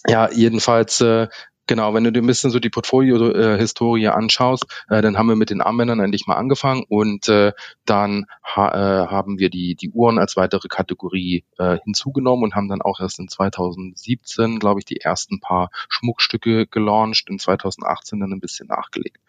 ja, 0.08 0.30
jedenfalls 0.32 1.02
äh, 1.02 1.28
Genau, 1.66 1.94
wenn 1.94 2.04
du 2.04 2.12
dir 2.12 2.22
ein 2.22 2.28
bisschen 2.28 2.52
so 2.52 2.60
die 2.60 2.70
Portfolio-Historie 2.70 4.10
anschaust, 4.10 4.66
äh, 4.90 5.02
dann 5.02 5.18
haben 5.18 5.28
wir 5.28 5.38
mit 5.38 5.50
den 5.50 5.62
Armbändern 5.62 6.02
endlich 6.02 6.28
mal 6.28 6.36
angefangen 6.36 6.84
und 6.90 7.30
äh, 7.30 7.54
dann 7.86 8.26
äh, 8.56 8.60
haben 8.60 9.40
wir 9.40 9.50
die, 9.50 9.76
die 9.76 9.90
Uhren 9.90 10.20
als 10.20 10.36
weitere 10.36 10.68
Kategorie 10.68 11.46
äh, 11.58 11.78
hinzugenommen 11.86 12.44
und 12.44 12.56
haben 12.56 12.68
dann 12.68 12.82
auch 12.82 13.00
erst 13.00 13.20
in 13.20 13.30
2017, 13.30 14.60
glaube 14.60 14.82
ich, 14.82 14.86
die 14.86 15.00
ersten 15.00 15.40
paar 15.40 15.70
Schmuckstücke 15.88 16.68
gelauncht, 16.68 17.30
in 17.30 17.40
2018 17.40 18.20
dann 18.20 18.34
ein 18.34 18.42
bisschen 18.42 18.68
nachgelegt. 18.68 19.20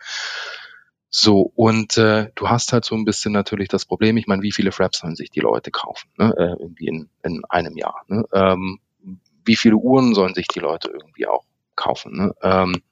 So, 1.10 1.52
und 1.54 1.96
äh, 1.98 2.32
du 2.34 2.48
hast 2.48 2.72
halt 2.72 2.84
so 2.84 2.96
ein 2.96 3.04
bisschen 3.04 3.32
natürlich 3.32 3.68
das 3.68 3.84
Problem, 3.84 4.16
ich 4.16 4.26
meine, 4.26 4.42
wie 4.42 4.50
viele 4.50 4.72
Fraps 4.72 4.98
sollen 4.98 5.14
sich 5.14 5.30
die 5.30 5.38
Leute 5.38 5.70
kaufen, 5.70 6.10
ne? 6.18 6.34
äh, 6.36 6.60
irgendwie 6.60 6.88
in, 6.88 7.08
in 7.22 7.44
einem 7.48 7.76
Jahr. 7.76 8.02
Ne? 8.08 8.24
Ähm, 8.32 8.80
wie 9.44 9.54
viele 9.54 9.76
Uhren 9.76 10.14
sollen 10.14 10.34
sich 10.34 10.48
die 10.48 10.58
Leute 10.58 10.88
irgendwie 10.88 11.28
auch 11.28 11.44
kaufen. 11.76 12.16
Ne? 12.16 12.34
Ähm, 12.42 12.82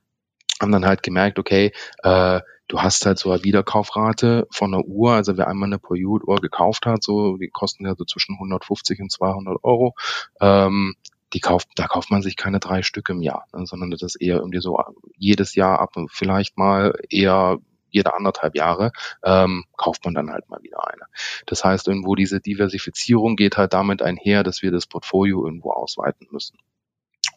haben 0.60 0.72
dann 0.72 0.86
halt 0.86 1.02
gemerkt, 1.02 1.38
okay, 1.38 1.72
äh, 2.02 2.40
du 2.68 2.80
hast 2.80 3.04
halt 3.04 3.18
so 3.18 3.30
eine 3.30 3.44
Wiederkaufrate 3.44 4.46
von 4.50 4.72
einer 4.72 4.84
Uhr, 4.84 5.12
also 5.12 5.36
wer 5.36 5.48
einmal 5.48 5.68
eine 5.68 5.78
Poyut-Uhr 5.78 6.36
gekauft 6.36 6.86
hat, 6.86 7.02
so, 7.02 7.36
die 7.36 7.48
kosten 7.48 7.84
ja 7.84 7.94
so 7.96 8.04
zwischen 8.04 8.34
150 8.34 9.00
und 9.00 9.12
200 9.12 9.58
Euro, 9.62 9.94
ähm, 10.40 10.94
die 11.34 11.40
kauft, 11.40 11.68
da 11.76 11.86
kauft 11.86 12.10
man 12.10 12.22
sich 12.22 12.36
keine 12.36 12.60
drei 12.60 12.82
Stück 12.82 13.08
im 13.08 13.22
Jahr, 13.22 13.46
ne, 13.52 13.66
sondern 13.66 13.90
das 13.90 14.02
ist 14.02 14.16
eher 14.16 14.36
irgendwie 14.36 14.60
so 14.60 14.78
jedes 15.16 15.54
Jahr 15.54 15.80
ab, 15.80 15.94
vielleicht 16.08 16.56
mal 16.56 16.94
eher 17.10 17.58
jede 17.92 18.14
anderthalb 18.14 18.56
Jahre 18.56 18.90
ähm, 19.22 19.64
kauft 19.76 20.04
man 20.06 20.14
dann 20.14 20.30
halt 20.30 20.48
mal 20.48 20.62
wieder 20.62 20.88
eine. 20.88 21.02
Das 21.44 21.62
heißt, 21.62 21.88
irgendwo 21.88 22.14
diese 22.14 22.40
Diversifizierung 22.40 23.36
geht 23.36 23.58
halt 23.58 23.74
damit 23.74 24.00
einher, 24.00 24.42
dass 24.42 24.62
wir 24.62 24.70
das 24.70 24.86
Portfolio 24.86 25.44
irgendwo 25.44 25.72
ausweiten 25.72 26.26
müssen. 26.30 26.56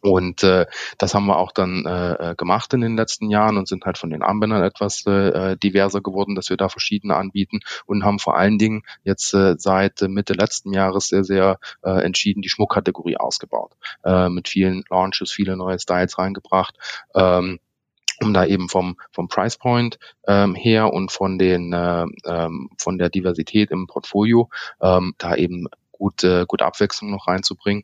Und 0.05 0.43
äh, 0.43 0.67
das 0.99 1.15
haben 1.15 1.25
wir 1.25 1.37
auch 1.37 1.51
dann 1.51 1.85
äh, 1.85 2.31
äh, 2.31 2.35
gemacht 2.35 2.73
in 2.73 2.81
den 2.81 2.95
letzten 2.95 3.29
Jahren 3.31 3.57
und 3.57 3.67
sind 3.67 3.85
halt 3.85 3.97
von 3.97 4.11
den 4.11 4.21
Armbändern 4.21 4.63
etwas 4.63 5.03
äh, 5.07 5.57
diverser 5.57 6.01
geworden, 6.01 6.35
dass 6.35 6.49
wir 6.51 6.57
da 6.57 6.69
verschiedene 6.69 7.15
anbieten 7.15 7.61
und 7.87 8.03
haben 8.03 8.19
vor 8.19 8.37
allen 8.37 8.59
Dingen 8.59 8.83
jetzt 9.03 9.33
äh, 9.33 9.55
seit 9.57 10.01
Mitte 10.01 10.33
letzten 10.33 10.73
Jahres 10.73 11.07
sehr, 11.07 11.23
sehr 11.23 11.57
äh, 11.81 12.03
entschieden 12.03 12.43
die 12.43 12.49
Schmuckkategorie 12.49 13.17
ausgebaut. 13.17 13.73
Äh, 14.03 14.29
mit 14.29 14.47
vielen 14.47 14.83
Launches, 14.91 15.31
viele 15.31 15.57
neue 15.57 15.79
Styles 15.79 16.19
reingebracht. 16.19 16.75
Ähm, 17.15 17.59
um 18.21 18.33
da 18.33 18.45
eben 18.45 18.69
vom, 18.69 18.95
vom 19.11 19.27
Price 19.27 19.57
Point 19.57 19.99
ähm, 20.25 20.55
her 20.55 20.93
und 20.93 21.11
von 21.11 21.37
den 21.37 21.73
äh, 21.73 22.05
ähm, 22.25 22.69
von 22.77 22.97
der 22.97 23.09
Diversität 23.09 23.71
im 23.71 23.87
Portfolio 23.87 24.49
ähm, 24.81 25.15
da 25.17 25.35
eben 25.35 25.67
gut, 25.91 26.23
äh, 26.23 26.45
gut 26.47 26.61
Abwechslung 26.61 27.11
noch 27.11 27.27
reinzubringen 27.27 27.83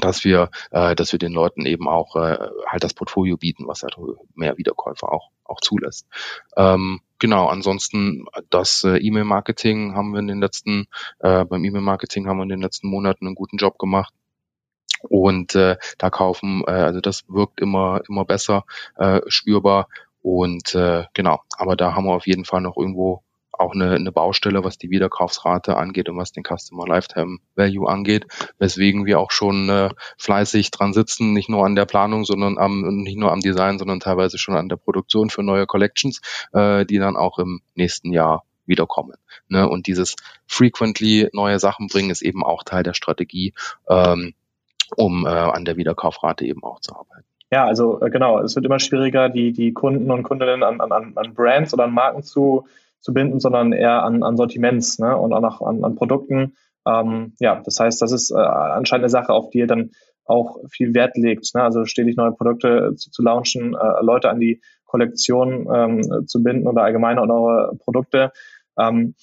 dass 0.00 0.24
wir, 0.24 0.50
äh, 0.70 0.94
dass 0.94 1.12
wir 1.12 1.18
den 1.18 1.32
Leuten 1.32 1.66
eben 1.66 1.88
auch 1.88 2.16
äh, 2.16 2.38
halt 2.66 2.84
das 2.84 2.94
Portfolio 2.94 3.36
bieten, 3.36 3.66
was 3.66 3.82
halt 3.82 3.96
mehr 4.34 4.58
Wiederkäufer 4.58 5.12
auch 5.12 5.30
auch 5.48 5.60
zulässt. 5.60 6.06
Ähm, 6.56 7.00
genau, 7.18 7.46
ansonsten 7.46 8.26
das 8.50 8.84
äh, 8.84 8.98
E-Mail-Marketing 8.98 9.94
haben 9.94 10.12
wir 10.12 10.20
in 10.20 10.26
den 10.26 10.40
letzten, 10.40 10.86
äh, 11.20 11.44
beim 11.44 11.64
E-Mail-Marketing 11.64 12.26
haben 12.26 12.38
wir 12.38 12.44
in 12.44 12.50
den 12.50 12.62
letzten 12.62 12.88
Monaten 12.88 13.26
einen 13.26 13.34
guten 13.34 13.56
Job 13.56 13.78
gemacht. 13.78 14.12
Und 15.02 15.54
äh, 15.54 15.76
da 15.98 16.10
kaufen, 16.10 16.62
äh, 16.66 16.70
also 16.70 17.00
das 17.00 17.24
wirkt 17.28 17.60
immer, 17.60 18.00
immer 18.08 18.24
besser 18.24 18.64
äh, 18.96 19.20
spürbar. 19.28 19.88
Und 20.22 20.74
äh, 20.74 21.04
genau, 21.14 21.40
aber 21.56 21.76
da 21.76 21.94
haben 21.94 22.06
wir 22.06 22.14
auf 22.14 22.26
jeden 22.26 22.44
Fall 22.44 22.60
noch 22.60 22.76
irgendwo 22.76 23.22
auch 23.60 23.74
eine, 23.74 23.92
eine 23.92 24.12
Baustelle, 24.12 24.64
was 24.64 24.78
die 24.78 24.90
Wiederkaufsrate 24.90 25.76
angeht 25.76 26.08
und 26.08 26.16
was 26.16 26.32
den 26.32 26.44
Customer 26.44 26.86
Lifetime 26.86 27.38
Value 27.54 27.88
angeht, 27.88 28.26
weswegen 28.58 29.06
wir 29.06 29.20
auch 29.20 29.30
schon 29.30 29.68
äh, 29.68 29.90
fleißig 30.18 30.70
dran 30.70 30.92
sitzen, 30.92 31.32
nicht 31.32 31.48
nur 31.48 31.64
an 31.64 31.74
der 31.74 31.86
Planung, 31.86 32.24
sondern 32.24 32.58
am 32.58 32.80
nicht 33.02 33.18
nur 33.18 33.32
am 33.32 33.40
Design, 33.40 33.78
sondern 33.78 34.00
teilweise 34.00 34.38
schon 34.38 34.56
an 34.56 34.68
der 34.68 34.76
Produktion 34.76 35.30
für 35.30 35.42
neue 35.42 35.66
Collections, 35.66 36.20
äh, 36.52 36.84
die 36.84 36.98
dann 36.98 37.16
auch 37.16 37.38
im 37.38 37.60
nächsten 37.74 38.12
Jahr 38.12 38.44
wiederkommen. 38.66 39.16
Ne? 39.48 39.68
Und 39.68 39.86
dieses 39.86 40.16
frequently 40.46 41.28
neue 41.32 41.58
Sachen 41.58 41.88
bringen 41.88 42.10
ist 42.10 42.22
eben 42.22 42.44
auch 42.44 42.64
Teil 42.64 42.82
der 42.82 42.94
Strategie, 42.94 43.54
ähm, 43.88 44.34
um 44.96 45.26
äh, 45.26 45.30
an 45.30 45.64
der 45.64 45.76
Wiederkaufrate 45.76 46.44
eben 46.44 46.62
auch 46.62 46.80
zu 46.80 46.94
arbeiten. 46.94 47.24
Ja, 47.50 47.64
also 47.64 48.00
äh, 48.00 48.10
genau, 48.10 48.40
es 48.40 48.56
wird 48.56 48.66
immer 48.66 48.80
schwieriger, 48.80 49.28
die, 49.28 49.52
die 49.52 49.72
Kunden 49.72 50.10
und 50.10 50.24
Kundinnen 50.24 50.62
an, 50.62 50.80
an, 50.80 51.12
an 51.14 51.34
Brands 51.34 51.72
oder 51.74 51.84
an 51.84 51.94
Marken 51.94 52.22
zu 52.22 52.66
zu 53.00 53.12
binden, 53.12 53.40
sondern 53.40 53.72
eher 53.72 54.02
an, 54.02 54.22
an 54.22 54.36
Sortiments 54.36 54.98
ne? 54.98 55.16
und 55.16 55.32
auch 55.32 55.62
an, 55.62 55.84
an 55.84 55.94
Produkten. 55.94 56.56
Ähm, 56.86 57.34
ja, 57.40 57.60
das 57.64 57.78
heißt, 57.80 58.00
das 58.00 58.12
ist 58.12 58.30
äh, 58.30 58.36
anscheinend 58.36 59.04
eine 59.04 59.10
Sache, 59.10 59.32
auf 59.32 59.50
die 59.50 59.58
ihr 59.58 59.66
dann 59.66 59.90
auch 60.24 60.58
viel 60.70 60.94
Wert 60.94 61.16
legt. 61.16 61.54
Ne? 61.54 61.62
Also 61.62 61.84
stetig 61.84 62.16
neue 62.16 62.32
Produkte 62.32 62.94
zu, 62.96 63.10
zu 63.10 63.22
launchen, 63.22 63.74
äh, 63.74 64.02
Leute 64.02 64.30
an 64.30 64.40
die 64.40 64.60
Kollektion 64.84 65.68
ähm, 65.72 66.26
zu 66.26 66.42
binden 66.42 66.66
oder 66.66 66.82
allgemein 66.82 67.18
an 67.18 67.30
eure 67.30 67.76
Produkte. 67.76 68.32
Ähm, 68.78 69.14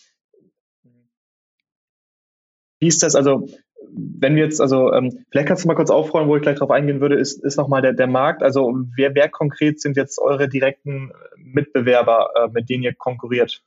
wie 2.79 2.87
ist 2.87 3.01
das? 3.01 3.15
Also 3.15 3.47
wenn 3.95 4.35
wir 4.35 4.43
jetzt, 4.43 4.61
also 4.61 4.91
ähm, 4.93 5.25
vielleicht 5.31 5.47
kannst 5.47 5.63
du 5.63 5.67
mal 5.67 5.75
kurz 5.75 5.89
aufrollen, 5.89 6.27
wo 6.27 6.35
ich 6.35 6.41
gleich 6.41 6.57
drauf 6.57 6.71
eingehen 6.71 7.01
würde, 7.01 7.15
ist, 7.15 7.43
ist 7.43 7.57
nochmal 7.57 7.81
der, 7.81 7.93
der 7.93 8.07
Markt. 8.07 8.43
Also 8.43 8.73
wer, 8.95 9.13
wer 9.15 9.29
konkret 9.29 9.81
sind 9.81 9.97
jetzt 9.97 10.19
eure 10.19 10.47
direkten 10.47 11.11
Mitbewerber, 11.37 12.29
äh, 12.35 12.47
mit 12.51 12.69
denen 12.69 12.83
ihr 12.83 12.93
konkurriert? 12.93 13.61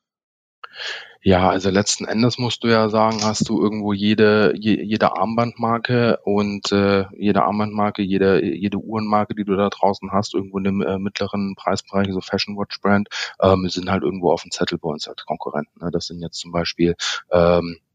Ja, 1.23 1.51
also 1.51 1.71
letzten 1.71 2.05
Endes 2.05 2.39
musst 2.39 2.63
du 2.63 2.69
ja 2.69 2.89
sagen, 2.89 3.19
hast 3.25 3.49
du 3.49 3.61
irgendwo 3.61 3.93
jede, 3.93 4.53
je, 4.57 4.81
jede 4.81 5.17
Armbandmarke 5.17 6.21
und 6.23 6.71
äh, 6.71 7.07
jede 7.19 7.43
Armbandmarke, 7.43 8.03
jede, 8.03 8.45
jede 8.45 8.79
Uhrenmarke, 8.79 9.35
die 9.35 9.45
du 9.45 9.57
da 9.57 9.69
draußen 9.69 10.13
hast, 10.13 10.35
irgendwo 10.35 10.59
in 10.59 10.65
dem 10.65 10.83
äh, 10.83 10.99
mittleren 10.99 11.57
Preisbereich, 11.57 12.13
so 12.13 12.21
Fashion 12.21 12.57
Watch 12.57 12.81
Brand, 12.81 13.09
ähm, 13.41 13.69
sind 13.69 13.91
halt 13.91 14.05
irgendwo 14.05 14.31
auf 14.31 14.43
dem 14.43 14.53
Zettel 14.53 14.79
bei 14.79 14.89
uns 14.89 15.09
als 15.09 15.25
Konkurrenten. 15.25 15.81
Ne? 15.81 15.91
Das 15.91 16.07
sind 16.07 16.21
jetzt 16.21 16.39
zum 16.39 16.53
Beispiel 16.53 16.95
ähm, 17.33 17.79
äh, 17.81 17.86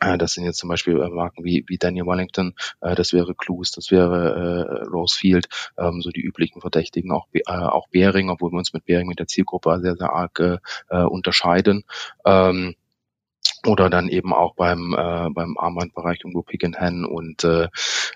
das 0.00 0.32
sind 0.32 0.44
jetzt 0.44 0.58
zum 0.58 0.68
Beispiel 0.68 1.00
äh, 1.00 1.08
Marken 1.08 1.44
wie, 1.44 1.64
wie 1.68 1.78
Daniel 1.78 2.06
Wellington, 2.06 2.54
äh, 2.80 2.94
das 2.94 3.12
wäre 3.12 3.34
Clues, 3.34 3.70
das 3.70 3.90
wäre 3.90 4.86
Rosefield, 4.90 5.48
ähm, 5.78 6.00
so 6.00 6.10
die 6.10 6.22
üblichen 6.22 6.60
Verdächtigen, 6.60 7.12
auch, 7.12 7.26
auch 7.46 7.88
Bering, 7.88 8.30
obwohl 8.30 8.52
wir 8.52 8.58
uns 8.58 8.72
mit 8.72 8.84
Bering 8.84 9.06
mit 9.06 9.18
der 9.18 9.26
Zielgruppe 9.26 9.78
sehr, 9.80 9.96
sehr 9.96 10.12
arg 10.12 10.60
unterscheiden. 10.88 11.84
Ähm, 12.24 12.74
oder 13.66 13.90
dann 13.90 14.08
eben 14.08 14.32
auch 14.32 14.54
beim 14.54 14.94
äh, 14.96 15.28
beim 15.30 15.56
Armbandbereich 15.58 16.20
irgendwo 16.20 16.42
Pick 16.42 16.64
and 16.64 16.80
Hen 16.80 17.04
und 17.04 17.44
äh, 17.44 17.68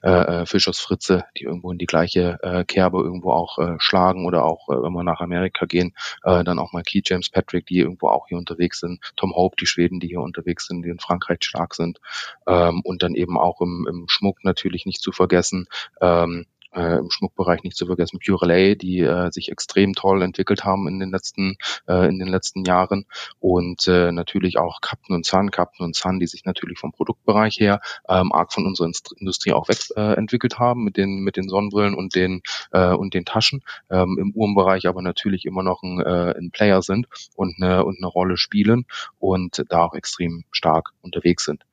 äh, 0.02 0.46
Fischers 0.46 0.80
Fritze, 0.80 1.24
die 1.36 1.44
irgendwo 1.44 1.70
in 1.72 1.78
die 1.78 1.86
gleiche 1.86 2.38
äh, 2.42 2.64
Kerbe 2.64 2.98
irgendwo 2.98 3.32
auch 3.32 3.58
äh, 3.58 3.76
schlagen 3.78 4.26
oder 4.26 4.44
auch 4.44 4.68
äh, 4.68 4.82
wenn 4.82 4.92
wir 4.92 5.04
nach 5.04 5.20
Amerika 5.20 5.66
gehen, 5.66 5.94
äh, 6.22 6.44
dann 6.44 6.58
auch 6.58 6.72
mal 6.72 6.82
Key 6.82 7.02
James 7.04 7.30
Patrick, 7.30 7.66
die 7.66 7.78
irgendwo 7.78 8.08
auch 8.08 8.28
hier 8.28 8.38
unterwegs 8.38 8.80
sind, 8.80 9.00
Tom 9.16 9.34
Hope, 9.34 9.56
die 9.58 9.66
Schweden, 9.66 10.00
die 10.00 10.08
hier 10.08 10.20
unterwegs 10.20 10.66
sind, 10.66 10.82
die 10.82 10.90
in 10.90 10.98
Frankreich 10.98 11.38
stark 11.42 11.74
sind. 11.74 12.00
Ähm, 12.46 12.80
und 12.84 13.02
dann 13.02 13.14
eben 13.14 13.38
auch 13.38 13.60
im, 13.60 13.86
im 13.88 14.06
Schmuck 14.08 14.44
natürlich 14.44 14.86
nicht 14.86 15.02
zu 15.02 15.12
vergessen. 15.12 15.66
Ähm, 16.00 16.46
äh, 16.74 16.98
im 16.98 17.10
Schmuckbereich 17.10 17.62
nicht 17.62 17.76
zu 17.76 17.86
vergessen, 17.86 18.18
Pure 18.24 18.46
Lay, 18.46 18.76
die 18.76 19.00
äh, 19.00 19.30
sich 19.30 19.50
extrem 19.50 19.94
toll 19.94 20.22
entwickelt 20.22 20.64
haben 20.64 20.88
in 20.88 20.98
den 20.98 21.10
letzten 21.10 21.56
äh, 21.88 22.08
in 22.08 22.18
den 22.18 22.28
letzten 22.28 22.64
Jahren 22.64 23.06
und 23.40 23.86
äh, 23.88 24.12
natürlich 24.12 24.58
auch 24.58 24.80
Captain 24.80 25.14
und 25.14 25.26
Sun, 25.26 25.50
Captain 25.50 25.84
und 25.84 25.96
Sun, 25.96 26.20
die 26.20 26.26
sich 26.26 26.44
natürlich 26.44 26.78
vom 26.78 26.92
Produktbereich 26.92 27.58
her 27.58 27.80
ähm, 28.08 28.32
arg 28.32 28.52
von 28.52 28.66
unserer 28.66 28.90
Industrie 29.18 29.52
auch 29.52 29.68
weg 29.68 29.78
äh, 29.96 30.14
entwickelt 30.14 30.58
haben 30.58 30.84
mit 30.84 30.96
den 30.96 31.20
mit 31.20 31.36
den 31.36 31.48
Sonnenbrillen 31.48 31.94
und 31.94 32.14
den 32.14 32.42
äh, 32.72 32.92
und 32.92 33.14
den 33.14 33.24
Taschen, 33.24 33.62
ähm, 33.90 34.18
im 34.20 34.32
Uhrenbereich 34.32 34.86
aber 34.86 35.02
natürlich 35.02 35.44
immer 35.44 35.62
noch 35.62 35.82
ein, 35.82 36.00
äh, 36.00 36.34
ein 36.36 36.50
Player 36.50 36.82
sind 36.82 37.06
und 37.36 37.56
eine 37.60 37.84
und 37.84 37.98
eine 37.98 38.06
Rolle 38.06 38.36
spielen 38.36 38.86
und 39.18 39.64
da 39.68 39.84
auch 39.84 39.94
extrem 39.94 40.44
stark 40.50 40.90
unterwegs 41.02 41.44
sind. 41.44 41.64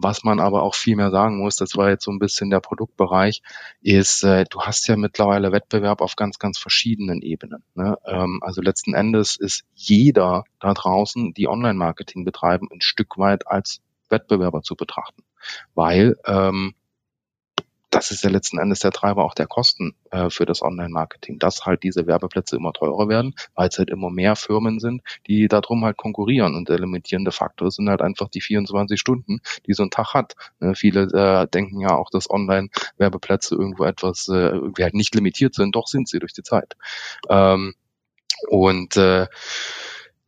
Was 0.00 0.22
man 0.22 0.38
aber 0.38 0.62
auch 0.62 0.76
viel 0.76 0.94
mehr 0.94 1.10
sagen 1.10 1.38
muss, 1.38 1.56
das 1.56 1.76
war 1.76 1.90
jetzt 1.90 2.04
so 2.04 2.12
ein 2.12 2.20
bisschen 2.20 2.50
der 2.50 2.60
Produktbereich, 2.60 3.42
ist, 3.82 4.22
äh, 4.22 4.44
du 4.48 4.60
hast 4.62 4.86
ja 4.86 4.96
mittlerweile 4.96 5.50
Wettbewerb 5.50 6.00
auf 6.00 6.14
ganz, 6.14 6.38
ganz 6.38 6.56
verschiedenen 6.56 7.20
Ebenen. 7.20 7.64
Ne? 7.74 7.98
Ähm, 8.06 8.38
also 8.42 8.62
letzten 8.62 8.94
Endes 8.94 9.36
ist 9.36 9.64
jeder 9.74 10.44
da 10.60 10.72
draußen, 10.72 11.34
die 11.34 11.48
Online-Marketing 11.48 12.24
betreiben, 12.24 12.68
ein 12.72 12.80
Stück 12.80 13.18
weit 13.18 13.48
als 13.48 13.80
Wettbewerber 14.08 14.62
zu 14.62 14.76
betrachten. 14.76 15.24
Weil 15.74 16.16
ähm, 16.26 16.74
das 17.90 18.10
ist 18.10 18.22
ja 18.22 18.30
letzten 18.30 18.58
Endes 18.58 18.80
der 18.80 18.90
Treiber 18.90 19.24
auch 19.24 19.34
der 19.34 19.46
Kosten 19.46 19.94
äh, 20.10 20.30
für 20.30 20.46
das 20.46 20.62
Online-Marketing, 20.62 21.38
dass 21.38 21.64
halt 21.64 21.82
diese 21.82 22.06
Werbeplätze 22.06 22.56
immer 22.56 22.72
teurer 22.72 23.08
werden, 23.08 23.34
weil 23.54 23.68
es 23.68 23.78
halt 23.78 23.90
immer 23.90 24.10
mehr 24.10 24.36
Firmen 24.36 24.78
sind, 24.78 25.02
die 25.26 25.48
darum 25.48 25.84
halt 25.84 25.96
konkurrieren. 25.96 26.54
Und 26.54 26.68
der 26.68 26.78
limitierende 26.78 27.32
Faktor 27.32 27.70
sind 27.70 27.88
halt 27.88 28.02
einfach 28.02 28.28
die 28.28 28.40
24 28.40 29.00
Stunden, 29.00 29.40
die 29.66 29.72
so 29.72 29.82
ein 29.82 29.90
Tag 29.90 30.14
hat. 30.14 30.34
Ne, 30.60 30.74
viele 30.74 31.02
äh, 31.02 31.46
denken 31.48 31.80
ja 31.80 31.96
auch, 31.96 32.10
dass 32.10 32.30
Online-Werbeplätze 32.30 33.54
irgendwo 33.54 33.84
etwas 33.84 34.28
äh, 34.28 34.48
irgendwie 34.48 34.82
halt 34.82 34.94
nicht 34.94 35.14
limitiert 35.14 35.54
sind, 35.54 35.74
doch 35.74 35.86
sind 35.86 36.08
sie 36.08 36.18
durch 36.18 36.32
die 36.32 36.42
Zeit. 36.42 36.76
Ähm, 37.28 37.74
und 38.48 38.96
äh, 38.96 39.26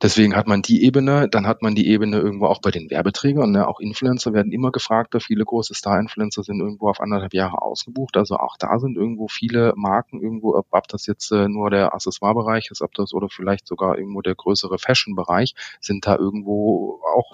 Deswegen 0.03 0.35
hat 0.35 0.47
man 0.47 0.63
die 0.63 0.83
Ebene, 0.83 1.29
dann 1.29 1.47
hat 1.47 1.61
man 1.61 1.75
die 1.75 1.89
Ebene 1.89 2.19
irgendwo 2.19 2.47
auch 2.47 2.61
bei 2.61 2.71
den 2.71 2.91
Werbeträgern. 2.91 3.51
Ne? 3.51 3.69
Auch 3.69 3.81
Influencer 3.81 4.33
werden 4.33 4.51
immer 4.51 4.71
gefragter. 4.71 5.21
Viele 5.21 5.45
große 5.45 5.75
Star-Influencer 5.75 6.43
sind 6.43 6.61
irgendwo 6.61 6.89
auf 6.89 7.01
anderthalb 7.01 7.35
Jahre 7.35 7.61
ausgebucht. 7.61 8.17
Also 8.17 8.37
auch 8.37 8.57
da 8.59 8.79
sind 8.79 8.97
irgendwo 8.97 9.29
viele 9.29 9.75
Marken 9.77 10.23
irgendwo, 10.23 10.55
ob, 10.55 10.67
ob 10.71 10.89
das 10.89 11.07
jetzt 11.07 11.31
äh, 11.33 11.49
nur 11.49 11.71
der 11.71 11.93
Accessoire-Bereich 11.95 12.71
ist, 12.71 12.81
ob 12.81 12.95
das 12.95 13.13
oder 13.13 13.29
vielleicht 13.29 13.67
sogar 13.67 13.99
irgendwo 13.99 14.23
der 14.23 14.35
größere 14.35 14.79
Fashion-Bereich, 14.79 15.55
sind 15.81 16.07
da 16.07 16.17
irgendwo 16.17 17.01
auch 17.15 17.31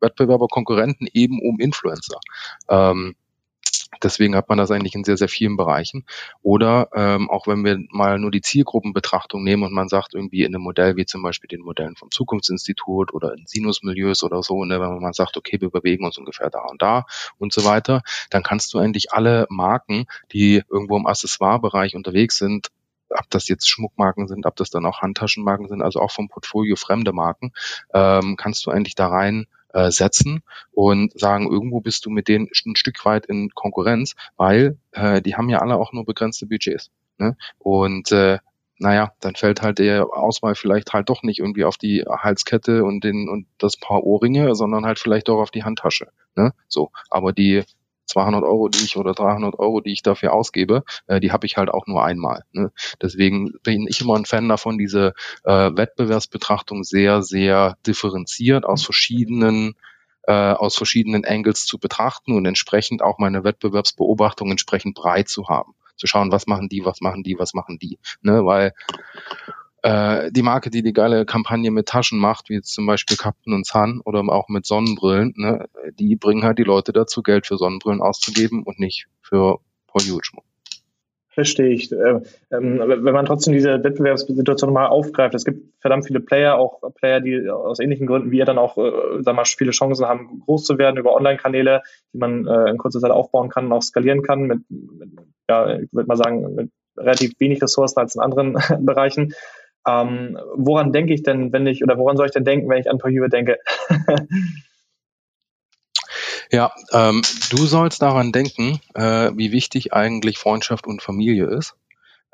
Wettbewerber, 0.00 0.48
Konkurrenten 0.48 1.06
eben 1.12 1.38
um 1.42 1.60
Influencer. 1.60 2.18
Ähm, 2.68 3.14
Deswegen 4.02 4.36
hat 4.36 4.48
man 4.48 4.56
das 4.56 4.70
eigentlich 4.70 4.94
in 4.94 5.04
sehr, 5.04 5.16
sehr 5.16 5.28
vielen 5.28 5.56
Bereichen. 5.56 6.04
Oder 6.42 6.88
ähm, 6.94 7.28
auch 7.28 7.46
wenn 7.46 7.64
wir 7.64 7.78
mal 7.90 8.18
nur 8.18 8.30
die 8.30 8.40
Zielgruppenbetrachtung 8.40 9.42
nehmen 9.42 9.64
und 9.64 9.72
man 9.72 9.88
sagt 9.88 10.14
irgendwie 10.14 10.42
in 10.42 10.54
einem 10.54 10.62
Modell 10.62 10.96
wie 10.96 11.06
zum 11.06 11.22
Beispiel 11.22 11.48
den 11.48 11.60
Modellen 11.60 11.96
vom 11.96 12.10
Zukunftsinstitut 12.10 13.12
oder 13.12 13.34
in 13.34 13.46
Sinusmilieus 13.46 14.22
oder 14.22 14.42
so, 14.42 14.64
ne, 14.64 14.80
wenn 14.80 15.00
man 15.00 15.12
sagt, 15.12 15.36
okay, 15.36 15.60
wir 15.60 15.70
bewegen 15.70 16.04
uns 16.04 16.18
ungefähr 16.18 16.50
da 16.50 16.62
und 16.62 16.80
da 16.82 17.04
und 17.38 17.52
so 17.52 17.64
weiter, 17.64 18.02
dann 18.30 18.42
kannst 18.42 18.72
du 18.72 18.78
eigentlich 18.78 19.12
alle 19.12 19.46
Marken, 19.50 20.06
die 20.32 20.62
irgendwo 20.70 20.96
im 20.96 21.06
Accessoire-Bereich 21.06 21.96
unterwegs 21.96 22.38
sind, 22.38 22.68
ob 23.10 23.28
das 23.30 23.48
jetzt 23.48 23.68
Schmuckmarken 23.68 24.28
sind, 24.28 24.46
ob 24.46 24.56
das 24.56 24.70
dann 24.70 24.86
auch 24.86 25.00
Handtaschenmarken 25.02 25.68
sind, 25.68 25.82
also 25.82 26.00
auch 26.00 26.12
vom 26.12 26.28
Portfolio 26.28 26.76
fremde 26.76 27.12
Marken, 27.12 27.52
ähm, 27.92 28.36
kannst 28.36 28.64
du 28.66 28.70
eigentlich 28.70 28.94
da 28.94 29.08
rein 29.08 29.46
äh, 29.72 29.90
setzen 29.90 30.42
und 30.72 31.18
sagen, 31.18 31.50
irgendwo 31.50 31.80
bist 31.80 32.06
du 32.06 32.10
mit 32.10 32.28
denen 32.28 32.48
ein 32.66 32.76
Stück 32.76 33.04
weit 33.04 33.26
in 33.26 33.50
Konkurrenz, 33.50 34.14
weil 34.36 34.78
äh, 34.92 35.22
die 35.22 35.36
haben 35.36 35.48
ja 35.48 35.58
alle 35.58 35.76
auch 35.76 35.92
nur 35.92 36.04
begrenzte 36.04 36.46
Budgets. 36.46 36.90
Ne? 37.18 37.36
Und 37.58 38.12
äh, 38.12 38.38
naja, 38.78 39.12
dann 39.20 39.34
fällt 39.34 39.60
halt 39.60 39.78
der 39.78 40.06
Auswahl 40.06 40.54
vielleicht 40.54 40.94
halt 40.94 41.10
doch 41.10 41.22
nicht 41.22 41.38
irgendwie 41.38 41.64
auf 41.64 41.76
die 41.76 42.02
Halskette 42.08 42.82
und 42.82 43.04
den 43.04 43.28
und 43.28 43.46
das 43.58 43.76
Paar 43.76 44.04
Ohrringe, 44.04 44.54
sondern 44.54 44.86
halt 44.86 44.98
vielleicht 44.98 45.28
doch 45.28 45.38
auf 45.38 45.50
die 45.50 45.64
Handtasche. 45.64 46.08
Ne? 46.34 46.54
So, 46.66 46.90
aber 47.10 47.32
die 47.32 47.64
200 48.10 48.42
Euro, 48.42 48.68
die 48.68 48.84
ich 48.84 48.96
oder 48.96 49.12
300 49.12 49.58
Euro, 49.58 49.80
die 49.80 49.92
ich 49.92 50.02
dafür 50.02 50.32
ausgebe, 50.32 50.84
äh, 51.06 51.20
die 51.20 51.32
habe 51.32 51.46
ich 51.46 51.56
halt 51.56 51.70
auch 51.70 51.86
nur 51.86 52.04
einmal. 52.04 52.44
Ne? 52.52 52.72
Deswegen 53.00 53.52
bin 53.62 53.86
ich 53.88 54.00
immer 54.00 54.16
ein 54.16 54.26
Fan 54.26 54.48
davon, 54.48 54.78
diese 54.78 55.14
äh, 55.44 55.70
Wettbewerbsbetrachtung 55.74 56.84
sehr, 56.84 57.22
sehr 57.22 57.76
differenziert 57.86 58.64
aus 58.64 58.84
verschiedenen 58.84 59.74
äh, 60.24 60.52
aus 60.52 60.76
verschiedenen 60.76 61.24
Angles 61.24 61.64
zu 61.64 61.78
betrachten 61.78 62.36
und 62.36 62.44
entsprechend 62.44 63.02
auch 63.02 63.18
meine 63.18 63.42
Wettbewerbsbeobachtung 63.42 64.50
entsprechend 64.50 64.94
breit 64.94 65.28
zu 65.28 65.48
haben. 65.48 65.74
Zu 65.96 66.06
schauen, 66.06 66.30
was 66.30 66.46
machen 66.46 66.68
die, 66.68 66.84
was 66.84 67.00
machen 67.00 67.22
die, 67.22 67.36
was 67.38 67.54
machen 67.54 67.78
die. 67.78 67.98
Ne? 68.22 68.44
Weil 68.44 68.72
äh, 69.82 70.30
die 70.30 70.42
Marke, 70.42 70.70
die 70.70 70.82
die 70.82 70.92
geile 70.92 71.24
Kampagne 71.24 71.70
mit 71.70 71.86
Taschen 71.86 72.18
macht, 72.18 72.48
wie 72.48 72.54
jetzt 72.54 72.72
zum 72.72 72.86
Beispiel 72.86 73.16
Captain 73.16 73.54
und 73.54 73.66
Sun 73.66 74.00
oder 74.04 74.20
auch 74.28 74.48
mit 74.48 74.66
Sonnenbrillen, 74.66 75.34
ne, 75.36 75.66
die 75.98 76.16
bringen 76.16 76.44
halt 76.44 76.58
die 76.58 76.64
Leute 76.64 76.92
dazu, 76.92 77.22
Geld 77.22 77.46
für 77.46 77.56
Sonnenbrillen 77.56 78.02
auszugeben 78.02 78.62
und 78.62 78.78
nicht 78.78 79.06
für 79.22 79.58
Paul 79.86 80.02
Hewitt-Schmuck. 80.02 80.44
Verstehe 81.32 81.68
ich. 81.68 81.92
Ähm, 81.92 82.22
ähm 82.50 82.78
wenn 82.80 83.14
man 83.14 83.24
trotzdem 83.24 83.54
diese 83.54 83.82
Wettbewerbssituation 83.82 84.72
mal 84.72 84.88
aufgreift, 84.88 85.34
es 85.34 85.44
gibt 85.44 85.62
verdammt 85.80 86.06
viele 86.06 86.20
Player, 86.20 86.56
auch 86.56 86.80
Player, 86.96 87.20
die 87.20 87.48
aus 87.48 87.78
ähnlichen 87.78 88.06
Gründen 88.06 88.32
wie 88.32 88.38
ihr 88.38 88.44
dann 88.44 88.58
auch, 88.58 88.76
äh, 88.76 89.22
sag 89.22 89.36
mal, 89.36 89.44
viele 89.44 89.70
Chancen 89.70 90.06
haben, 90.06 90.42
groß 90.44 90.64
zu 90.64 90.76
werden 90.76 90.98
über 90.98 91.14
Online-Kanäle, 91.14 91.82
die 92.12 92.18
man 92.18 92.46
äh, 92.46 92.70
in 92.70 92.78
kurzer 92.78 93.00
Zeit 93.00 93.12
aufbauen 93.12 93.48
kann 93.48 93.66
und 93.66 93.72
auch 93.72 93.82
skalieren 93.82 94.22
kann 94.22 94.42
mit, 94.42 94.58
mit 94.68 95.10
ja, 95.48 95.78
ich 95.78 95.92
würde 95.92 96.08
mal 96.08 96.16
sagen, 96.16 96.54
mit 96.54 96.70
relativ 96.96 97.38
wenig 97.38 97.62
Ressourcen 97.62 97.98
als 97.98 98.16
in 98.16 98.20
anderen 98.20 98.54
Bereichen. 98.84 99.32
Ähm, 99.86 100.38
woran 100.54 100.92
denke 100.92 101.14
ich 101.14 101.22
denn, 101.22 101.52
wenn 101.52 101.66
ich, 101.66 101.82
oder 101.82 101.98
woran 101.98 102.16
soll 102.16 102.26
ich 102.26 102.32
denn 102.32 102.44
denken, 102.44 102.68
wenn 102.68 102.80
ich 102.80 102.90
an 102.90 102.98
Pajue 102.98 103.28
denke? 103.28 103.58
ja, 106.50 106.72
ähm, 106.92 107.22
du 107.50 107.66
sollst 107.66 108.02
daran 108.02 108.32
denken, 108.32 108.80
äh, 108.94 109.30
wie 109.34 109.52
wichtig 109.52 109.92
eigentlich 109.92 110.38
Freundschaft 110.38 110.86
und 110.86 111.02
Familie 111.02 111.46
ist. 111.46 111.74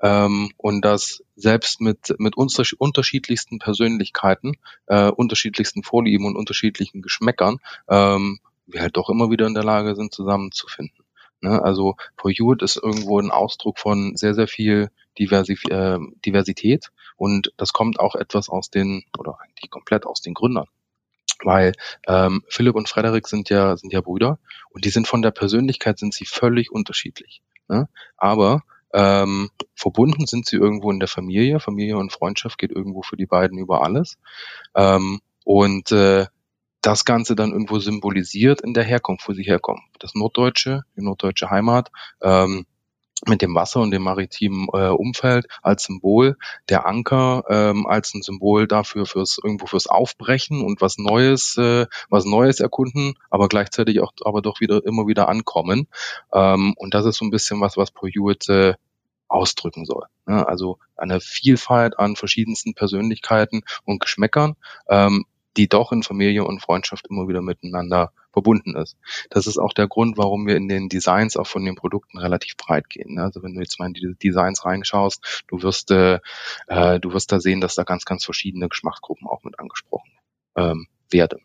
Ähm, 0.03 0.51
und 0.59 0.85
dass 0.85 1.23
selbst 1.37 1.81
mit, 1.81 2.15
mit 2.19 2.35
unterschiedlichsten 2.37 3.59
Persönlichkeiten, 3.59 4.57
äh, 4.87 5.09
unterschiedlichsten 5.11 5.83
Vorlieben 5.83 6.27
und 6.27 6.37
unterschiedlichen 6.37 7.01
Geschmäckern, 7.01 7.59
ähm, 7.89 8.41
wir 8.67 8.83
halt 8.83 8.97
doch 8.97 9.09
immer 9.09 9.31
wieder 9.31 9.47
in 9.47 9.55
der 9.55 9.65
Lage 9.65 9.95
sind, 9.95 10.13
zusammenzufinden. 10.13 11.05
Ne? 11.41 11.63
Also 11.63 11.97
For 12.17 12.31
You 12.31 12.55
ist 12.55 12.77
irgendwo 12.77 13.19
ein 13.19 13.31
Ausdruck 13.31 13.79
von 13.79 14.17
sehr, 14.17 14.35
sehr 14.35 14.49
viel 14.49 14.91
Diversi 15.19 15.59
äh, 15.71 15.99
Diversität 16.25 16.91
und 17.17 17.53
das 17.57 17.73
kommt 17.73 17.99
auch 17.99 18.15
etwas 18.15 18.49
aus 18.49 18.71
den, 18.71 19.05
oder 19.19 19.39
eigentlich 19.41 19.71
komplett 19.71 20.07
aus 20.07 20.21
den 20.21 20.35
Gründern. 20.35 20.67
Weil 21.43 21.73
ähm, 22.07 22.43
Philipp 22.49 22.75
und 22.77 22.89
Frederik 22.89 23.29
sind 23.29 23.51
ja, 23.51 23.77
sind 23.77 23.93
ja 23.93 24.01
Brüder 24.01 24.39
und 24.71 24.85
die 24.85 24.91
sind 24.91 25.07
von 25.07 25.23
der 25.23 25.33
Persönlichkeit 25.33 25.99
sind 25.99 26.15
sie 26.15 26.25
völlig 26.25 26.73
unterschiedlich. 26.73 27.43
Ne? 27.69 27.89
Aber 28.17 28.63
ähm, 28.95 29.51
verbunden 29.75 30.27
sind 30.27 30.47
sie 30.47 30.57
irgendwo 30.57 30.91
in 30.91 31.01
der 31.01 31.09
Familie. 31.09 31.61
Familie 31.61 31.99
und 31.99 32.13
Freundschaft 32.13 32.59
geht 32.59 32.71
irgendwo 32.71 33.03
für 33.03 33.17
die 33.17 33.27
beiden 33.27 33.59
über 33.59 33.83
alles. 33.83 34.19
Ähm, 34.75 35.21
und 35.45 35.93
äh, 35.93 36.27
das 36.81 37.05
Ganze 37.05 37.35
dann 37.35 37.53
irgendwo 37.53 37.79
symbolisiert 37.79 38.61
in 38.61 38.73
der 38.73 38.85
Herkunft, 38.85 39.29
wo 39.29 39.33
sie 39.33 39.43
herkommen. 39.43 39.83
Das 39.99 40.15
Norddeutsche, 40.15 40.83
die 40.97 41.03
norddeutsche 41.03 41.51
Heimat, 41.51 41.91
ähm, 42.23 42.65
mit 43.25 43.41
dem 43.41 43.55
Wasser 43.55 43.81
und 43.81 43.91
dem 43.91 44.03
maritimen 44.03 44.69
äh, 44.73 44.89
Umfeld 44.89 45.47
als 45.63 45.85
Symbol, 45.85 46.37
der 46.69 46.87
Anker 46.87 47.45
ähm, 47.49 47.87
als 47.87 48.13
ein 48.15 48.23
Symbol 48.23 48.67
dafür 48.69 49.07
fürs 49.07 49.39
irgendwo 49.43 49.67
fürs 49.67 49.87
Aufbrechen 49.87 50.63
und 50.63 50.83
was 50.83 50.99
Neues, 50.99 51.57
äh, 51.57 51.87
was 52.11 52.27
Neues 52.27 52.61
erkunden, 52.61 53.15
aber 53.31 53.49
gleichzeitig 53.49 54.01
auch 54.01 54.13
aber 54.25 54.43
doch 54.43 54.61
wieder 54.61 54.85
immer 54.85 55.07
wieder 55.07 55.29
ankommen. 55.29 55.89
Ähm, 56.33 56.75
und 56.77 56.95
das 56.95 57.07
ist 57.07 57.17
so 57.17 57.25
ein 57.25 57.31
bisschen 57.31 57.61
was, 57.61 57.77
was 57.77 57.91
Paul 57.91 58.11
äh, 58.49 58.75
ausdrücken 59.29 59.85
soll. 59.85 60.07
Ne? 60.27 60.47
Also 60.47 60.79
eine 60.97 61.21
Vielfalt 61.21 61.99
an 61.99 62.17
verschiedensten 62.17 62.75
Persönlichkeiten 62.75 63.63
und 63.85 64.01
Geschmäckern, 64.01 64.57
ähm, 64.89 65.25
die 65.57 65.69
doch 65.69 65.93
in 65.93 66.03
Familie 66.03 66.45
und 66.45 66.61
Freundschaft 66.61 67.07
immer 67.09 67.29
wieder 67.29 67.43
miteinander 67.43 68.13
verbunden 68.33 68.77
ist. 68.77 68.97
Das 69.31 69.47
ist 69.47 69.59
auch 69.59 69.73
der 69.73 69.89
Grund, 69.89 70.19
warum 70.19 70.47
wir 70.47 70.57
in 70.57 70.69
den 70.69 70.89
Designs 70.89 71.37
auch 71.37 71.47
von 71.47 71.65
den 71.65 71.75
Produkten 71.75 72.19
relativ 72.19 72.57
breit 72.57 72.91
gehen. 72.91 73.15
Ne? 73.15 73.23
Also 73.23 73.43
wenn 73.43 73.55
du 73.55 73.61
jetzt 73.61 73.79
mal 73.79 73.87
in 73.87 73.95
die 73.95 74.15
Designs 74.23 74.65
reinschaust, 74.65 75.45
du 75.49 75.63
wirst, 75.63 75.91
äh, 75.91 76.21
äh, 76.67 77.01
du 77.01 77.13
wirst 77.13 77.33
da 77.33 77.41
sehen, 77.41 77.61
dass 77.61 77.75
da 77.75 77.85
ganz, 77.85 78.05
ganz 78.05 78.25
verschiedene 78.25 78.69
Geschmacksgruppen 78.69 79.27
auch 79.27 79.43
mit 79.45 79.59
angesprochen 79.59 80.13
ähm, 80.57 80.87
werden 81.11 81.41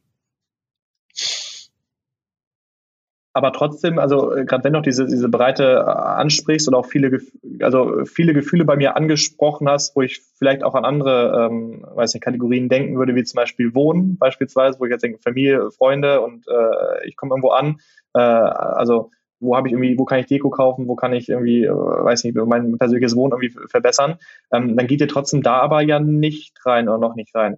aber 3.33 3.53
trotzdem, 3.53 3.97
also 3.97 4.35
äh, 4.35 4.45
gerade 4.45 4.63
wenn 4.63 4.73
du 4.73 4.81
diese, 4.81 5.05
diese 5.05 5.29
Breite 5.29 5.63
äh, 5.63 5.89
ansprichst 5.89 6.67
und 6.67 6.73
auch 6.73 6.85
viele, 6.85 7.21
also 7.61 8.03
viele 8.05 8.33
Gefühle 8.33 8.65
bei 8.65 8.75
mir 8.75 8.97
angesprochen 8.97 9.69
hast, 9.69 9.95
wo 9.95 10.01
ich 10.01 10.21
vielleicht 10.37 10.63
auch 10.63 10.75
an 10.75 10.85
andere, 10.85 11.49
ähm, 11.49 11.85
weiß 11.95 12.13
nicht, 12.13 12.23
Kategorien 12.23 12.69
denken 12.69 12.97
würde, 12.97 13.15
wie 13.15 13.23
zum 13.23 13.37
Beispiel 13.37 13.73
Wohnen 13.73 14.17
beispielsweise, 14.17 14.79
wo 14.79 14.85
ich 14.85 14.91
jetzt 14.91 15.03
denke, 15.03 15.19
Familie, 15.19 15.71
Freunde 15.71 16.21
und 16.21 16.45
äh, 16.47 17.07
ich 17.07 17.15
komme 17.15 17.31
irgendwo 17.31 17.49
an, 17.49 17.79
äh, 18.13 18.19
also 18.19 19.11
wo 19.39 19.55
habe 19.55 19.67
ich 19.67 19.73
irgendwie, 19.73 19.97
wo 19.97 20.05
kann 20.05 20.19
ich 20.19 20.27
Deko 20.27 20.49
kaufen, 20.49 20.87
wo 20.87 20.95
kann 20.95 21.13
ich 21.13 21.29
irgendwie, 21.29 21.65
äh, 21.65 21.71
weiß 21.71 22.23
nicht, 22.23 22.35
mein 22.35 22.77
persönliches 22.77 23.15
Wohnen 23.15 23.33
irgendwie 23.33 23.67
verbessern, 23.69 24.17
ähm, 24.53 24.77
dann 24.77 24.87
geht 24.87 25.01
ihr 25.01 25.07
trotzdem 25.07 25.41
da 25.41 25.59
aber 25.59 25.81
ja 25.81 25.99
nicht 25.99 26.63
rein 26.65 26.87
oder 26.87 26.99
noch 26.99 27.15
nicht 27.15 27.33
rein. 27.33 27.57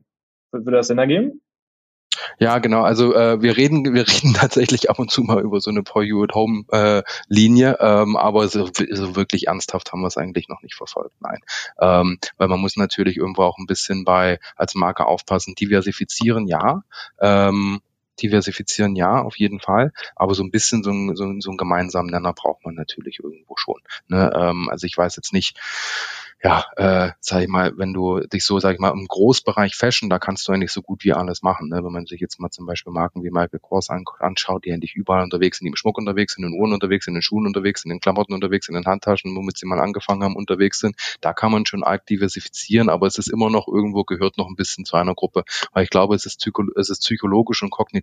Würde 0.52 0.72
das 0.72 0.88
Sinn 0.88 1.00
ergeben? 1.00 1.43
Ja, 2.40 2.60
genau. 2.60 2.84
Also 2.84 3.14
äh, 3.14 3.42
wir 3.42 3.58
reden, 3.58 3.94
wir 3.94 4.08
reden 4.08 4.34
tatsächlich 4.34 4.90
ab 4.90 5.00
und 5.00 5.12
zu 5.12 5.24
mal 5.24 5.42
über 5.42 5.60
so 5.60 5.70
eine 5.70 5.84
For 5.86 6.04
You 6.04 6.24
at 6.24 6.34
Home 6.34 6.66
äh, 6.72 7.04
Linie, 7.28 7.78
ähm, 7.80 8.16
aber 8.16 8.48
so, 8.48 8.68
so 8.68 9.16
wirklich 9.16 9.48
ernsthaft 9.48 9.92
haben 9.92 10.02
wir 10.02 10.08
es 10.08 10.18
eigentlich 10.18 10.50
noch 10.50 10.62
nicht 10.62 10.76
verfolgt. 10.76 11.16
Nein, 11.20 11.40
ähm, 11.80 12.20
weil 12.38 12.48
man 12.48 12.60
muss 12.60 12.76
natürlich 12.76 13.18
irgendwo 13.18 13.44
auch 13.44 13.58
ein 13.58 13.66
bisschen 13.66 14.04
bei 14.04 14.40
als 14.56 14.76
Marke 14.76 15.06
aufpassen, 15.06 15.56
diversifizieren, 15.56 16.48
ja. 16.48 16.84
Ähm, 17.20 17.82
diversifizieren 18.22 18.96
ja, 18.96 19.22
auf 19.22 19.38
jeden 19.38 19.60
Fall, 19.60 19.92
aber 20.16 20.34
so 20.36 20.44
ein 20.44 20.52
bisschen 20.52 20.84
so, 20.84 20.92
ein, 20.92 21.16
so, 21.16 21.34
so 21.40 21.50
einen 21.50 21.58
gemeinsamen 21.58 22.10
Nenner 22.10 22.34
braucht 22.34 22.66
man 22.66 22.76
natürlich 22.76 23.20
irgendwo 23.20 23.56
schon. 23.58 23.82
Ne? 24.08 24.32
Ähm, 24.36 24.70
also 24.70 24.86
ich 24.86 24.98
weiß 24.98 25.16
jetzt 25.16 25.34
nicht, 25.34 25.58
ja, 26.44 26.66
äh, 26.76 27.12
sag 27.22 27.42
ich 27.42 27.48
mal, 27.48 27.78
wenn 27.78 27.94
du 27.94 28.20
dich 28.20 28.44
so, 28.44 28.60
sag 28.60 28.74
ich 28.74 28.80
mal, 28.80 28.92
im 28.92 29.08
Großbereich 29.08 29.76
Fashion, 29.76 30.10
da 30.10 30.20
kannst 30.20 30.46
du 30.46 30.52
eigentlich 30.52 30.74
so 30.74 30.82
gut 30.82 31.06
wie 31.06 31.14
alles 31.14 31.42
machen. 31.42 31.70
Ne? 31.70 31.82
Wenn 31.86 31.94
man 31.94 32.06
sich 32.06 32.20
jetzt 32.20 32.38
mal 32.38 32.50
zum 32.50 32.66
Beispiel 32.66 32.92
Marken 32.92 33.24
wie 33.24 33.32
Michael 33.32 33.60
Kors 33.60 33.90
an, 33.90 34.04
anschaut, 34.20 34.66
die 34.66 34.74
eigentlich 34.74 34.94
überall 34.94 35.24
unterwegs 35.24 35.60
sind, 35.60 35.66
die 35.66 35.70
im 35.70 35.78
Schmuck 35.78 35.98
unterwegs 35.98 36.34
sind, 36.34 36.44
in 36.44 36.52
den 36.52 36.60
Uhren 36.60 36.74
unterwegs 36.74 37.06
sind, 37.06 37.14
in 37.14 37.20
den 37.20 37.22
Schuhen 37.22 37.48
unterwegs 37.48 37.82
sind, 37.82 37.92
in 37.92 37.96
den 37.96 38.02
Klamotten 38.02 38.34
unterwegs 38.34 38.66
sind, 38.66 38.76
in 38.76 38.82
den 38.82 38.92
Handtaschen, 38.92 39.34
womit 39.38 39.58
sie 39.58 39.66
mal 39.66 39.80
angefangen 39.80 40.22
haben, 40.22 40.36
unterwegs 40.36 40.80
sind, 40.80 40.98
da 41.22 41.32
kann 41.32 41.50
man 41.50 41.66
schon 41.66 41.82
arg 41.82 42.06
diversifizieren, 42.08 42.90
aber 42.90 43.08
es 43.08 43.18
ist 43.18 43.32
immer 43.32 43.50
noch 43.50 43.70
irgendwo, 43.70 44.04
gehört 44.04 44.38
noch 44.38 44.50
ein 44.50 44.58
bisschen 44.58 44.84
zu 44.84 44.98
einer 44.98 45.16
Gruppe, 45.16 45.46
weil 45.72 45.86
ich 45.86 45.90
glaube, 45.90 46.14
es 46.14 46.26
ist, 46.26 46.40
psycho 46.40 46.66
es 46.76 46.90
ist 46.90 47.04
psychologisch 47.04 47.64
und 47.64 47.70
kognitiv 47.70 48.03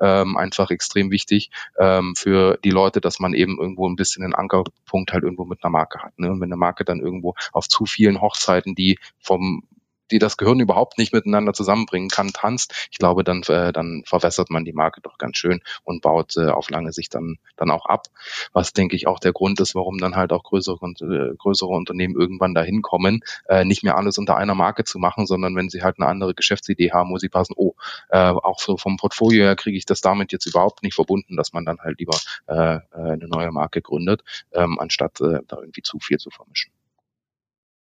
ähm, 0.00 0.36
einfach 0.36 0.70
extrem 0.70 1.10
wichtig 1.10 1.50
ähm, 1.78 2.14
für 2.16 2.58
die 2.64 2.70
Leute, 2.70 3.00
dass 3.00 3.18
man 3.18 3.34
eben 3.34 3.58
irgendwo 3.58 3.88
ein 3.88 3.96
bisschen 3.96 4.24
einen 4.24 4.34
Ankerpunkt 4.34 5.12
halt 5.12 5.24
irgendwo 5.24 5.44
mit 5.44 5.62
einer 5.62 5.70
Marke 5.70 6.02
hat. 6.02 6.18
Ne? 6.18 6.30
Und 6.30 6.40
wenn 6.40 6.48
eine 6.48 6.56
Marke 6.56 6.84
dann 6.84 7.00
irgendwo 7.00 7.34
auf 7.52 7.68
zu 7.68 7.86
vielen 7.86 8.20
Hochzeiten, 8.20 8.74
die 8.74 8.98
vom 9.20 9.62
die 10.10 10.18
das 10.18 10.36
Gehirn 10.36 10.60
überhaupt 10.60 10.98
nicht 10.98 11.12
miteinander 11.12 11.52
zusammenbringen 11.52 12.08
kann, 12.08 12.32
tanzt, 12.32 12.88
ich 12.90 12.98
glaube, 12.98 13.24
dann, 13.24 13.42
äh, 13.48 13.72
dann 13.72 14.02
verwässert 14.06 14.50
man 14.50 14.64
die 14.64 14.72
Marke 14.72 15.00
doch 15.00 15.18
ganz 15.18 15.36
schön 15.36 15.60
und 15.84 16.02
baut 16.02 16.36
äh, 16.36 16.48
auf 16.48 16.70
lange 16.70 16.92
Sicht 16.92 17.14
dann, 17.14 17.38
dann 17.56 17.70
auch 17.70 17.86
ab. 17.86 18.06
Was, 18.52 18.72
denke 18.72 18.96
ich, 18.96 19.06
auch 19.06 19.18
der 19.18 19.32
Grund 19.32 19.60
ist, 19.60 19.74
warum 19.74 19.98
dann 19.98 20.16
halt 20.16 20.32
auch 20.32 20.42
größere, 20.42 20.78
äh, 21.00 21.36
größere 21.36 21.70
Unternehmen 21.70 22.14
irgendwann 22.14 22.54
dahin 22.54 22.82
kommen, 22.82 23.20
äh, 23.48 23.64
nicht 23.64 23.82
mehr 23.82 23.96
alles 23.96 24.18
unter 24.18 24.36
einer 24.36 24.54
Marke 24.54 24.84
zu 24.84 24.98
machen, 24.98 25.26
sondern 25.26 25.56
wenn 25.56 25.68
sie 25.68 25.82
halt 25.82 25.98
eine 25.98 26.08
andere 26.08 26.34
Geschäftsidee 26.34 26.92
haben, 26.92 27.10
muss 27.10 27.20
sie 27.20 27.28
passen, 27.28 27.54
oh, 27.56 27.74
äh, 28.10 28.18
auch 28.18 28.60
so 28.60 28.76
vom 28.76 28.96
Portfolio 28.96 29.44
her 29.44 29.56
kriege 29.56 29.76
ich 29.76 29.86
das 29.86 30.00
damit 30.00 30.32
jetzt 30.32 30.46
überhaupt 30.46 30.82
nicht 30.82 30.94
verbunden, 30.94 31.36
dass 31.36 31.52
man 31.52 31.64
dann 31.64 31.78
halt 31.80 31.98
lieber 31.98 32.16
äh, 32.46 32.76
äh 32.76 32.80
eine 33.16 33.28
neue 33.28 33.50
Marke 33.52 33.82
gründet, 33.82 34.22
ähm, 34.52 34.78
anstatt 34.78 35.20
äh, 35.20 35.40
da 35.46 35.58
irgendwie 35.58 35.82
zu 35.82 35.98
viel 35.98 36.18
zu 36.18 36.30
vermischen. 36.30 36.72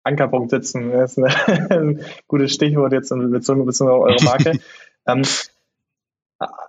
Ankerpunkt 0.04 0.50
setzen. 0.50 0.92
Das 0.92 1.16
ist 1.16 1.24
ein 1.70 2.00
gutes 2.26 2.52
Stichwort 2.52 2.92
jetzt 2.92 3.12
in 3.12 3.30
Bezug, 3.30 3.64
Bezug 3.66 3.88
auf 3.88 4.02
eure 4.02 4.24
Marke. 4.24 4.58
ähm, 5.06 5.22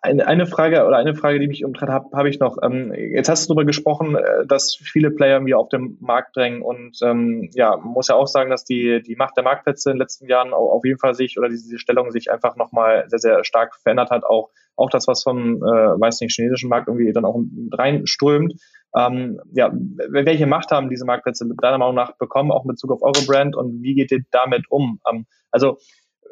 eine, 0.01 0.27
eine 0.27 0.45
Frage 0.45 0.85
oder 0.85 0.97
eine 0.97 1.15
Frage, 1.15 1.39
die 1.39 1.47
mich 1.47 1.65
umtreibt, 1.65 1.91
habe 1.91 2.09
hab 2.17 2.25
ich 2.25 2.39
noch. 2.39 2.57
Ähm, 2.61 2.93
jetzt 2.93 3.29
hast 3.29 3.45
du 3.45 3.53
darüber 3.53 3.65
gesprochen, 3.65 4.15
äh, 4.15 4.45
dass 4.45 4.75
viele 4.75 5.11
Player 5.11 5.39
mir 5.39 5.57
auf 5.57 5.69
den 5.69 5.97
Markt 5.99 6.35
drängen 6.35 6.61
und 6.61 6.99
ähm, 7.03 7.49
ja, 7.53 7.75
man 7.77 7.93
muss 7.93 8.07
ja 8.07 8.15
auch 8.15 8.27
sagen, 8.27 8.49
dass 8.49 8.65
die, 8.65 9.01
die 9.01 9.15
Macht 9.15 9.37
der 9.37 9.43
Marktplätze 9.43 9.89
in 9.89 9.95
den 9.95 10.01
letzten 10.01 10.27
Jahren 10.27 10.53
auf 10.53 10.85
jeden 10.85 10.99
Fall 10.99 11.13
sich 11.13 11.37
oder 11.37 11.49
diese 11.49 11.79
Stellung 11.79 12.11
sich 12.11 12.31
einfach 12.31 12.55
nochmal 12.55 13.05
sehr, 13.07 13.19
sehr 13.19 13.43
stark 13.43 13.75
verändert 13.81 14.11
hat. 14.11 14.23
Auch, 14.23 14.49
auch 14.75 14.89
das, 14.89 15.07
was 15.07 15.23
vom, 15.23 15.57
äh, 15.57 15.61
weiß 15.61 16.21
nicht, 16.21 16.35
chinesischen 16.35 16.69
Markt 16.69 16.87
irgendwie 16.87 17.11
dann 17.13 17.25
auch 17.25 17.39
reinströmt. 17.71 18.53
Ähm, 18.95 19.39
ja, 19.53 19.71
welche 20.09 20.45
Macht 20.45 20.71
haben 20.71 20.89
diese 20.89 21.05
Marktplätze 21.05 21.49
deiner 21.61 21.79
Meinung 21.79 21.95
nach 21.95 22.15
bekommen, 22.17 22.51
auch 22.51 22.63
in 22.63 22.69
Bezug 22.69 22.91
auf 22.91 23.01
eure 23.01 23.25
Brand 23.25 23.55
und 23.55 23.81
wie 23.81 23.95
geht 23.95 24.11
ihr 24.11 24.23
damit 24.31 24.65
um? 24.69 24.99
Ähm, 25.09 25.25
also 25.51 25.77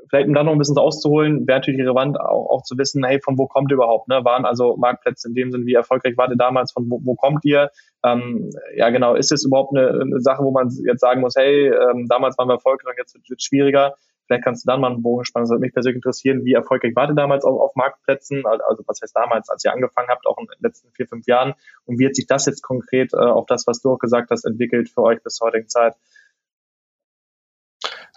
vielleicht 0.09 0.27
um 0.27 0.33
da 0.33 0.43
noch 0.43 0.51
ein 0.51 0.57
bisschen 0.57 0.77
auszuholen, 0.77 1.47
wäre 1.47 1.59
natürlich 1.59 1.79
relevant 1.79 2.19
auch, 2.19 2.49
auch 2.49 2.63
zu 2.63 2.77
wissen, 2.77 3.03
hey, 3.03 3.19
von 3.21 3.37
wo 3.37 3.47
kommt 3.47 3.71
ihr 3.71 3.75
überhaupt? 3.75 4.07
Ne? 4.09 4.23
Waren 4.23 4.45
also 4.45 4.75
Marktplätze 4.77 5.29
in 5.29 5.35
dem 5.35 5.51
Sinn, 5.51 5.65
wie 5.65 5.73
erfolgreich 5.73 6.17
wart 6.17 6.31
ihr 6.31 6.37
damals, 6.37 6.71
von 6.71 6.89
wo, 6.89 6.99
wo 7.03 7.15
kommt 7.15 7.45
ihr? 7.45 7.69
Ähm, 8.03 8.49
ja, 8.75 8.89
genau, 8.89 9.15
ist 9.15 9.31
es 9.31 9.45
überhaupt 9.45 9.75
eine, 9.75 9.89
eine, 9.89 10.19
Sache, 10.19 10.43
wo 10.43 10.51
man 10.51 10.69
jetzt 10.85 11.01
sagen 11.01 11.21
muss, 11.21 11.35
hey, 11.35 11.67
ähm, 11.67 12.07
damals 12.07 12.37
waren 12.37 12.47
wir 12.47 12.55
erfolgreich, 12.55 12.95
jetzt 12.97 13.15
wird 13.15 13.39
es 13.39 13.43
schwieriger. 13.43 13.95
Vielleicht 14.31 14.45
kannst 14.45 14.63
du 14.63 14.71
dann 14.71 14.79
mal 14.79 14.93
einen 14.93 15.01
Bogen 15.01 15.25
spannen. 15.25 15.43
Das 15.43 15.49
würde 15.49 15.59
mich 15.59 15.73
persönlich 15.73 15.97
interessieren, 15.97 16.45
wie 16.45 16.53
erfolgreich 16.53 16.95
wart 16.95 17.09
ihr 17.09 17.15
damals 17.15 17.43
auf, 17.43 17.59
auf 17.59 17.75
Marktplätzen? 17.75 18.45
Also 18.45 18.81
was 18.87 19.01
heißt 19.01 19.13
damals, 19.13 19.49
als 19.49 19.65
ihr 19.65 19.73
angefangen 19.73 20.07
habt, 20.07 20.25
auch 20.25 20.37
in 20.37 20.45
den 20.45 20.55
letzten 20.61 20.89
vier, 20.93 21.05
fünf 21.05 21.27
Jahren? 21.27 21.53
Und 21.83 21.99
wie 21.99 22.05
hat 22.05 22.15
sich 22.15 22.27
das 22.27 22.45
jetzt 22.45 22.61
konkret 22.61 23.13
äh, 23.13 23.17
auf 23.17 23.45
das, 23.45 23.67
was 23.67 23.81
du 23.81 23.91
auch 23.91 23.99
gesagt 23.99 24.31
hast, 24.31 24.45
entwickelt 24.45 24.87
für 24.87 25.01
euch 25.01 25.21
bis 25.21 25.35
zur 25.35 25.47
heutigen 25.47 25.67
Zeit? 25.67 25.95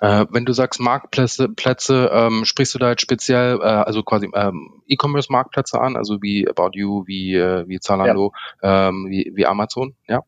Äh, 0.01 0.27
wenn 0.31 0.45
du 0.45 0.53
sagst 0.53 0.81
Marktplätze, 0.81 1.49
Plätze, 1.49 2.09
ähm, 2.13 2.45
sprichst 2.45 2.77
du 2.77 2.79
da 2.79 2.91
jetzt 2.91 3.03
speziell, 3.03 3.59
äh, 3.61 3.65
also 3.65 4.05
quasi 4.05 4.31
ähm, 4.35 4.85
E-Commerce-Marktplätze 4.87 5.81
an, 5.81 5.97
also 5.97 6.23
wie 6.23 6.49
About 6.49 6.71
You, 6.75 7.09
wie, 7.09 7.35
äh, 7.35 7.67
wie 7.67 7.81
Zalando, 7.81 8.33
ja. 8.63 8.91
ähm, 8.91 9.07
wie, 9.09 9.33
wie 9.35 9.47
Amazon, 9.47 9.97
ja? 10.07 10.21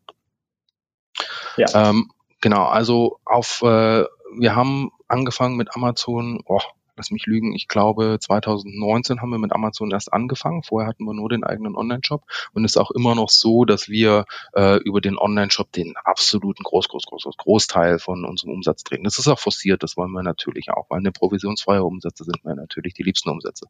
Ja. 1.57 1.91
Ähm, 1.91 2.11
genau, 2.41 2.65
also 2.65 3.21
auf, 3.25 3.63
äh, 3.63 4.05
wir 4.37 4.57
haben 4.57 4.91
angefangen 5.09 5.57
mit 5.57 5.75
Amazon, 5.75 6.41
oh, 6.45 6.61
lass 6.97 7.11
mich 7.11 7.27
lügen, 7.27 7.55
ich 7.55 7.69
glaube 7.69 8.19
2019 8.21 9.21
haben 9.21 9.31
wir 9.31 9.39
mit 9.39 9.53
Amazon 9.53 9.91
erst 9.91 10.13
angefangen. 10.13 10.63
Vorher 10.63 10.89
hatten 10.89 11.05
wir 11.05 11.15
nur 11.15 11.29
den 11.29 11.45
eigenen 11.45 11.77
Online-Shop 11.77 12.25
und 12.53 12.65
ist 12.65 12.77
auch 12.77 12.91
immer 12.91 13.15
noch 13.15 13.29
so, 13.29 13.65
dass 13.65 13.89
wir 13.89 14.25
äh, 14.55 14.77
über 14.79 15.01
den 15.01 15.19
Online-Shop 15.19 15.73
den 15.73 15.95
absoluten 15.97 16.63
Groß, 16.63 16.89
Groß, 16.89 17.05
Groß, 17.07 17.29
Großteil 17.37 17.99
von 17.99 18.25
unserem 18.25 18.53
Umsatz 18.53 18.85
drehen. 18.85 19.05
Das 19.05 19.19
ist 19.19 19.29
auch 19.29 19.39
forciert, 19.39 19.83
das 19.83 19.97
wollen 19.97 20.13
wir 20.13 20.23
natürlich 20.23 20.71
auch, 20.71 20.87
weil 20.89 20.99
eine 20.99 21.13
provisionsfreie 21.13 21.85
Umsätze 21.85 22.25
sind 22.25 22.45
mir 22.45 22.55
natürlich 22.55 22.95
die 22.95 23.03
liebsten 23.03 23.31
Umsätze. 23.31 23.67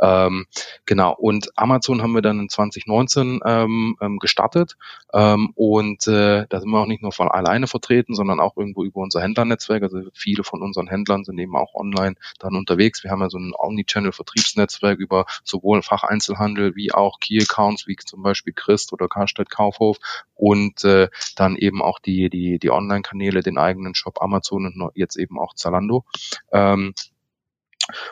Ähm, 0.00 0.46
genau, 0.86 1.14
und 1.14 1.50
Amazon 1.56 2.02
haben 2.02 2.12
wir 2.12 2.22
dann 2.22 2.40
in 2.40 2.48
2019 2.48 3.40
ähm, 3.44 3.96
ähm, 4.00 4.18
gestartet 4.18 4.76
ähm, 5.12 5.52
und 5.54 6.06
äh, 6.06 6.46
da 6.48 6.60
sind 6.60 6.70
wir 6.70 6.80
auch 6.80 6.86
nicht 6.86 7.02
nur 7.02 7.12
von 7.12 7.28
alleine 7.28 7.66
vertreten, 7.66 8.14
sondern 8.14 8.40
auch 8.40 8.56
irgendwo 8.56 8.84
über 8.84 9.00
unser 9.00 9.20
Händlernetzwerk. 9.20 9.82
Also 9.82 10.02
viele 10.14 10.44
von 10.44 10.62
unseren 10.62 10.86
Händlern 10.86 11.24
sind 11.24 11.38
eben 11.38 11.56
auch 11.56 11.74
online 11.74 12.16
dann 12.38 12.54
unterwegs. 12.68 13.02
Wir 13.02 13.10
haben 13.10 13.20
ja 13.20 13.30
so 13.30 13.38
ein 13.38 13.52
Omnichannel-Vertriebsnetzwerk 13.56 14.98
über 14.98 15.26
sowohl 15.44 15.82
Facheinzelhandel 15.82 16.76
wie 16.76 16.92
auch 16.92 17.18
Key-Accounts, 17.20 17.86
wie 17.86 17.96
zum 17.96 18.22
Beispiel 18.22 18.52
Christ 18.52 18.92
oder 18.92 19.08
Karstadt 19.08 19.50
Kaufhof 19.50 19.96
und 20.34 20.84
äh, 20.84 21.08
dann 21.36 21.56
eben 21.56 21.82
auch 21.82 21.98
die, 21.98 22.28
die, 22.28 22.58
die 22.58 22.70
Online-Kanäle, 22.70 23.42
den 23.42 23.58
eigenen 23.58 23.94
Shop 23.94 24.20
Amazon 24.20 24.66
und 24.66 24.92
jetzt 24.94 25.16
eben 25.16 25.38
auch 25.38 25.54
Zalando. 25.54 26.04
Ähm, 26.52 26.94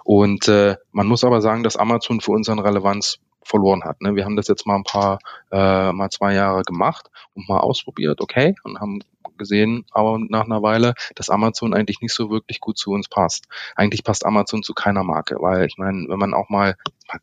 und 0.05 0.49
äh, 0.49 0.77
man 0.93 1.07
muss 1.07 1.25
aber 1.25 1.43
sagen, 1.43 1.63
dass 1.63 1.77
Amazon 1.77 2.21
für 2.21 2.33
uns 2.33 2.49
an 2.49 2.59
Relevanz 2.59 3.19
verloren 3.43 3.85
hat. 3.85 4.01
Ne? 4.01 4.17
Wir 4.17 4.25
haben 4.25 4.37
das 4.37 4.49
jetzt 4.49 4.67
mal 4.67 4.77
ein 4.77 4.85
paar, 4.85 5.19
äh, 5.53 5.93
mal 5.93 6.11
zwei 6.11 6.35
Jahre 6.35 6.63
gemacht 6.63 7.11
und 7.35 7.49
mal 7.49 7.61
ausprobiert, 7.61 8.21
okay, 8.21 8.55
und 8.65 8.81
haben 8.81 9.01
gesehen, 9.37 9.85
aber 9.91 10.19
nach 10.19 10.45
einer 10.45 10.63
Weile, 10.63 10.95
dass 11.15 11.31
Amazon 11.31 11.75
eigentlich 11.75 12.01
nicht 12.01 12.15
so 12.15 12.31
wirklich 12.31 12.61
gut 12.61 12.79
zu 12.79 12.91
uns 12.91 13.09
passt. 13.09 13.47
Eigentlich 13.75 14.05
passt 14.05 14.27
Amazon 14.27 14.63
zu 14.63 14.75
keiner 14.75 15.05
Marke, 15.05 15.37
weil 15.41 15.67
ich 15.67 15.77
meine, 15.79 16.09
wenn 16.09 16.19
man 16.19 16.35
auch 16.35 16.49
mal, 16.49 16.77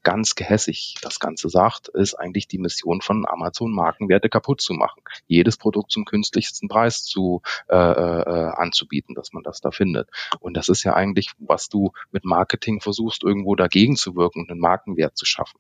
ganz 0.03 0.36
gehässig 0.36 0.95
das 1.01 1.20
Ganze 1.20 1.49
sagt, 1.49 1.89
ist 1.89 2.16
eigentlich 2.16 2.47
die 2.47 2.57
Mission 2.57 3.01
von 3.01 3.26
Amazon, 3.28 3.74
Markenwerte 3.74 4.30
kaputt 4.30 4.61
zu 4.61 4.74
machen. 4.74 5.01
Jedes 5.28 5.57
Produkt 5.57 5.91
zum 5.91 6.05
künstlichsten 6.05 6.68
Preis 6.68 7.03
zu 7.03 7.41
äh, 7.68 7.76
äh, 7.76 8.51
anzubieten, 8.55 9.16
dass 9.16 9.34
man 9.34 9.43
das 9.43 9.61
da 9.61 9.72
findet. 9.72 10.09
Und 10.39 10.55
das 10.55 10.70
ist 10.70 10.84
ja 10.84 10.93
eigentlich, 10.93 11.32
was 11.39 11.70
du 11.70 11.91
mit 12.11 12.26
Marketing 12.26 12.82
versuchst, 12.82 13.24
irgendwo 13.24 13.55
dagegen 13.55 13.95
zu 13.95 14.16
wirken 14.16 14.41
und 14.41 14.51
einen 14.51 14.59
Markenwert 14.59 15.18
zu 15.18 15.26
schaffen. 15.26 15.59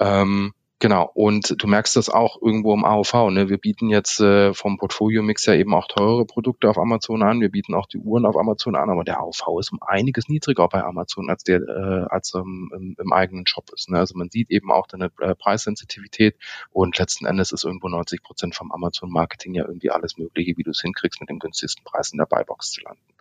Ähm, 0.00 0.54
Genau, 0.82 1.08
und 1.14 1.62
du 1.62 1.68
merkst 1.68 1.94
das 1.94 2.08
auch 2.08 2.42
irgendwo 2.42 2.74
im 2.74 2.84
AOV. 2.84 3.30
Ne? 3.30 3.48
Wir 3.48 3.58
bieten 3.58 3.88
jetzt 3.88 4.18
äh, 4.18 4.52
vom 4.52 4.78
Portfolio-Mix 4.78 5.46
ja 5.46 5.54
eben 5.54 5.74
auch 5.74 5.86
teure 5.86 6.26
Produkte 6.26 6.68
auf 6.68 6.76
Amazon 6.76 7.22
an. 7.22 7.40
Wir 7.40 7.50
bieten 7.52 7.76
auch 7.76 7.86
die 7.86 7.98
Uhren 7.98 8.26
auf 8.26 8.36
Amazon 8.36 8.74
an, 8.74 8.90
aber 8.90 9.04
der 9.04 9.20
AOV 9.20 9.60
ist 9.60 9.70
um 9.70 9.78
einiges 9.80 10.28
niedriger 10.28 10.66
bei 10.66 10.82
Amazon, 10.82 11.30
als 11.30 11.44
der 11.44 11.60
äh, 11.60 12.06
als 12.10 12.34
ähm, 12.34 12.72
im, 12.74 12.96
im 12.98 13.12
eigenen 13.12 13.46
Shop 13.46 13.70
ist. 13.72 13.90
Ne? 13.90 13.98
Also 13.98 14.18
man 14.18 14.28
sieht 14.28 14.50
eben 14.50 14.72
auch 14.72 14.88
deine 14.88 15.12
äh, 15.20 15.36
Preissensitivität 15.36 16.34
und 16.72 16.98
letzten 16.98 17.26
Endes 17.26 17.52
ist 17.52 17.62
irgendwo 17.62 17.88
90 17.88 18.20
Prozent 18.24 18.56
vom 18.56 18.72
Amazon-Marketing 18.72 19.54
ja 19.54 19.64
irgendwie 19.64 19.90
alles 19.90 20.18
Mögliche, 20.18 20.56
wie 20.56 20.64
du 20.64 20.72
es 20.72 20.80
hinkriegst, 20.80 21.20
mit 21.20 21.30
dem 21.30 21.38
günstigsten 21.38 21.84
Preis 21.84 22.10
in 22.10 22.18
der 22.18 22.26
Buybox 22.26 22.72
zu 22.72 22.80
landen. 22.80 23.14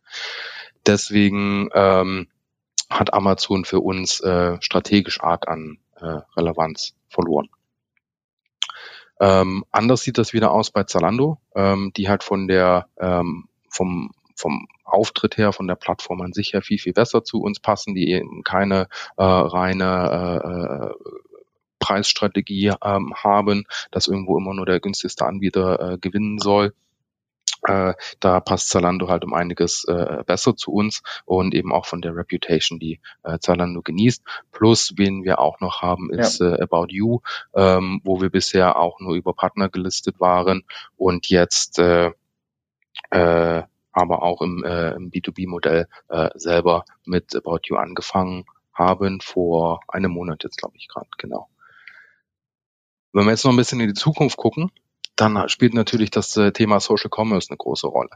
Deswegen 0.87 1.69
ähm, 1.75 2.27
hat 2.89 3.13
Amazon 3.13 3.65
für 3.65 3.81
uns 3.81 4.19
äh, 4.21 4.57
strategisch 4.61 5.21
arg 5.21 5.47
an 5.47 5.77
äh, 6.01 6.21
Relevanz 6.35 6.95
verloren. 7.09 7.49
Ähm, 9.19 9.63
anders 9.71 10.01
sieht 10.01 10.17
das 10.17 10.33
wieder 10.33 10.51
aus 10.51 10.71
bei 10.71 10.83
Zalando, 10.83 11.37
ähm, 11.55 11.91
die 11.95 12.09
halt 12.09 12.23
von 12.23 12.47
der 12.47 12.87
ähm, 12.99 13.47
vom 13.69 14.11
vom 14.35 14.67
Auftritt 14.83 15.37
her, 15.37 15.53
von 15.53 15.67
der 15.67 15.75
Plattform 15.75 16.21
an 16.21 16.33
sich 16.33 16.53
her 16.53 16.63
viel, 16.63 16.79
viel 16.79 16.93
besser 16.93 17.23
zu 17.23 17.41
uns 17.41 17.59
passen, 17.59 17.93
die 17.93 18.09
eben 18.09 18.43
keine 18.43 18.87
äh, 19.17 19.23
reine 19.23 20.41
äh, 20.43 20.47
äh 20.47 21.21
Preisstrategie 21.79 22.73
ähm, 22.83 23.13
haben, 23.15 23.65
dass 23.89 24.07
irgendwo 24.07 24.37
immer 24.37 24.53
nur 24.53 24.67
der 24.67 24.79
günstigste 24.79 25.25
Anbieter 25.25 25.93
äh, 25.93 25.97
gewinnen 25.97 26.37
soll, 26.37 26.75
äh, 27.63 27.93
da 28.19 28.39
passt 28.39 28.69
Zalando 28.69 29.07
halt 29.09 29.23
um 29.23 29.33
einiges 29.33 29.83
äh, 29.85 30.23
besser 30.25 30.55
zu 30.55 30.71
uns 30.71 31.03
und 31.25 31.53
eben 31.53 31.71
auch 31.71 31.85
von 31.85 32.01
der 32.01 32.15
Reputation, 32.15 32.79
die 32.79 32.99
äh, 33.23 33.39
Zalando 33.39 33.81
genießt. 33.81 34.23
Plus, 34.51 34.93
wen 34.97 35.23
wir 35.23 35.39
auch 35.39 35.59
noch 35.59 35.81
haben, 35.81 36.11
ist 36.11 36.39
ja. 36.39 36.55
äh, 36.55 36.61
About 36.61 36.87
You, 36.89 37.19
ähm, 37.53 38.01
wo 38.03 38.21
wir 38.21 38.29
bisher 38.29 38.77
auch 38.79 38.99
nur 38.99 39.15
über 39.15 39.33
Partner 39.33 39.69
gelistet 39.69 40.19
waren 40.19 40.63
und 40.97 41.29
jetzt 41.29 41.79
äh, 41.79 42.11
äh, 43.09 43.63
aber 43.93 44.23
auch 44.23 44.41
im, 44.41 44.63
äh, 44.63 44.91
im 44.91 45.11
B2B-Modell 45.11 45.87
äh, 46.09 46.29
selber 46.35 46.85
mit 47.05 47.35
About 47.35 47.61
You 47.65 47.75
angefangen 47.75 48.45
haben, 48.73 49.19
vor 49.21 49.81
einem 49.87 50.11
Monat 50.11 50.43
jetzt, 50.43 50.57
glaube 50.57 50.77
ich, 50.77 50.87
gerade, 50.87 51.09
genau. 51.17 51.49
Wenn 53.13 53.25
wir 53.25 53.31
jetzt 53.31 53.43
noch 53.43 53.51
ein 53.51 53.57
bisschen 53.57 53.81
in 53.81 53.89
die 53.89 53.93
Zukunft 53.93 54.37
gucken, 54.37 54.71
dann 55.21 55.47
spielt 55.49 55.73
natürlich 55.73 56.09
das 56.11 56.35
äh, 56.37 56.51
Thema 56.51 56.79
Social 56.79 57.11
Commerce 57.13 57.49
eine 57.49 57.57
große 57.57 57.87
Rolle. 57.87 58.09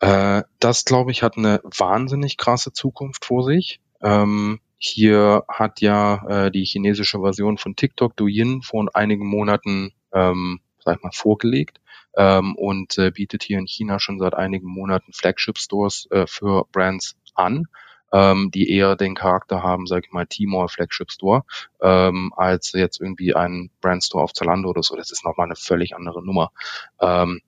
Äh, 0.00 0.44
das, 0.60 0.84
glaube 0.84 1.10
ich, 1.10 1.22
hat 1.22 1.36
eine 1.36 1.60
wahnsinnig 1.64 2.36
krasse 2.36 2.72
Zukunft 2.72 3.24
vor 3.24 3.44
sich. 3.44 3.80
Ähm, 4.00 4.60
hier 4.78 5.44
hat 5.48 5.80
ja 5.80 6.46
äh, 6.46 6.50
die 6.52 6.64
chinesische 6.64 7.20
Version 7.20 7.58
von 7.58 7.74
TikTok 7.74 8.16
Douyin 8.16 8.62
vor 8.62 8.86
einigen 8.94 9.26
Monaten, 9.26 9.92
ähm, 10.12 10.60
sag 10.84 10.98
ich 10.98 11.02
mal, 11.02 11.10
vorgelegt 11.12 11.80
ähm, 12.16 12.54
und 12.54 12.96
bietet 13.14 13.42
hier 13.42 13.58
in 13.58 13.66
China 13.66 13.98
schon 13.98 14.20
seit 14.20 14.34
einigen 14.34 14.68
Monaten 14.68 15.12
Flagship 15.12 15.58
Stores 15.58 16.06
äh, 16.12 16.26
für 16.28 16.64
Brands 16.70 17.16
an 17.34 17.66
ähm, 18.12 18.50
die 18.52 18.70
eher 18.70 18.96
den 18.96 19.14
Charakter 19.14 19.62
haben, 19.62 19.86
sag 19.86 20.04
ich 20.06 20.12
mal, 20.12 20.26
Timor 20.26 20.68
Flagship 20.68 21.10
Store, 21.10 21.44
ähm, 21.80 22.32
als 22.36 22.72
jetzt 22.72 23.00
irgendwie 23.00 23.34
ein 23.34 23.70
Brandstore 23.80 24.24
auf 24.24 24.32
Zalando 24.32 24.70
oder 24.70 24.82
so. 24.82 24.96
Das 24.96 25.10
ist 25.10 25.24
nochmal 25.24 25.46
eine 25.46 25.56
völlig 25.56 25.94
andere 25.94 26.24
Nummer, 26.24 26.52
ähm, 27.00 27.40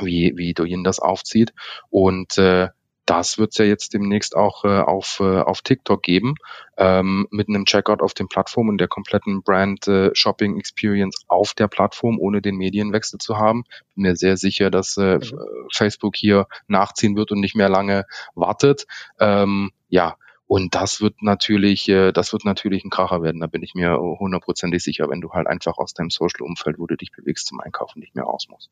wie, 0.00 0.34
wie 0.36 0.54
Douyin 0.54 0.84
das 0.84 0.98
aufzieht. 0.98 1.52
Und 1.90 2.38
äh, 2.38 2.68
das 3.06 3.38
wird 3.38 3.52
es 3.52 3.58
ja 3.58 3.64
jetzt 3.64 3.94
demnächst 3.94 4.36
auch 4.36 4.64
äh, 4.64 4.80
auf, 4.80 5.20
äh, 5.20 5.40
auf 5.40 5.62
TikTok 5.62 6.02
geben, 6.02 6.34
ähm, 6.76 7.26
mit 7.30 7.48
einem 7.48 7.64
Checkout 7.64 8.02
auf 8.02 8.14
den 8.14 8.28
Plattformen 8.28 8.70
und 8.70 8.78
der 8.78 8.88
kompletten 8.88 9.42
Brand 9.42 9.86
äh, 9.86 10.10
Shopping 10.12 10.58
Experience 10.58 11.24
auf 11.28 11.54
der 11.54 11.68
Plattform, 11.68 12.18
ohne 12.18 12.42
den 12.42 12.56
Medienwechsel 12.56 13.18
zu 13.20 13.38
haben. 13.38 13.64
Bin 13.94 14.02
mir 14.02 14.16
sehr 14.16 14.36
sicher, 14.36 14.70
dass 14.70 14.96
äh, 14.96 15.18
mhm. 15.18 15.38
Facebook 15.72 16.16
hier 16.16 16.48
nachziehen 16.66 17.16
wird 17.16 17.30
und 17.30 17.40
nicht 17.40 17.54
mehr 17.54 17.68
lange 17.68 18.04
wartet. 18.34 18.86
Ähm, 19.20 19.70
ja, 19.88 20.16
und 20.48 20.74
das 20.74 21.00
wird 21.00 21.22
natürlich, 21.22 21.88
äh, 21.88 22.12
das 22.12 22.32
wird 22.32 22.44
natürlich 22.44 22.84
ein 22.84 22.90
Kracher 22.90 23.22
werden. 23.22 23.40
Da 23.40 23.46
bin 23.46 23.62
ich 23.62 23.74
mir 23.74 23.98
hundertprozentig 23.98 24.82
sicher, 24.82 25.08
wenn 25.08 25.20
du 25.20 25.30
halt 25.30 25.46
einfach 25.46 25.78
aus 25.78 25.94
deinem 25.94 26.10
Social-Umfeld, 26.10 26.78
wo 26.78 26.86
du 26.86 26.96
dich 26.96 27.12
bewegst, 27.12 27.46
zum 27.46 27.60
Einkaufen 27.60 28.00
nicht 28.00 28.16
mehr 28.16 28.24
raus 28.24 28.46
musst. 28.48 28.70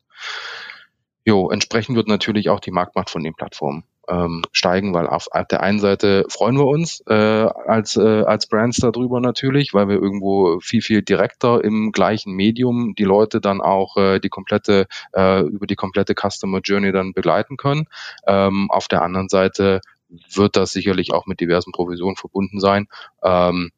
Jo, 1.25 1.49
entsprechend 1.49 1.95
wird 1.95 2.07
natürlich 2.07 2.49
auch 2.49 2.59
die 2.59 2.71
Marktmacht 2.71 3.09
von 3.09 3.23
den 3.23 3.33
Plattformen 3.33 3.83
ähm, 4.09 4.43
steigen, 4.51 4.93
weil 4.93 5.07
auf, 5.07 5.27
auf 5.31 5.47
der 5.47 5.61
einen 5.61 5.79
Seite 5.79 6.25
freuen 6.29 6.57
wir 6.57 6.67
uns 6.67 7.01
äh, 7.07 7.13
als, 7.13 7.95
äh, 7.95 8.23
als 8.23 8.47
Brands 8.47 8.77
darüber 8.77 9.19
natürlich, 9.19 9.73
weil 9.73 9.87
wir 9.87 9.95
irgendwo 9.95 10.59
viel, 10.59 10.81
viel 10.81 11.01
direkter 11.01 11.63
im 11.63 11.91
gleichen 11.91 12.33
Medium 12.33 12.95
die 12.95 13.03
Leute 13.03 13.41
dann 13.41 13.61
auch 13.61 13.97
äh, 13.97 14.19
die 14.19 14.29
komplette, 14.29 14.87
äh, 15.13 15.41
über 15.41 15.67
die 15.67 15.75
komplette 15.75 16.13
Customer 16.13 16.59
Journey 16.63 16.91
dann 16.91 17.13
begleiten 17.13 17.57
können. 17.57 17.87
Ähm, 18.27 18.69
auf 18.69 18.87
der 18.87 19.01
anderen 19.01 19.29
Seite 19.29 19.81
wird 20.33 20.55
das 20.55 20.71
sicherlich 20.71 21.13
auch 21.13 21.25
mit 21.25 21.39
diversen 21.39 21.71
Provisionen 21.71 22.15
verbunden 22.15 22.59
sein. 22.59 22.87
Ähm, 23.23 23.71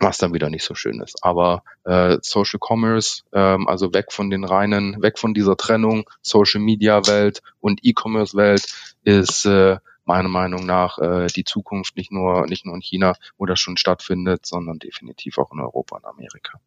was 0.00 0.18
dann 0.18 0.34
wieder 0.34 0.50
nicht 0.50 0.64
so 0.64 0.74
schön 0.74 1.00
ist. 1.00 1.22
Aber 1.22 1.62
äh, 1.84 2.18
Social 2.22 2.60
Commerce, 2.60 3.22
ähm, 3.32 3.68
also 3.68 3.92
weg 3.94 4.12
von 4.12 4.30
den 4.30 4.44
reinen, 4.44 5.02
weg 5.02 5.18
von 5.18 5.34
dieser 5.34 5.56
Trennung 5.56 6.08
Social 6.22 6.60
Media 6.60 7.06
Welt 7.06 7.40
und 7.60 7.80
E-Commerce 7.82 8.36
Welt 8.36 8.66
ist 9.04 9.44
äh, 9.46 9.76
meiner 10.04 10.28
Meinung 10.28 10.66
nach 10.66 10.98
äh, 10.98 11.26
die 11.28 11.44
Zukunft 11.44 11.96
nicht 11.96 12.10
nur 12.10 12.46
nicht 12.46 12.66
nur 12.66 12.74
in 12.74 12.80
China, 12.80 13.14
wo 13.38 13.46
das 13.46 13.60
schon 13.60 13.76
stattfindet, 13.76 14.46
sondern 14.46 14.78
definitiv 14.78 15.38
auch 15.38 15.52
in 15.52 15.60
Europa 15.60 15.96
und 15.96 16.04
Amerika. 16.04 16.58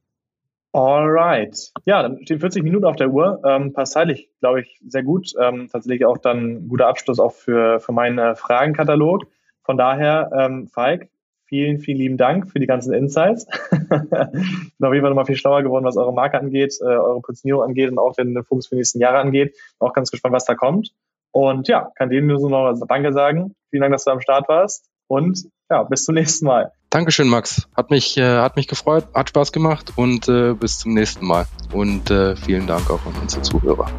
Alright. 0.75 1.71
Ja, 1.85 2.01
dann 2.01 2.25
stehen 2.25 2.41
40 2.41 2.61
Minuten 2.61 2.83
auf 2.83 2.97
der 2.97 3.09
Uhr. 3.09 3.41
Ähm, 3.45 3.71
passt 3.71 3.93
zeitlich, 3.93 4.29
glaube 4.41 4.59
ich, 4.59 4.77
sehr 4.85 5.03
gut. 5.03 5.31
Ähm, 5.41 5.69
tatsächlich 5.71 6.05
auch 6.05 6.17
dann 6.17 6.37
ein 6.37 6.67
guter 6.67 6.87
Abschluss 6.87 7.17
auch 7.17 7.31
für, 7.31 7.79
für 7.79 7.93
meinen 7.93 8.17
äh, 8.19 8.35
Fragenkatalog. 8.35 9.25
Von 9.63 9.77
daher, 9.77 10.31
ähm, 10.37 10.67
Falk, 10.67 11.07
vielen, 11.45 11.79
vielen 11.79 11.97
lieben 11.97 12.17
Dank 12.17 12.49
für 12.49 12.59
die 12.59 12.67
ganzen 12.67 12.93
Insights. 12.93 13.47
ich 13.71 13.79
bin 13.89 14.87
auf 14.87 14.93
jeden 14.93 15.01
Fall 15.01 15.09
nochmal 15.09 15.25
viel 15.25 15.35
schlauer 15.35 15.63
geworden, 15.63 15.85
was 15.85 15.97
eure 15.97 16.13
Marke 16.13 16.39
angeht, 16.39 16.75
äh, 16.81 16.85
eure 16.85 17.21
Positionierung 17.21 17.63
angeht 17.63 17.91
und 17.91 17.99
auch 17.99 18.13
den, 18.13 18.33
den 18.33 18.43
Fokus 18.43 18.67
für 18.67 18.75
die 18.75 18.79
nächsten 18.79 18.99
Jahre 18.99 19.17
angeht. 19.17 19.55
Auch 19.79 19.93
ganz 19.93 20.11
gespannt, 20.11 20.33
was 20.33 20.45
da 20.45 20.55
kommt. 20.55 20.91
Und 21.31 21.67
ja, 21.67 21.91
kann 21.95 22.09
dir 22.09 22.21
nur 22.21 22.39
so 22.39 22.49
noch 22.49 22.73
Danke 22.87 23.11
sagen. 23.11 23.55
Vielen 23.69 23.81
Dank, 23.81 23.93
dass 23.93 24.05
du 24.05 24.11
am 24.11 24.21
Start 24.21 24.47
warst. 24.47 24.89
Und 25.07 25.45
ja, 25.69 25.83
bis 25.83 26.05
zum 26.05 26.15
nächsten 26.15 26.45
Mal. 26.45 26.71
Dankeschön, 26.89 27.27
Max. 27.27 27.67
Hat 27.75 27.91
mich, 27.91 28.17
äh, 28.17 28.37
hat 28.37 28.55
mich 28.55 28.67
gefreut, 28.67 29.05
hat 29.13 29.29
Spaß 29.29 29.51
gemacht 29.51 29.93
und 29.95 30.29
äh, 30.29 30.53
bis 30.53 30.79
zum 30.79 30.93
nächsten 30.93 31.25
Mal. 31.25 31.45
Und 31.73 32.09
äh, 32.09 32.35
vielen 32.35 32.67
Dank 32.67 32.89
auch 32.89 33.05
an 33.05 33.13
unsere 33.21 33.41
Zuhörer. 33.41 33.91